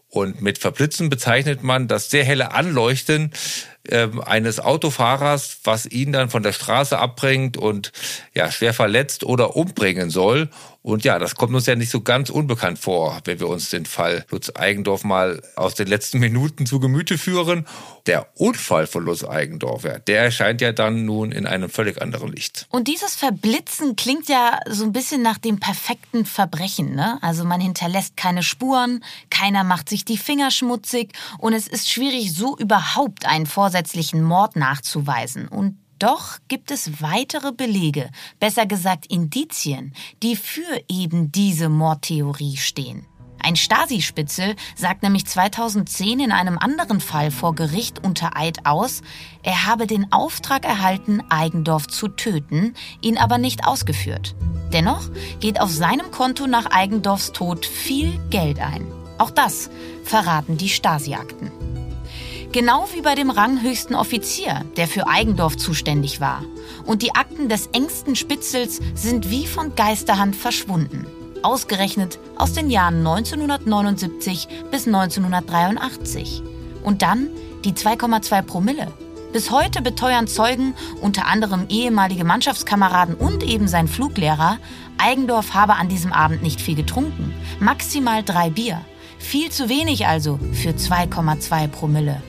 Und 0.07 0.43
mit 0.43 0.59
Verblitzen 0.59 1.09
bezeichnet 1.09 1.63
man 1.63 1.87
das 1.87 2.11
sehr 2.11 2.23
helle 2.23 2.51
Anleuchten 2.51 3.31
äh, 3.83 4.07
eines 4.25 4.59
Autofahrers, 4.59 5.57
was 5.63 5.87
ihn 5.87 6.13
dann 6.13 6.29
von 6.29 6.43
der 6.43 6.53
Straße 6.53 6.97
abbringt 6.97 7.57
und 7.57 7.91
ja 8.33 8.51
schwer 8.51 8.73
verletzt 8.73 9.23
oder 9.23 9.55
umbringen 9.55 10.11
soll. 10.11 10.49
Und 10.85 11.03
ja, 11.03 11.17
das 11.17 11.33
kommt 11.33 11.55
uns 11.55 11.65
ja 11.65 11.75
nicht 11.75 11.89
so 11.89 12.01
ganz 12.01 12.29
unbekannt 12.29 12.77
vor, 12.77 13.19
wenn 13.23 13.39
wir 13.39 13.47
uns 13.47 13.71
den 13.71 13.87
Fall 13.87 14.23
Lutz 14.29 14.51
Eigendorf 14.53 15.03
mal 15.03 15.41
aus 15.55 15.73
den 15.73 15.87
letzten 15.87 16.19
Minuten 16.19 16.67
zu 16.67 16.79
Gemüte 16.79 17.17
führen. 17.17 17.65
Der 18.05 18.27
Unfall 18.35 18.85
von 18.85 19.03
Lutz 19.03 19.23
Eigendorf, 19.23 19.83
ja, 19.83 19.97
der 19.97 20.25
erscheint 20.25 20.61
ja 20.61 20.73
dann 20.73 21.05
nun 21.05 21.31
in 21.31 21.47
einem 21.47 21.71
völlig 21.71 22.03
anderen 22.03 22.31
Licht. 22.31 22.67
Und 22.69 22.87
dieses 22.87 23.15
Verblitzen 23.15 23.95
klingt 23.95 24.29
ja 24.29 24.59
so 24.69 24.83
ein 24.83 24.93
bisschen 24.93 25.23
nach 25.23 25.39
dem 25.39 25.59
perfekten 25.59 26.23
Verbrechen, 26.23 26.93
ne? 26.93 27.17
Also 27.21 27.45
man 27.45 27.59
hinterlässt 27.59 28.15
keine 28.15 28.43
Spuren, 28.43 29.03
keiner 29.31 29.63
macht 29.63 29.89
sich 29.89 30.05
die 30.05 30.19
Finger 30.19 30.51
schmutzig 30.51 31.13
und 31.39 31.53
es 31.53 31.67
ist 31.67 31.91
schwierig, 31.91 32.31
so 32.31 32.55
überhaupt 32.59 33.25
einen 33.25 33.47
vorsätzlichen 33.47 34.21
Mord 34.21 34.55
nachzuweisen. 34.55 35.47
Und 35.47 35.79
doch 35.99 36.39
gibt 36.47 36.71
es 36.71 37.01
weitere 37.01 37.51
Belege, 37.51 38.09
besser 38.39 38.65
gesagt 38.65 39.05
Indizien, 39.07 39.93
die 40.21 40.35
für 40.35 40.81
eben 40.87 41.31
diese 41.31 41.69
Mordtheorie 41.69 42.57
stehen. 42.57 43.05
Ein 43.45 43.55
Stasi-Spitzel 43.55 44.55
sagt 44.75 45.03
nämlich 45.03 45.27
2010 45.27 46.19
in 46.19 46.31
einem 46.31 46.57
anderen 46.57 46.99
Fall 46.99 47.29
vor 47.29 47.53
Gericht 47.53 48.03
unter 48.03 48.35
Eid 48.35 48.65
aus, 48.65 49.03
er 49.43 49.67
habe 49.67 49.85
den 49.85 50.11
Auftrag 50.11 50.65
erhalten, 50.65 51.21
Eigendorf 51.29 51.87
zu 51.87 52.07
töten, 52.07 52.73
ihn 53.01 53.19
aber 53.19 53.37
nicht 53.37 53.67
ausgeführt. 53.67 54.35
Dennoch 54.73 55.09
geht 55.39 55.61
auf 55.61 55.69
seinem 55.69 56.09
Konto 56.09 56.47
nach 56.47 56.71
Eigendorfs 56.71 57.33
Tod 57.33 57.67
viel 57.67 58.19
Geld 58.31 58.59
ein. 58.59 58.87
Auch 59.19 59.29
das 59.29 59.69
verraten 60.03 60.57
die 60.57 60.69
Stasi-Akten. 60.69 61.51
Genau 62.55 62.87
wie 62.93 63.01
bei 63.01 63.15
dem 63.15 63.31
ranghöchsten 63.31 63.97
Offizier, 63.97 64.63
der 64.77 64.87
für 64.87 65.09
Eigendorf 65.09 65.57
zuständig 65.57 66.21
war. 66.21 66.41
Und 66.85 67.01
die 67.01 67.13
Akten 67.13 67.49
des 67.49 67.67
engsten 67.73 68.15
Spitzels 68.15 68.79
sind 68.93 69.29
wie 69.29 69.45
von 69.45 69.75
Geisterhand 69.75 70.37
verschwunden. 70.37 71.05
Ausgerechnet 71.43 72.17
aus 72.37 72.53
den 72.53 72.69
Jahren 72.69 73.05
1979 73.05 74.47
bis 74.71 74.87
1983. 74.87 76.43
Und 76.81 77.01
dann 77.01 77.27
die 77.65 77.73
2,2 77.73 78.41
Promille. 78.43 78.87
Bis 79.33 79.51
heute 79.51 79.81
beteuern 79.81 80.27
Zeugen, 80.27 80.75
unter 81.01 81.27
anderem 81.27 81.65
ehemalige 81.67 82.23
Mannschaftskameraden 82.23 83.15
und 83.15 83.43
eben 83.43 83.67
sein 83.67 83.89
Fluglehrer, 83.89 84.59
Eigendorf 84.97 85.53
habe 85.53 85.73
an 85.73 85.89
diesem 85.89 86.13
Abend 86.13 86.41
nicht 86.41 86.61
viel 86.61 86.75
getrunken. 86.75 87.33
Maximal 87.59 88.23
drei 88.23 88.49
Bier. 88.49 88.79
Viel 89.19 89.51
zu 89.51 89.67
wenig 89.67 90.07
also 90.07 90.39
für 90.53 90.69
2,2 90.69 91.67
Promille. 91.67 92.23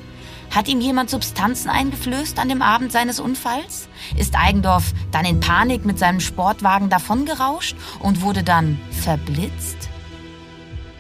Hat 0.57 0.69
ihm 0.69 0.81
jemand 0.81 1.11
Substanzen 1.11 1.69
eingeflößt 1.69 2.39
an 2.39 2.49
dem 2.49 2.63
Abend 2.63 2.91
seines 2.91 3.21
Unfalls? 3.21 3.91
Ist 4.17 4.35
Eigendorf 4.39 4.95
dann 5.11 5.27
in 5.27 5.39
Panik 5.39 5.85
mit 5.85 5.99
seinem 5.99 6.19
Sportwagen 6.19 6.89
davongerauscht 6.89 7.77
und 7.99 8.23
wurde 8.23 8.43
dann 8.43 8.81
verblitzt? 8.91 9.77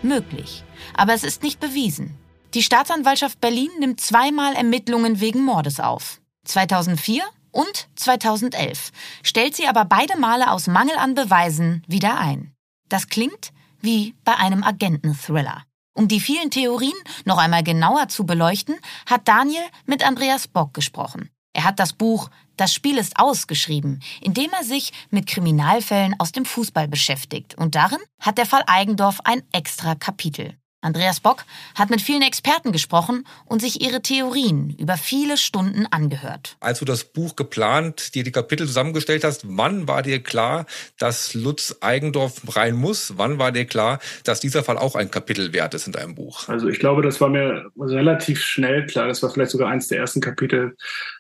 Möglich, 0.03 0.63
aber 0.95 1.15
es 1.15 1.25
ist 1.25 1.43
nicht 1.43 1.59
bewiesen. 1.59 2.19
Die 2.53 2.63
Staatsanwaltschaft 2.63 3.41
Berlin 3.41 3.71
nimmt 3.81 3.99
zweimal 3.99 4.55
Ermittlungen 4.55 5.21
wegen 5.21 5.43
Mordes 5.43 5.81
auf. 5.81 6.21
2004 6.45 7.25
und 7.51 7.89
2011, 7.95 8.91
stellt 9.23 9.57
sie 9.57 9.69
aber 9.69 9.87
beide 9.87 10.19
Male 10.19 10.51
aus 10.51 10.67
Mangel 10.67 10.97
an 10.99 11.15
Beweisen 11.15 11.83
wieder 11.87 12.19
ein. 12.19 12.53
Das 12.91 13.09
klingt 13.09 13.53
wie 13.81 14.15
bei 14.23 14.35
einem 14.37 14.63
Agenten-Thriller. 14.63 15.66
Um 15.97 16.09
die 16.09 16.21
vielen 16.21 16.51
Theorien 16.51 16.93
noch 17.25 17.39
einmal 17.39 17.63
genauer 17.63 18.09
zu 18.09 18.27
beleuchten, 18.27 18.77
hat 19.07 19.27
Daniel 19.27 19.65
mit 19.87 20.07
Andreas 20.07 20.47
Bock 20.47 20.75
gesprochen. 20.75 21.31
Er 21.55 21.65
hat 21.65 21.81
das 21.81 21.95
Buch 21.95 22.29
Das 22.59 22.75
Spiel 22.75 22.99
ist 22.99 23.19
ausgeschrieben, 23.19 24.03
in 24.21 24.35
dem 24.35 24.51
er 24.53 24.63
sich 24.63 24.93
mit 25.11 25.27
Kriminalfällen 25.27 26.15
aus 26.19 26.33
dem 26.33 26.45
Fußball 26.45 26.87
beschäftigt. 26.87 27.55
Und 27.55 27.75
darin 27.75 27.99
hat 28.21 28.37
der 28.37 28.47
Fall 28.47 28.63
Eigendorf 28.67 29.21
ein 29.25 29.43
extra 29.53 29.95
Kapitel. 29.95 30.59
Andreas 30.87 31.21
Bock 31.21 31.45
hat 31.75 31.91
mit 31.91 32.01
vielen 32.01 32.23
Experten 32.23 32.71
gesprochen 32.71 33.27
und 33.45 33.61
sich 33.61 33.83
ihre 33.83 34.01
Theorien 34.01 34.77
über 34.79 34.97
viele 34.97 35.37
Stunden 35.37 35.85
angehört. 35.91 36.57
Als 36.61 36.79
du 36.79 36.85
das 36.85 37.03
Buch 37.05 37.35
geplant, 37.35 38.15
dir 38.15 38.23
die 38.23 38.31
Kapitel 38.31 38.69
zusammengestellt 38.69 39.25
hast, 39.25 39.43
wann 39.49 39.89
war 39.89 40.03
dir 40.03 40.23
klar, 40.23 40.65
dass 40.99 41.35
Lutz 41.35 41.79
Eigendorf 41.81 42.57
rein 42.57 42.77
muss? 42.77 43.15
Wann 43.17 43.41
war 43.41 43.51
dir 43.51 43.65
klar, 43.65 43.99
dass 44.23 44.39
dieser 44.39 44.63
Fall 44.63 44.79
auch 44.79 44.95
ein 44.95 45.11
Kapitel 45.11 45.53
wert 45.53 45.75
ist 45.75 45.89
in 45.89 45.93
deinem 45.93 46.15
Buch? 46.15 46.49
Also 46.49 46.69
ich 46.69 46.79
glaube, 46.79 47.03
das 47.03 47.21
war 47.21 47.31
mir 47.31 47.65
relativ 47.79 48.41
schnell 48.41 48.87
klar. 48.87 49.09
Das 49.09 49.25
war 49.25 49.31
vielleicht 49.31 49.51
sogar 49.51 49.69
eins 49.69 49.89
der 49.89 49.99
ersten 49.99 50.21
Kapitel, 50.21 50.77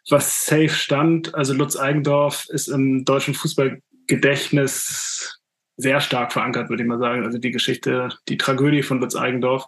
was 0.08 0.46
safe 0.46 0.68
stand. 0.68 1.34
Also 1.34 1.54
Lutz 1.54 1.76
Eigendorf 1.76 2.46
ist 2.50 2.68
im 2.68 3.04
deutschen 3.04 3.34
Fußballgedächtnis 3.34 5.35
sehr 5.76 6.00
stark 6.00 6.32
verankert, 6.32 6.70
würde 6.70 6.82
ich 6.82 6.88
mal 6.88 6.98
sagen. 6.98 7.24
Also 7.24 7.38
die 7.38 7.50
Geschichte, 7.50 8.08
die 8.28 8.38
Tragödie 8.38 8.82
von 8.82 9.00
Lutz 9.00 9.14
Eigendorf, 9.14 9.66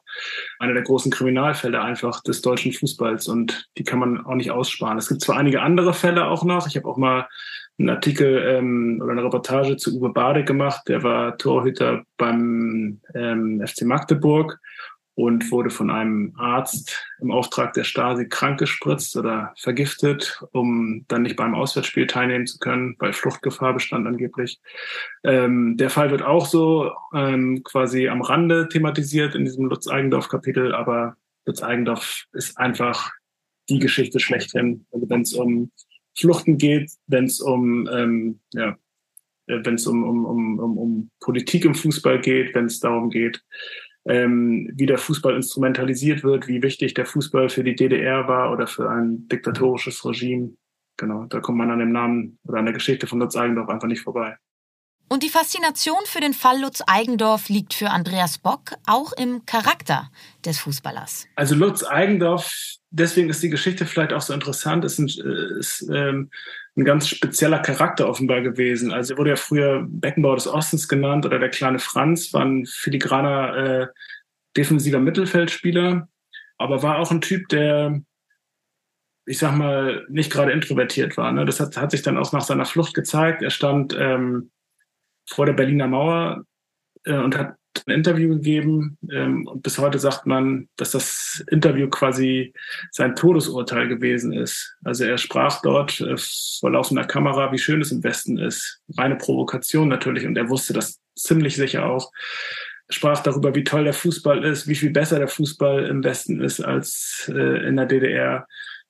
einer 0.59 0.75
der 0.75 0.83
großen 0.83 1.11
Kriminalfälle 1.11 1.83
einfach 1.83 2.23
des 2.23 2.41
deutschen 2.41 2.73
Fußballs 2.73 3.29
und 3.29 3.69
die 3.77 3.85
kann 3.85 3.99
man 3.99 4.25
auch 4.25 4.35
nicht 4.35 4.51
aussparen. 4.51 4.99
Es 4.99 5.09
gibt 5.09 5.21
zwar 5.21 5.37
einige 5.37 5.63
andere 5.63 5.93
Fälle 5.93 6.27
auch 6.27 6.45
noch. 6.45 6.67
Ich 6.67 6.77
habe 6.77 6.89
auch 6.89 6.97
mal 6.97 7.29
einen 7.79 7.91
Artikel 7.91 8.43
ähm, 8.47 9.01
oder 9.03 9.13
eine 9.13 9.25
Reportage 9.25 9.77
zu 9.77 9.97
Uwe 9.97 10.11
Bade 10.11 10.45
gemacht. 10.45 10.83
Der 10.89 11.03
war 11.03 11.39
Torhüter 11.39 12.03
beim 12.17 13.01
ähm, 13.15 13.63
FC 13.65 13.83
Magdeburg 13.83 14.59
und 15.19 15.51
wurde 15.51 15.71
von 15.71 15.91
einem 15.91 16.33
Arzt 16.37 17.05
im 17.21 17.33
Auftrag 17.33 17.73
der 17.73 17.83
Stasi 17.83 18.29
krankgespritzt 18.29 19.17
oder 19.17 19.53
vergiftet, 19.59 20.41
um 20.53 21.07
dann 21.09 21.23
nicht 21.23 21.35
beim 21.35 21.57
Auswärtsspiel 21.57 22.07
teilnehmen 22.07 22.47
zu 22.47 22.61
können, 22.61 22.95
weil 23.01 23.13
Fluchtgefahr 23.13 23.75
bestand 23.75 24.07
angeblich. 24.07 24.61
Ähm, 25.25 25.77
der 25.77 25.91
Fall 25.91 26.13
wird 26.13 26.23
auch 26.23 26.47
so 26.47 26.93
ähm, 27.13 27.65
quasi 27.65 28.07
am 28.07 28.23
Rande 28.23 28.69
thematisiert 28.69 29.35
in 29.35 29.45
diesem 29.45 29.65
Lutz-Eigendorf-Kapitel, 29.65 30.73
aber 30.73 31.17
Lutz 31.47 31.65
Eigendorf 31.65 32.27
ist 32.33 32.57
einfach 32.57 33.11
die 33.69 33.81
Geschichte 33.81 34.21
schlechthin. 34.21 34.87
Also 34.93 35.11
wenn 35.11 35.23
es 35.23 35.33
um 35.33 35.73
Fluchten 36.17 36.59
geht, 36.59 36.93
wenn 37.09 37.25
es 37.25 37.41
um 37.41 37.89
ähm, 37.93 38.39
ja, 38.55 38.77
äh, 39.49 39.59
wenn 39.65 39.75
es 39.75 39.87
um, 39.89 40.05
um, 40.05 40.25
um, 40.25 40.59
um, 40.61 40.79
um 40.79 41.11
Politik 41.19 41.65
im 41.65 41.75
Fußball 41.75 42.21
geht, 42.21 42.55
wenn 42.55 42.67
es 42.67 42.79
darum 42.79 43.11
geht, 43.11 43.43
ähm, 44.09 44.71
wie 44.75 44.87
der 44.87 44.99
Fußball 44.99 45.37
instrumentalisiert 45.37 46.25
wird, 46.25 46.49
wie 46.49 46.63
wichtig 46.63 46.95
der 46.95 47.07
Fußball 47.07 47.49
für 47.49 47.63
die 47.63 47.77
DDR 47.77 48.27
war 48.27 48.53
oder 48.53 48.67
für 48.67 48.91
ein 48.91 49.29
diktatorisches 49.29 50.05
Regime. 50.05 50.55
Genau, 50.97 51.27
da 51.27 51.41
kommt 51.41 51.59
man 51.59 51.71
an 51.71 51.79
dem 51.79 51.93
Namen 51.93 52.39
oder 52.45 52.59
an 52.59 52.65
der 52.65 52.75
Geschichte 52.75 53.07
von 53.07 53.21
Lutz 53.21 53.37
Eigendorf 53.37 53.69
einfach 53.69 53.87
nicht 53.87 54.03
vorbei. 54.03 54.37
Und 55.11 55.23
die 55.23 55.31
Faszination 55.31 56.01
für 56.05 56.21
den 56.21 56.35
Fall 56.35 56.61
Lutz 56.61 56.83
Eigendorf 56.87 57.49
liegt 57.49 57.73
für 57.73 57.91
Andreas 57.91 58.39
Bock 58.39 58.75
auch 58.87 59.13
im 59.13 59.47
Charakter 59.47 60.11
des 60.45 60.59
Fußballers. 60.59 61.27
Also 61.35 61.55
Lutz 61.55 61.83
Eigendorf, 61.83 62.53
deswegen 62.91 63.31
ist 63.31 63.43
die 63.43 63.49
Geschichte 63.49 63.87
vielleicht 63.87 64.13
auch 64.13 64.21
so 64.21 64.35
interessant, 64.35 64.85
ist 64.85 64.99
ein, 64.99 65.09
ist, 65.59 65.89
ähm, 65.91 66.31
ein 66.79 66.85
ganz 66.85 67.09
spezieller 67.09 67.59
Charakter 67.59 68.09
offenbar 68.09 68.41
gewesen. 68.41 68.93
Also 68.93 69.15
er 69.15 69.19
wurde 69.19 69.31
ja 69.31 69.37
früher 69.37 69.85
Beckenbauer 69.87 70.37
des 70.37 70.47
Ostens 70.47 70.89
genannt 70.89 71.27
oder 71.27 71.39
der 71.39 71.51
kleine 71.51 71.81
Franz, 71.81 72.33
war 72.33 72.45
ein 72.45 72.67
filigraner 72.67 73.57
äh, 73.57 73.87
defensiver 74.57 75.01
Mittelfeldspieler, 75.01 76.09
aber 76.57 76.83
war 76.83 76.99
auch 76.99 77.11
ein 77.11 77.21
Typ, 77.21 77.49
der 77.49 78.01
ich 79.29 79.39
sag 79.39 79.55
mal, 79.55 80.07
nicht 80.09 80.33
gerade 80.33 80.53
introvertiert 80.53 81.19
war. 81.19 81.31
Ne? 81.33 81.45
Das 81.45 81.61
hat, 81.61 81.77
hat 81.77 81.91
sich 81.91 82.01
dann 82.01 82.17
auch 82.17 82.33
nach 82.33 82.41
seiner 82.41 82.65
Flucht 82.65 82.95
gezeigt. 82.95 83.43
Er 83.43 83.51
stand 83.51 83.95
ähm, 83.99 84.51
vor 85.29 85.45
der 85.45 85.53
Berliner 85.53 85.87
Mauer 85.87 86.45
äh, 87.05 87.19
und 87.19 87.37
hat 87.37 87.58
ein 87.87 87.95
Interview 87.95 88.29
gegeben. 88.31 88.99
Ähm, 89.11 89.47
und 89.47 89.63
bis 89.63 89.79
heute 89.79 89.99
sagt 89.99 90.27
man, 90.27 90.69
dass 90.77 90.93
das 90.93 91.45
Interview 91.51 91.89
quasi 91.89 92.53
sein 92.91 93.15
Todesurteil 93.15 93.89
gewesen 93.89 94.33
ist. 94.33 94.77
Also 94.85 95.05
er 95.05 95.19
sprach 95.19 95.63
dort 95.63 96.01
äh, 96.01 96.17
vor 96.61 96.71
laufender 96.71 97.05
Kamera, 97.05 97.53
wie 97.53 97.59
schön 97.59 97.81
es 97.81 97.93
im 97.93 98.03
Westen 98.05 98.39
ist. 98.39 98.81
Reine 98.97 99.17
Provokation 99.17 99.89
natürlich. 99.89 100.27
Und 100.27 100.37
er 100.37 100.49
wusste 100.49 100.73
das 100.73 101.01
ziemlich 101.17 101.57
sicher 101.57 101.87
auch. 101.87 102.11
Er 102.89 102.95
sprach 102.95 103.23
darüber, 103.23 103.55
wie 103.55 103.65
toll 103.65 103.85
der 103.85 103.93
Fußball 103.93 104.45
ist, 104.45 104.67
wie 104.67 104.75
viel 104.75 104.91
besser 104.91 105.19
der 105.19 105.29
Fußball 105.29 105.87
im 105.87 106.03
Westen 106.03 106.41
ist 106.41 106.61
als 106.61 107.31
äh, 107.35 107.69
in 107.69 107.77
der 107.77 107.87
DDR. 107.87 108.47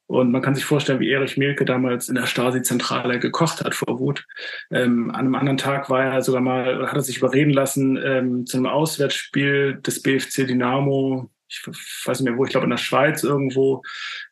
Und 0.09 0.33
man 0.33 0.41
kann 0.41 0.55
sich 0.55 0.65
vorstellen, 0.65 1.01
wie 1.01 1.11
Erich 1.11 1.37
Mielke 1.37 1.67
damals 1.67 2.09
in 2.09 2.15
der 2.15 2.25
Stasi-Zentrale 2.25 3.19
gekocht 3.19 3.63
hat 3.63 3.75
vor 3.75 4.01
Wut. 4.01 4.27
Ähm, 4.71 5.11
an 5.11 5.21
einem 5.21 5.35
anderen 5.35 5.59
Tag 5.59 5.91
war 5.91 6.03
er 6.03 6.23
sogar 6.23 6.41
mal, 6.41 6.89
hat 6.89 6.97
er 6.97 7.03
sich 7.03 7.19
überreden 7.19 7.53
lassen, 7.53 7.99
ähm, 8.03 8.47
zu 8.47 8.57
einem 8.57 8.67
Auswärtsspiel 8.67 9.81
des 9.83 10.03
BFC 10.03 10.47
Dynamo, 10.47 11.31
ich 11.47 11.63
weiß 12.07 12.21
nicht 12.21 12.31
mehr 12.31 12.39
wo, 12.39 12.45
ich 12.47 12.51
glaube 12.51 12.65
in 12.65 12.71
der 12.71 12.79
Schweiz 12.79 13.23
irgendwo, 13.23 13.83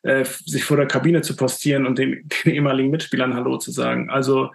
äh, 0.01 0.25
sich 0.25 0.63
vor 0.63 0.77
der 0.77 0.87
Kabine 0.87 1.21
zu 1.21 1.35
postieren 1.35 1.85
und 1.85 1.99
den, 1.99 2.27
den 2.45 2.53
ehemaligen 2.53 2.89
Mitspielern 2.89 3.35
Hallo 3.35 3.57
zu 3.57 3.69
sagen. 3.69 4.09
Also 4.09 4.51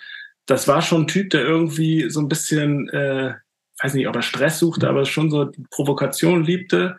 das 0.46 0.66
war 0.66 0.82
schon 0.82 1.02
ein 1.02 1.08
Typ, 1.08 1.30
der 1.30 1.42
irgendwie 1.42 2.10
so 2.10 2.18
ein 2.18 2.28
bisschen, 2.28 2.88
äh, 2.88 3.34
weiß 3.80 3.94
nicht, 3.94 4.08
ob 4.08 4.16
er 4.16 4.22
Stress 4.22 4.58
suchte, 4.58 4.88
aber 4.88 5.04
schon 5.04 5.30
so 5.30 5.52
Provokation 5.70 6.42
liebte 6.42 6.98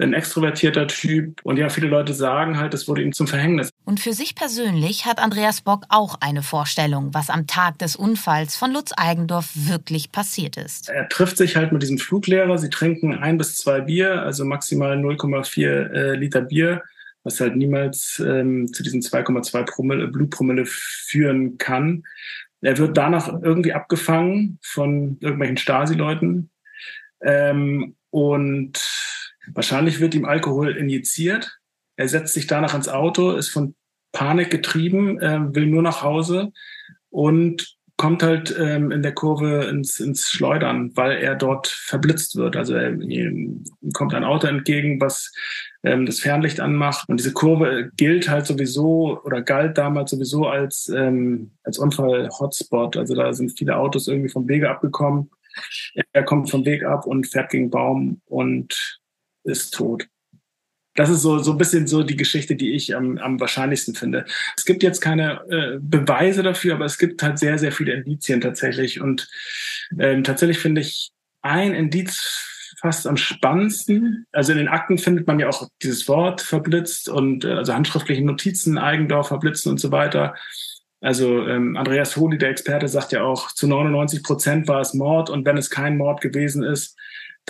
ein 0.00 0.14
extrovertierter 0.14 0.86
Typ. 0.86 1.40
Und 1.42 1.56
ja, 1.56 1.68
viele 1.68 1.88
Leute 1.88 2.14
sagen 2.14 2.58
halt, 2.58 2.74
es 2.74 2.88
wurde 2.88 3.02
ihm 3.02 3.12
zum 3.12 3.26
Verhängnis. 3.26 3.70
Und 3.84 4.00
für 4.00 4.12
sich 4.12 4.34
persönlich 4.34 5.06
hat 5.06 5.20
Andreas 5.20 5.60
Bock 5.60 5.84
auch 5.88 6.16
eine 6.20 6.42
Vorstellung, 6.42 7.12
was 7.12 7.30
am 7.30 7.46
Tag 7.46 7.78
des 7.78 7.96
Unfalls 7.96 8.56
von 8.56 8.72
Lutz 8.72 8.92
Eigendorf 8.96 9.50
wirklich 9.54 10.12
passiert 10.12 10.56
ist. 10.56 10.88
Er 10.88 11.08
trifft 11.08 11.36
sich 11.36 11.56
halt 11.56 11.72
mit 11.72 11.82
diesem 11.82 11.98
Fluglehrer. 11.98 12.58
Sie 12.58 12.70
trinken 12.70 13.14
ein 13.14 13.38
bis 13.38 13.56
zwei 13.56 13.80
Bier, 13.80 14.22
also 14.22 14.44
maximal 14.44 14.96
0,4 14.96 15.92
äh, 15.92 16.14
Liter 16.14 16.42
Bier, 16.42 16.82
was 17.24 17.40
halt 17.40 17.56
niemals 17.56 18.22
ähm, 18.24 18.72
zu 18.72 18.82
diesen 18.82 19.02
2,2 19.02 19.64
Promille, 19.64 20.08
Blutpromille 20.08 20.64
führen 20.66 21.58
kann. 21.58 22.04
Er 22.62 22.76
wird 22.78 22.96
danach 22.96 23.28
irgendwie 23.42 23.72
abgefangen 23.72 24.58
von 24.62 25.16
irgendwelchen 25.20 25.56
Stasi-Leuten. 25.56 26.50
Ähm, 27.22 27.96
und 28.10 28.78
Wahrscheinlich 29.54 30.00
wird 30.00 30.14
ihm 30.14 30.24
Alkohol 30.24 30.76
injiziert. 30.76 31.58
Er 31.96 32.08
setzt 32.08 32.34
sich 32.34 32.46
danach 32.46 32.74
ins 32.74 32.88
Auto, 32.88 33.32
ist 33.32 33.50
von 33.50 33.74
Panik 34.12 34.50
getrieben, 34.50 35.20
äh, 35.20 35.54
will 35.54 35.66
nur 35.66 35.82
nach 35.82 36.02
Hause 36.02 36.52
und 37.10 37.76
kommt 38.00 38.22
halt 38.22 38.56
ähm, 38.58 38.90
in 38.92 39.02
der 39.02 39.12
Kurve 39.12 39.64
ins, 39.64 40.00
ins 40.00 40.30
Schleudern, 40.30 40.90
weil 40.94 41.18
er 41.18 41.34
dort 41.34 41.66
verblitzt 41.66 42.34
wird. 42.34 42.56
Also 42.56 42.74
er, 42.74 42.98
ihm 42.98 43.62
kommt 43.92 44.14
ein 44.14 44.24
Auto 44.24 44.46
entgegen, 44.46 44.98
was 45.02 45.30
ähm, 45.82 46.06
das 46.06 46.18
Fernlicht 46.18 46.60
anmacht. 46.60 47.06
Und 47.10 47.20
diese 47.20 47.34
Kurve 47.34 47.90
gilt 47.98 48.30
halt 48.30 48.46
sowieso 48.46 49.20
oder 49.22 49.42
galt 49.42 49.76
damals 49.76 50.12
sowieso 50.12 50.46
als, 50.46 50.88
ähm, 50.88 51.50
als 51.62 51.76
Unfall-Hotspot. 51.76 52.96
Also 52.96 53.14
da 53.14 53.34
sind 53.34 53.58
viele 53.58 53.76
Autos 53.76 54.08
irgendwie 54.08 54.30
vom 54.30 54.48
Wege 54.48 54.70
abgekommen. 54.70 55.30
Er 56.14 56.22
kommt 56.24 56.48
vom 56.48 56.64
Weg 56.64 56.84
ab 56.84 57.06
und 57.06 57.26
fährt 57.26 57.50
gegen 57.50 57.68
Baum 57.68 58.22
und 58.24 58.99
ist 59.44 59.74
tot. 59.74 60.06
Das 60.94 61.08
ist 61.08 61.22
so, 61.22 61.38
so 61.38 61.52
ein 61.52 61.58
bisschen 61.58 61.86
so 61.86 62.02
die 62.02 62.16
Geschichte, 62.16 62.56
die 62.56 62.72
ich 62.72 62.96
am, 62.96 63.16
am 63.18 63.38
wahrscheinlichsten 63.40 63.94
finde. 63.94 64.24
Es 64.56 64.64
gibt 64.64 64.82
jetzt 64.82 65.00
keine 65.00 65.40
äh, 65.48 65.78
Beweise 65.80 66.42
dafür, 66.42 66.74
aber 66.74 66.84
es 66.84 66.98
gibt 66.98 67.22
halt 67.22 67.38
sehr, 67.38 67.58
sehr 67.58 67.72
viele 67.72 67.92
Indizien 67.92 68.40
tatsächlich. 68.40 69.00
Und 69.00 69.28
ähm, 69.98 70.24
tatsächlich 70.24 70.58
finde 70.58 70.80
ich 70.80 71.12
ein 71.42 71.74
Indiz 71.74 72.74
fast 72.80 73.06
am 73.06 73.16
spannendsten. 73.16 74.26
Also 74.32 74.52
in 74.52 74.58
den 74.58 74.68
Akten 74.68 74.98
findet 74.98 75.26
man 75.26 75.38
ja 75.38 75.48
auch 75.48 75.68
dieses 75.82 76.08
Wort 76.08 76.40
verblitzt 76.40 77.08
und 77.08 77.44
äh, 77.44 77.52
also 77.52 77.74
handschriftliche 77.74 78.24
Notizen, 78.24 78.78
Eigendorf 78.78 79.28
verblitzen 79.28 79.70
und 79.70 79.78
so 79.78 79.92
weiter. 79.92 80.34
Also 81.00 81.46
ähm, 81.46 81.76
Andreas 81.76 82.16
Holi, 82.16 82.36
der 82.36 82.50
Experte, 82.50 82.88
sagt 82.88 83.12
ja 83.12 83.22
auch, 83.22 83.52
zu 83.52 83.66
99 83.66 84.22
Prozent 84.22 84.68
war 84.68 84.80
es 84.80 84.92
Mord 84.92 85.30
und 85.30 85.46
wenn 85.46 85.56
es 85.56 85.70
kein 85.70 85.96
Mord 85.96 86.20
gewesen 86.20 86.62
ist, 86.62 86.96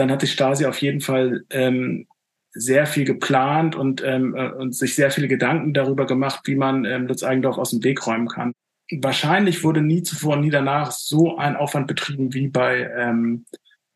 dann 0.00 0.10
hat 0.10 0.22
die 0.22 0.26
Stasi 0.26 0.66
auf 0.66 0.80
jeden 0.80 1.00
Fall 1.00 1.44
ähm, 1.50 2.06
sehr 2.52 2.86
viel 2.86 3.04
geplant 3.04 3.76
und, 3.76 4.02
ähm, 4.04 4.34
äh, 4.34 4.50
und 4.50 4.74
sich 4.74 4.94
sehr 4.94 5.10
viele 5.10 5.28
Gedanken 5.28 5.74
darüber 5.74 6.06
gemacht, 6.06 6.40
wie 6.44 6.56
man 6.56 6.84
ähm, 6.84 7.06
Lutz 7.06 7.22
Eigendorf 7.22 7.58
aus 7.58 7.70
dem 7.70 7.84
Weg 7.84 8.06
räumen 8.06 8.28
kann. 8.28 8.52
Wahrscheinlich 8.90 9.62
wurde 9.62 9.82
nie 9.82 10.02
zuvor 10.02 10.36
nie 10.36 10.50
danach 10.50 10.90
so 10.90 11.36
ein 11.36 11.54
Aufwand 11.54 11.86
betrieben 11.86 12.34
wie 12.34 12.48
bei 12.48 12.90
ähm, 12.96 13.44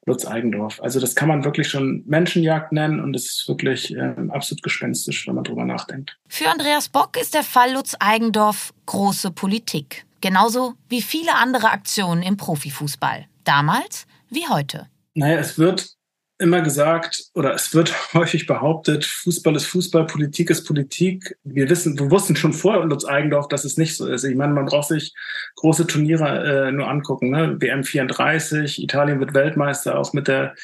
Lutz 0.06 0.24
Eigendorf. 0.24 0.80
Also 0.82 1.00
das 1.00 1.16
kann 1.16 1.28
man 1.28 1.44
wirklich 1.44 1.68
schon 1.68 2.04
Menschenjagd 2.06 2.70
nennen 2.70 3.00
und 3.00 3.16
es 3.16 3.24
ist 3.24 3.48
wirklich 3.48 3.92
ähm, 3.96 4.30
absolut 4.30 4.62
gespenstisch, 4.62 5.26
wenn 5.26 5.34
man 5.34 5.44
drüber 5.44 5.64
nachdenkt. 5.64 6.16
Für 6.28 6.48
Andreas 6.48 6.88
Bock 6.88 7.20
ist 7.20 7.34
der 7.34 7.42
Fall 7.42 7.72
Lutz 7.72 7.96
Eigendorf 7.98 8.72
große 8.86 9.32
Politik. 9.32 10.04
Genauso 10.20 10.74
wie 10.88 11.02
viele 11.02 11.34
andere 11.34 11.70
Aktionen 11.70 12.22
im 12.22 12.36
Profifußball. 12.36 13.26
Damals 13.44 14.06
wie 14.30 14.46
heute. 14.48 14.86
Naja, 15.14 15.38
es 15.38 15.58
wird 15.58 15.94
immer 16.38 16.62
gesagt 16.62 17.24
oder 17.34 17.54
es 17.54 17.74
wird 17.74 17.92
häufig 18.14 18.46
behauptet, 18.46 19.04
Fußball 19.04 19.56
ist 19.56 19.66
Fußball, 19.66 20.06
Politik 20.06 20.50
ist 20.50 20.64
Politik. 20.64 21.36
Wir 21.44 21.68
wissen, 21.70 21.98
wir 21.98 22.10
wussten 22.10 22.36
schon 22.36 22.52
vor 22.52 22.84
Lutz 22.84 23.04
Eigendorf, 23.04 23.48
dass 23.48 23.64
es 23.64 23.76
nicht 23.76 23.96
so 23.96 24.06
ist. 24.08 24.24
Ich 24.24 24.36
meine, 24.36 24.52
man 24.52 24.66
braucht 24.66 24.88
sich 24.88 25.14
große 25.56 25.86
Turniere 25.86 26.68
äh, 26.68 26.72
nur 26.72 26.88
angucken. 26.88 27.30
Ne? 27.30 27.56
WM 27.60 27.84
34, 27.84 28.82
Italien 28.82 29.20
wird 29.20 29.34
Weltmeister, 29.34 29.98
auch 29.98 30.12
mit 30.12 30.28
der 30.28 30.54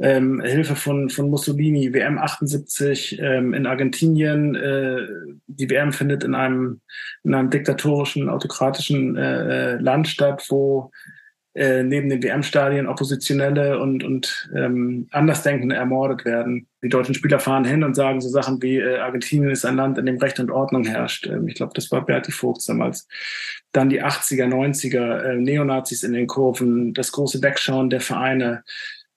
ähm, 0.00 0.40
Hilfe 0.40 0.76
von, 0.76 1.10
von 1.10 1.28
Mussolini, 1.28 1.92
WM 1.92 2.18
78 2.18 3.18
ähm, 3.20 3.54
in 3.54 3.66
Argentinien. 3.66 4.54
Äh, 4.54 5.06
die 5.46 5.70
WM 5.70 5.92
findet 5.92 6.22
in 6.22 6.34
einem, 6.34 6.80
in 7.24 7.34
einem 7.34 7.50
diktatorischen, 7.50 8.28
autokratischen 8.28 9.16
äh, 9.16 9.72
äh 9.72 9.76
Land 9.78 10.06
statt, 10.06 10.44
wo 10.50 10.92
äh, 11.58 11.82
neben 11.82 12.08
den 12.08 12.22
WM-Stadien 12.22 12.86
Oppositionelle 12.86 13.80
und, 13.80 14.04
und 14.04 14.48
ähm, 14.54 15.08
Andersdenkende 15.10 15.74
ermordet 15.74 16.24
werden. 16.24 16.68
Die 16.84 16.88
deutschen 16.88 17.16
Spieler 17.16 17.40
fahren 17.40 17.64
hin 17.64 17.82
und 17.82 17.94
sagen 17.94 18.20
so 18.20 18.28
Sachen 18.28 18.62
wie 18.62 18.76
äh, 18.76 18.98
Argentinien 18.98 19.50
ist 19.50 19.64
ein 19.64 19.74
Land, 19.74 19.98
in 19.98 20.06
dem 20.06 20.18
Recht 20.18 20.38
und 20.38 20.52
Ordnung 20.52 20.84
herrscht. 20.84 21.26
Ähm, 21.26 21.48
ich 21.48 21.56
glaube, 21.56 21.72
das 21.74 21.90
war 21.90 22.06
Berti 22.06 22.30
Vogt 22.30 22.62
damals. 22.68 23.08
Dann 23.72 23.88
die 23.88 24.04
80er, 24.04 24.46
90er, 24.46 25.20
äh, 25.22 25.36
Neonazis 25.36 26.04
in 26.04 26.12
den 26.12 26.28
Kurven, 26.28 26.94
das 26.94 27.10
große 27.10 27.42
Wegschauen 27.42 27.90
der 27.90 28.02
Vereine. 28.02 28.62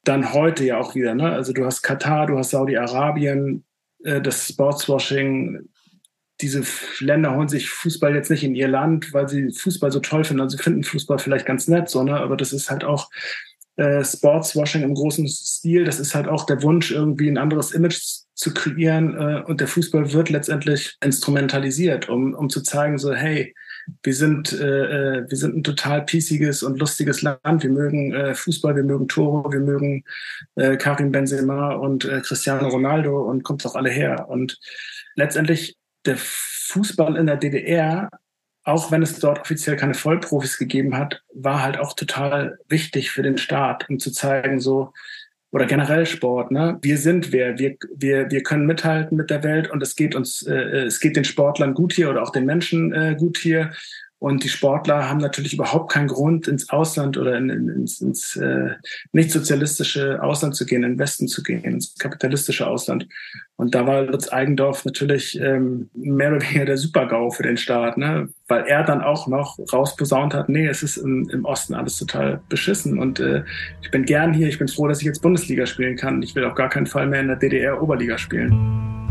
Dann 0.04 0.34
heute 0.34 0.66
ja 0.66 0.80
auch 0.80 0.96
wieder. 0.96 1.14
Ne? 1.14 1.32
Also 1.32 1.54
du 1.54 1.64
hast 1.64 1.84
Katar, 1.84 2.26
du 2.26 2.40
hast 2.40 2.50
Saudi-Arabien, 2.50 3.66
äh, 4.04 4.20
das 4.20 4.48
Sportswashing, 4.48 5.70
diese 6.42 6.64
Länder 7.00 7.36
holen 7.36 7.48
sich 7.48 7.70
Fußball 7.70 8.16
jetzt 8.16 8.30
nicht 8.30 8.44
in 8.44 8.56
ihr 8.56 8.68
Land, 8.68 9.14
weil 9.14 9.30
sie 9.30 9.52
Fußball 9.52 9.92
so 9.92 10.00
toll 10.00 10.24
finden. 10.24 10.42
Also 10.42 10.58
sie 10.58 10.64
finden 10.64 10.84
Fußball 10.84 11.20
vielleicht 11.20 11.46
ganz 11.46 11.68
nett, 11.68 11.90
so, 11.90 12.04
ne? 12.04 12.18
aber 12.18 12.38
das 12.38 12.54
ist 12.54 12.70
halt 12.70 12.84
auch 12.84 13.10
äh, 13.78 14.04
Sportswashing 14.04 14.84
im 14.84 14.94
großen 14.94 15.28
Stil. 15.28 15.86
Das 15.86 16.00
ist 16.00 16.14
halt 16.14 16.28
auch 16.28 16.46
der 16.46 16.62
Wunsch, 16.62 16.92
irgendwie 16.92 17.30
ein 17.30 17.38
anderes 17.38 17.72
Image 17.72 18.00
zu 18.36 18.54
kreieren. 18.54 19.16
Äh, 19.16 19.44
und 19.46 19.62
der 19.62 19.68
Fußball 19.68 20.14
wird 20.14 20.30
letztendlich 20.30 20.98
instrumentalisiert, 21.04 22.10
um, 22.10 22.34
um 22.34 22.50
zu 22.50 22.62
zeigen, 22.62 22.98
so, 22.98 23.14
hey, 23.14 23.54
wir 24.04 24.14
sind, 24.14 24.54
äh, 24.54 25.20
äh 25.20 25.30
wir 25.30 25.38
sind 25.38 25.56
ein 25.56 25.64
total 25.64 26.04
piesiges 26.04 26.64
und 26.64 26.80
lustiges 26.80 27.22
Land. 27.22 27.64
Wir 27.64 27.70
mögen 27.70 28.14
äh, 28.14 28.36
Fußball, 28.36 28.76
wir 28.76 28.84
mögen 28.84 29.08
Tore, 29.08 29.52
wir 29.52 29.60
mögen 29.60 30.04
äh, 30.56 30.78
Karim 30.78 31.12
Benzema 31.12 31.74
und 31.74 32.06
äh, 32.06 32.22
Cristiano 32.22 32.68
Ronaldo 32.68 33.22
und 33.22 33.44
kommt 33.44 33.66
doch 33.66 33.76
alle 33.76 33.90
her. 33.90 34.28
Und 34.30 34.60
letztendlich 35.16 35.78
der 36.06 36.18
Fußball 36.18 37.16
in 37.16 37.28
der 37.28 37.38
DDR, 37.38 38.10
auch 38.64 38.92
wenn 38.92 39.02
es 39.02 39.20
dort 39.20 39.40
offiziell 39.40 39.76
keine 39.76 39.94
Vollprofis 39.94 40.58
gegeben 40.58 40.96
hat, 40.96 41.22
war 41.34 41.64
halt 41.64 41.78
auch 41.78 41.94
total 41.94 42.60
wichtig 42.68 43.12
für 43.12 43.24
den 43.24 43.38
Staat, 43.38 43.90
um 43.90 44.00
zu 44.00 44.12
zeigen, 44.12 44.60
so, 44.60 44.94
oder 45.52 45.66
generell 45.66 46.06
Sport, 46.06 46.52
ne? 46.52 46.80
Wir 46.82 46.98
sind 46.98 47.34
wer, 47.34 47.60
wir, 47.60 47.76
wir, 47.94 48.32
wir 48.32 48.42
können 48.42 48.66
mithalten 48.66 49.18
mit 49.18 49.30
der 49.30 49.44
Welt 49.44 49.70
und 49.70 49.84
es 49.84 49.96
geht 49.96 50.16
uns, 50.16 50.44
äh, 50.44 50.54
es 50.54 51.00
geht 51.00 51.18
den 51.18 51.26
Sportlern 51.26 51.74
gut 51.74 51.94
hier 51.94 52.10
oder 52.10 52.24
auch 52.24 52.32
den 52.32 52.46
Menschen 52.46 52.94
äh, 52.94 53.16
gut 53.20 53.38
hier. 53.38 53.72
Und 54.22 54.44
die 54.44 54.50
Sportler 54.50 55.10
haben 55.10 55.18
natürlich 55.18 55.56
überhaupt 55.56 55.92
keinen 55.92 56.08
Grund, 56.08 56.48
ins 56.48 56.70
Ausland 56.70 57.18
oder 57.18 57.36
in, 57.38 57.50
in, 57.50 57.70
ins, 57.70 58.02
ins 58.02 58.36
äh, 58.36 58.76
nicht 59.14 59.32
sozialistische 59.32 60.22
Ausland 60.22 60.56
zu 60.56 60.68
gehen, 60.68 60.84
in 60.84 60.92
den 60.92 61.00
Westen 61.00 61.28
zu 61.28 61.42
gehen, 61.42 61.64
ins 61.64 61.96
kapitalistische 61.96 62.68
Ausland. 62.68 63.08
Und 63.56 63.74
da 63.74 63.88
war 63.88 64.04
Lutz 64.04 64.32
Eigendorf 64.32 64.86
natürlich 64.86 65.40
ähm, 65.42 65.90
mehr 65.96 66.36
oder 66.36 66.42
weniger 66.44 66.66
der 66.66 66.78
Super-GAU 66.78 67.32
für 67.32 67.42
den 67.42 67.58
Staat, 67.58 67.98
ne? 67.98 68.30
weil 68.48 68.66
er 68.68 68.84
dann 68.84 69.02
auch 69.02 69.26
noch 69.26 69.58
rausposaunt 69.74 70.36
hat, 70.36 70.50
nee, 70.50 70.68
es 70.68 70.84
ist 70.84 70.98
im, 70.98 71.28
im 71.32 71.44
Osten 71.44 71.74
alles 71.74 71.98
total 71.98 72.42
beschissen 72.48 73.00
und 73.00 73.20
äh, 73.20 73.44
ich 73.82 73.90
bin 73.90 74.06
gern 74.06 74.36
hier, 74.36 74.48
ich 74.48 74.60
bin 74.60 74.68
froh, 74.68 74.88
dass 74.88 75.00
ich 75.00 75.06
jetzt 75.06 75.24
Bundesliga 75.24 75.66
spielen 75.66 75.96
kann. 75.96 76.22
Ich 76.22 76.36
will 76.36 76.46
auf 76.46 76.54
gar 76.54 76.70
keinen 76.70 76.86
Fall 76.86 77.08
mehr 77.08 77.22
in 77.22 77.28
der 77.28 77.38
DDR-Oberliga 77.38 78.20
spielen. 78.20 79.11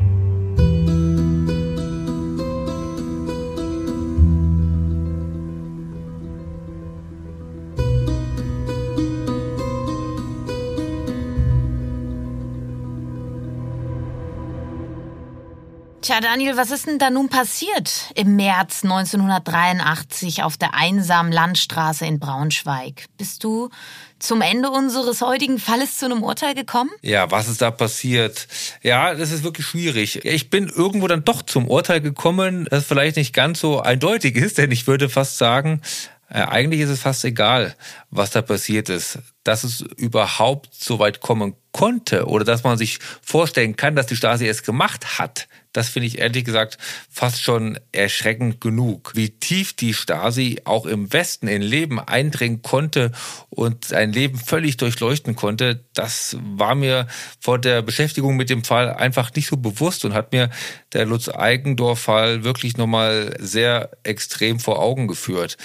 Tja, 16.10 16.20
Daniel, 16.20 16.56
was 16.56 16.72
ist 16.72 16.88
denn 16.88 16.98
da 16.98 17.08
nun 17.08 17.28
passiert 17.28 18.10
im 18.16 18.34
März 18.34 18.82
1983 18.82 20.42
auf 20.42 20.56
der 20.56 20.74
einsamen 20.74 21.30
Landstraße 21.30 22.04
in 22.04 22.18
Braunschweig? 22.18 23.04
Bist 23.16 23.44
du 23.44 23.70
zum 24.18 24.40
Ende 24.40 24.70
unseres 24.70 25.20
heutigen 25.20 25.60
Falles 25.60 25.98
zu 25.98 26.06
einem 26.06 26.24
Urteil 26.24 26.56
gekommen? 26.56 26.90
Ja, 27.00 27.30
was 27.30 27.46
ist 27.46 27.62
da 27.62 27.70
passiert? 27.70 28.48
Ja, 28.82 29.14
das 29.14 29.30
ist 29.30 29.44
wirklich 29.44 29.68
schwierig. 29.68 30.24
Ich 30.24 30.50
bin 30.50 30.66
irgendwo 30.66 31.06
dann 31.06 31.24
doch 31.24 31.42
zum 31.42 31.68
Urteil 31.68 32.00
gekommen, 32.00 32.66
das 32.68 32.86
vielleicht 32.86 33.14
nicht 33.14 33.32
ganz 33.32 33.60
so 33.60 33.78
eindeutig 33.78 34.34
ist, 34.34 34.58
denn 34.58 34.72
ich 34.72 34.88
würde 34.88 35.08
fast 35.08 35.38
sagen, 35.38 35.80
äh, 36.28 36.42
eigentlich 36.42 36.80
ist 36.80 36.90
es 36.90 37.02
fast 37.02 37.24
egal, 37.24 37.76
was 38.10 38.30
da 38.30 38.42
passiert 38.42 38.88
ist. 38.88 39.20
Dass 39.44 39.62
es 39.62 39.80
überhaupt 39.80 40.74
so 40.74 40.98
weit 40.98 41.20
kommen 41.20 41.54
konnte 41.70 42.26
oder 42.26 42.44
dass 42.44 42.64
man 42.64 42.78
sich 42.78 42.98
vorstellen 43.22 43.76
kann, 43.76 43.94
dass 43.94 44.06
die 44.06 44.16
Stasi 44.16 44.48
es 44.48 44.64
gemacht 44.64 45.20
hat, 45.20 45.46
das 45.72 45.88
finde 45.88 46.08
ich 46.08 46.18
ehrlich 46.18 46.44
gesagt 46.44 46.78
fast 47.10 47.42
schon 47.42 47.78
erschreckend 47.92 48.60
genug. 48.60 49.12
Wie 49.14 49.30
tief 49.30 49.72
die 49.74 49.94
Stasi 49.94 50.60
auch 50.64 50.86
im 50.86 51.12
Westen 51.12 51.48
in 51.48 51.62
Leben 51.62 52.00
eindringen 52.00 52.62
konnte 52.62 53.12
und 53.50 53.84
sein 53.84 54.12
Leben 54.12 54.38
völlig 54.38 54.76
durchleuchten 54.76 55.36
konnte, 55.36 55.84
das 55.94 56.36
war 56.40 56.74
mir 56.74 57.06
vor 57.40 57.58
der 57.58 57.82
Beschäftigung 57.82 58.36
mit 58.36 58.50
dem 58.50 58.64
Fall 58.64 58.92
einfach 58.92 59.34
nicht 59.34 59.48
so 59.48 59.56
bewusst 59.56 60.04
und 60.04 60.14
hat 60.14 60.32
mir 60.32 60.50
der 60.92 61.06
Lutz-Eigendorf-Fall 61.06 62.42
wirklich 62.42 62.76
nochmal 62.76 63.36
sehr 63.38 63.90
extrem 64.02 64.58
vor 64.58 64.80
Augen 64.80 65.06
geführt. 65.06 65.56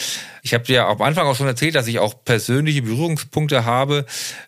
Ich 0.44 0.54
habe 0.54 0.64
dir 0.64 0.86
am 0.86 1.02
Anfang 1.02 1.26
auch 1.26 1.36
schon 1.36 1.48
erzählt, 1.48 1.74
dass 1.74 1.88
ich 1.88 1.98
auch 1.98 2.24
persönliche 2.24 2.84
Berührungspunkte 2.84 3.66
habe 3.66 4.06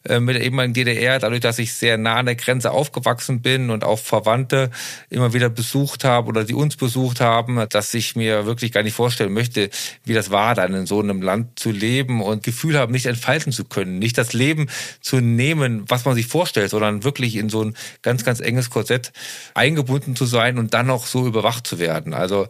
äh, 0.08 0.20
mit 0.20 0.36
der 0.36 0.44
ehemaligen 0.44 0.76
DDR, 0.76 1.18
dadurch, 1.18 1.42
dass 1.42 1.58
ich 1.58 1.74
sehr 1.74 1.98
nah 1.98 2.18
an 2.18 2.28
der 2.28 2.36
Grenze 2.36 2.70
aufgewachsen 2.70 3.42
bin 3.42 3.72
und 3.72 3.84
auch 3.84 3.98
Verwandte 3.98 4.70
immer 5.10 5.34
wieder 5.34 5.47
besucht 5.50 6.04
habe 6.04 6.28
oder 6.28 6.44
die 6.44 6.54
uns 6.54 6.76
besucht 6.76 7.22
haben, 7.22 7.66
dass 7.70 7.94
ich 7.94 8.16
mir 8.16 8.46
wirklich 8.46 8.72
gar 8.72 8.84
nicht 8.84 8.94
vorstellen 8.94 9.34
möchte, 9.34 9.70
wie 10.04 10.14
das 10.14 10.32
war, 10.32 10.56
dann 10.56 10.74
in 10.74 10.86
so 10.86 11.00
einem 11.00 11.22
Land 11.22 11.60
zu 11.60 11.72
leben 11.72 12.22
und 12.22 12.44
Gefühl 12.44 12.78
haben, 12.78 12.92
nicht 12.92 13.06
entfalten 13.06 13.52
zu 13.52 13.66
können, 13.66 14.00
nicht 14.00 14.18
das 14.18 14.34
Leben 14.34 14.68
zu 15.02 15.20
nehmen, 15.20 15.84
was 15.88 16.06
man 16.06 16.16
sich 16.16 16.28
vorstellt, 16.28 16.72
sondern 16.72 17.04
wirklich 17.04 17.36
in 17.36 17.50
so 17.50 17.64
ein 17.64 17.76
ganz, 18.02 18.24
ganz 18.24 18.40
enges 18.40 18.70
Korsett 18.70 19.12
eingebunden 19.54 20.16
zu 20.16 20.26
sein 20.26 20.58
und 20.58 20.74
dann 20.74 20.88
noch 20.88 21.06
so 21.06 21.28
überwacht 21.28 21.68
zu 21.68 21.80
werden. 21.80 22.14
Also 22.14 22.48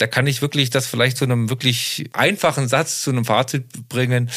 da 0.00 0.06
kann 0.06 0.26
ich 0.26 0.40
wirklich 0.40 0.70
das 0.70 0.86
vielleicht 0.86 1.18
zu 1.18 1.24
einem 1.24 1.50
wirklich 1.50 2.08
einfachen 2.12 2.68
Satz, 2.68 3.02
zu 3.02 3.10
einem 3.10 3.24
Fazit 3.24 3.88
bringen. 3.88 4.30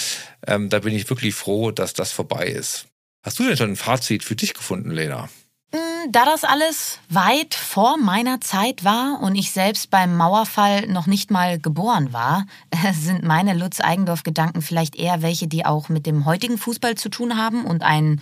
Ähm, 0.46 0.70
da 0.70 0.80
bin 0.80 0.94
ich 0.94 1.10
wirklich 1.10 1.36
froh, 1.36 1.72
dass 1.72 1.94
das 1.94 2.12
vorbei 2.12 2.48
ist. 2.48 2.88
Hast 3.24 3.40
du 3.40 3.48
denn 3.48 3.56
schon 3.56 3.72
ein 3.72 3.76
Fazit 3.78 4.24
für 4.26 4.36
dich 4.36 4.54
gefunden, 4.54 4.92
Lena? 4.92 5.30
Mm, 5.74 6.12
da 6.12 6.24
das 6.24 6.44
alles 6.44 7.00
weit 7.10 7.56
vor 7.56 7.98
meiner 7.98 8.40
Zeit 8.40 8.84
war 8.84 9.20
und 9.22 9.34
ich 9.34 9.52
selbst 9.52 9.90
beim 9.90 10.16
Mauerfall 10.16 10.86
noch 10.86 11.08
nicht 11.08 11.32
mal 11.32 11.58
geboren 11.58 12.14
war, 12.14 12.46
sind 12.94 13.24
meine 13.24 13.56
Lutz-Eigendorf-Gedanken 13.56 14.62
vielleicht 14.62 14.96
eher 14.96 15.24
welche, 15.24 15.48
die 15.48 15.66
auch 15.66 15.90
mit 15.90 16.06
dem 16.06 16.26
heutigen 16.26 16.60
Fußball 16.60 16.94
zu 16.94 17.10
tun 17.10 17.38
haben 17.38 17.66
und 17.66 17.82
einen 17.82 18.22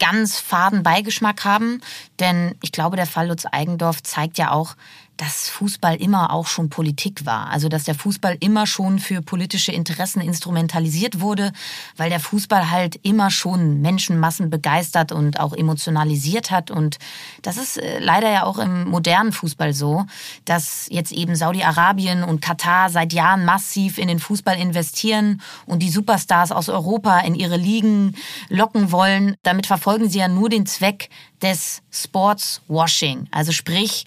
ganz 0.00 0.40
faden 0.40 0.82
Beigeschmack 0.82 1.44
haben. 1.44 1.82
Denn 2.18 2.56
ich 2.62 2.72
glaube, 2.72 2.96
der 2.96 3.06
Fall 3.06 3.28
Lutz 3.28 3.46
Eigendorf 3.46 4.02
zeigt 4.02 4.36
ja 4.36 4.50
auch, 4.50 4.74
dass 5.18 5.48
Fußball 5.50 5.96
immer 5.96 6.32
auch 6.32 6.46
schon 6.46 6.70
Politik 6.70 7.26
war. 7.26 7.50
Also 7.50 7.68
dass 7.68 7.84
der 7.84 7.96
Fußball 7.96 8.36
immer 8.40 8.66
schon 8.66 9.00
für 9.00 9.20
politische 9.20 9.72
Interessen 9.72 10.20
instrumentalisiert 10.20 11.20
wurde, 11.20 11.52
weil 11.96 12.08
der 12.08 12.20
Fußball 12.20 12.70
halt 12.70 13.00
immer 13.02 13.30
schon 13.30 13.82
Menschenmassen 13.82 14.48
begeistert 14.48 15.10
und 15.12 15.40
auch 15.40 15.52
emotionalisiert 15.52 16.50
hat. 16.52 16.70
Und 16.70 16.98
das 17.42 17.56
ist 17.56 17.78
äh, 17.78 17.98
leider 17.98 18.30
ja 18.30 18.44
auch 18.44 18.58
im 18.58 18.88
modernen 18.88 19.32
Fußball 19.32 19.74
so, 19.74 20.06
dass 20.44 20.86
jetzt 20.88 21.10
eben 21.10 21.34
Saudi-Arabien 21.34 22.22
und 22.22 22.40
Katar 22.40 22.88
seit 22.88 23.12
Jahren 23.12 23.44
massiv 23.44 23.98
in 23.98 24.06
den 24.06 24.20
Fußball 24.20 24.56
investieren 24.56 25.42
und 25.66 25.80
die 25.80 25.90
Superstars 25.90 26.52
aus 26.52 26.68
Europa 26.68 27.18
in 27.20 27.34
ihre 27.34 27.56
Ligen 27.56 28.14
locken 28.48 28.92
wollen. 28.92 29.34
Damit 29.42 29.66
verfolgen 29.66 30.08
sie 30.08 30.20
ja 30.20 30.28
nur 30.28 30.48
den 30.48 30.64
Zweck 30.64 31.10
des 31.42 31.82
Sportswashing. 31.90 33.26
Also 33.30 33.52
sprich, 33.52 34.04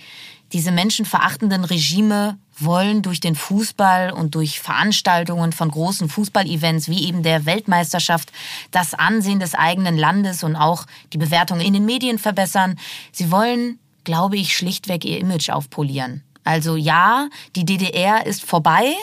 diese 0.54 0.72
menschenverachtenden 0.72 1.66
Regime 1.66 2.38
wollen 2.60 3.02
durch 3.02 3.20
den 3.20 3.36
Fußball 3.36 4.12
und 4.12 4.36
durch 4.36 4.60
Veranstaltungen 4.60 5.52
von 5.52 5.72
großen 5.72 6.10
Fußballevents 6.10 6.89
wie 6.89 7.08
eben 7.08 7.24
der 7.24 7.45
Weltmeisterschaft 7.45 8.32
das 8.72 8.93
Ansehen 8.93 9.39
des 9.39 9.56
eigenen 9.56 9.97
Landes 9.97 10.43
und 10.43 10.56
auch 10.56 10.86
die 11.14 11.18
Bewertung 11.18 11.60
in 11.60 11.74
den 11.74 11.86
Medien 11.86 12.20
verbessern. 12.20 12.78
Sie 13.12 13.32
wollen, 13.32 13.80
glaube 14.04 14.38
ich, 14.38 14.56
schlichtweg 14.56 15.06
ihr 15.06 15.20
Image 15.20 15.49
aufpolieren. 15.49 16.24
Also 16.43 16.76
ja, 16.76 17.30
die 17.56 17.66
DDR 17.66 18.26
ist 18.26 18.43
vorbei, 18.43 18.93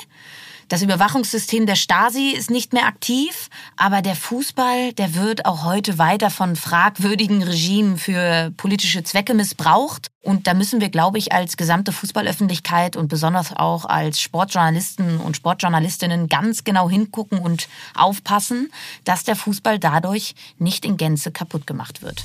das 0.69 0.83
Überwachungssystem 0.83 1.65
der 1.65 1.77
Stasi 1.77 2.31
ist 2.31 2.51
nicht 2.51 2.75
mehr 2.75 2.87
aktiv, 2.87 3.49
aber 3.77 4.03
der 4.03 4.15
Fußball, 4.15 4.93
der 4.93 5.15
wird 5.15 5.47
auch 5.47 5.65
heute 5.65 5.97
weiter 5.97 6.29
von 6.31 6.57
fragwürdigen 6.57 7.43
Regimen 7.43 7.97
für 7.97 8.53
politische 8.57 9.03
Zwecke 9.03 9.33
missbraucht. 9.33 10.11
Und 10.21 10.47
da 10.47 10.53
müssen 10.53 10.83
wir, 10.83 10.91
glaube 10.91 11.17
ich, 11.17 11.33
als 11.33 11.57
gesamte 11.57 11.91
Fußballöffentlichkeit 11.91 12.97
und 12.97 13.09
besonders 13.09 13.57
auch 13.57 13.87
als 13.87 14.21
Sportjournalisten 14.21 15.19
und 15.21 15.37
Sportjournalistinnen 15.37 16.29
ganz 16.29 16.65
genau 16.65 16.91
hingucken 16.91 17.39
und 17.39 17.67
aufpassen, 17.95 18.71
dass 19.05 19.25
der 19.25 19.37
Fußball 19.37 19.79
dadurch 19.79 20.35
nicht 20.59 20.85
in 20.85 20.99
Gänze 20.99 21.33
kaputt 21.33 21.67
gemacht 21.67 22.03
wird. 22.03 22.25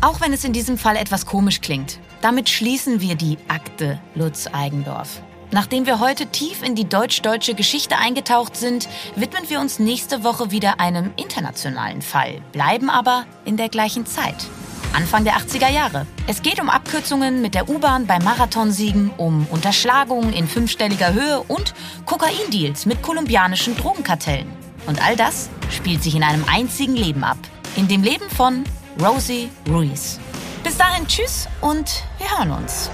Auch 0.00 0.20
wenn 0.22 0.32
es 0.32 0.44
in 0.44 0.54
diesem 0.54 0.78
Fall 0.78 0.96
etwas 0.96 1.26
komisch 1.26 1.60
klingt, 1.60 1.98
damit 2.22 2.48
schließen 2.48 3.02
wir 3.02 3.16
die 3.16 3.36
Akte 3.48 4.00
Lutz 4.14 4.48
Eigendorf. 4.50 5.22
Nachdem 5.52 5.84
wir 5.84 6.00
heute 6.00 6.26
tief 6.26 6.62
in 6.62 6.74
die 6.74 6.88
deutsch-deutsche 6.88 7.54
Geschichte 7.54 7.98
eingetaucht 7.98 8.56
sind, 8.56 8.88
widmen 9.16 9.48
wir 9.50 9.60
uns 9.60 9.78
nächste 9.78 10.24
Woche 10.24 10.50
wieder 10.50 10.80
einem 10.80 11.12
internationalen 11.16 12.00
Fall, 12.00 12.40
bleiben 12.52 12.88
aber 12.88 13.26
in 13.44 13.58
der 13.58 13.68
gleichen 13.68 14.06
Zeit. 14.06 14.34
Anfang 14.94 15.24
der 15.24 15.34
80er 15.34 15.70
Jahre. 15.70 16.06
Es 16.26 16.40
geht 16.40 16.58
um 16.58 16.70
Abkürzungen 16.70 17.42
mit 17.42 17.54
der 17.54 17.68
U-Bahn 17.68 18.06
bei 18.06 18.18
Marathonsiegen, 18.18 19.10
um 19.18 19.46
Unterschlagungen 19.50 20.32
in 20.32 20.48
fünfstelliger 20.48 21.12
Höhe 21.12 21.40
und 21.40 21.74
Kokaindeals 22.06 22.86
mit 22.86 23.02
kolumbianischen 23.02 23.76
Drogenkartellen. 23.76 24.50
Und 24.86 25.04
all 25.06 25.16
das 25.16 25.50
spielt 25.70 26.02
sich 26.02 26.14
in 26.14 26.22
einem 26.22 26.46
einzigen 26.50 26.96
Leben 26.96 27.24
ab. 27.24 27.38
In 27.76 27.88
dem 27.88 28.02
Leben 28.02 28.28
von 28.30 28.64
Rosie 29.00 29.50
Ruiz. 29.68 30.18
Bis 30.64 30.78
dahin, 30.78 31.06
tschüss 31.06 31.46
und 31.60 32.04
wir 32.18 32.38
hören 32.38 32.52
uns. 32.52 32.90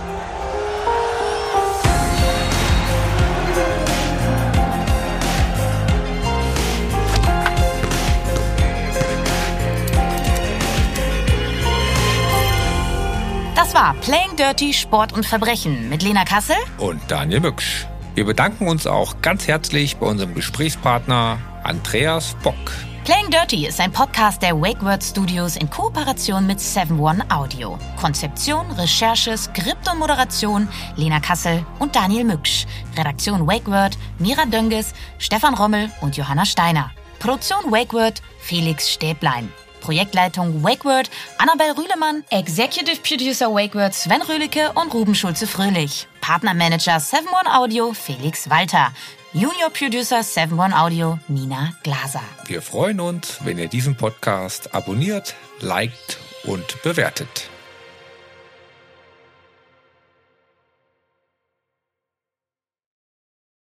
Das 13.59 13.74
war 13.74 13.94
Playing 13.94 14.36
Dirty 14.36 14.72
Sport 14.72 15.12
und 15.12 15.26
Verbrechen 15.26 15.88
mit 15.88 16.04
Lena 16.04 16.24
Kassel 16.24 16.54
und 16.76 17.00
Daniel 17.09 17.40
Mücksch. 17.40 17.88
Wir 18.14 18.24
bedanken 18.24 18.68
uns 18.68 18.86
auch 18.86 19.20
ganz 19.20 19.48
herzlich 19.48 19.96
bei 19.96 20.06
unserem 20.06 20.36
Gesprächspartner 20.36 21.38
Andreas 21.64 22.36
Bock. 22.44 22.54
Playing 23.02 23.30
Dirty 23.30 23.66
ist 23.66 23.80
ein 23.80 23.90
Podcast 23.90 24.42
der 24.42 24.61
Wake 24.61 24.80
Word 24.84 25.02
Studios 25.02 25.56
in 25.56 25.68
Kooperation 25.68 26.46
mit 26.46 26.61
7-One 26.61 27.24
Audio. 27.32 27.76
Konzeption, 28.00 28.70
Recherche, 28.70 29.36
Skript 29.36 29.90
und 29.90 29.98
Moderation 29.98 30.68
Lena 30.94 31.18
Kassel 31.18 31.66
und 31.80 31.96
Daniel 31.96 32.26
Mücksch. 32.26 32.64
Redaktion 32.96 33.44
Wake 33.48 33.66
Word, 33.66 33.98
Mira 34.20 34.46
Dönges, 34.46 34.94
Stefan 35.18 35.54
Rommel 35.54 35.90
und 36.00 36.16
Johanna 36.16 36.44
Steiner. 36.44 36.92
Produktion 37.18 37.72
Wake 37.72 37.92
Word, 37.92 38.22
Felix 38.38 38.88
Stäblein. 38.88 39.48
Projektleitung 39.80 40.62
WakeWord, 40.62 41.10
Annabel 41.38 41.72
Rühlemann, 41.72 42.24
Executive 42.30 43.00
Producer 43.02 43.52
WakeWord 43.52 43.94
Sven 43.94 44.22
Rühlicke 44.22 44.72
und 44.74 44.92
Ruben 44.94 45.14
Schulze-Fröhlich. 45.14 46.06
Partnermanager 46.20 47.00
7 47.00 47.26
One 47.28 47.56
Audio 47.56 47.92
Felix 47.92 48.50
Walter. 48.50 48.92
Junior 49.32 49.70
Producer 49.70 50.22
7 50.22 50.58
One 50.58 50.74
Audio 50.78 51.18
Nina 51.28 51.72
Glaser. 51.82 52.22
Wir 52.46 52.62
freuen 52.62 52.98
uns, 53.00 53.38
wenn 53.44 53.58
ihr 53.58 53.68
diesen 53.68 53.94
Podcast 53.94 54.74
abonniert, 54.74 55.34
liked 55.60 56.18
und 56.44 56.82
bewertet. 56.82 57.50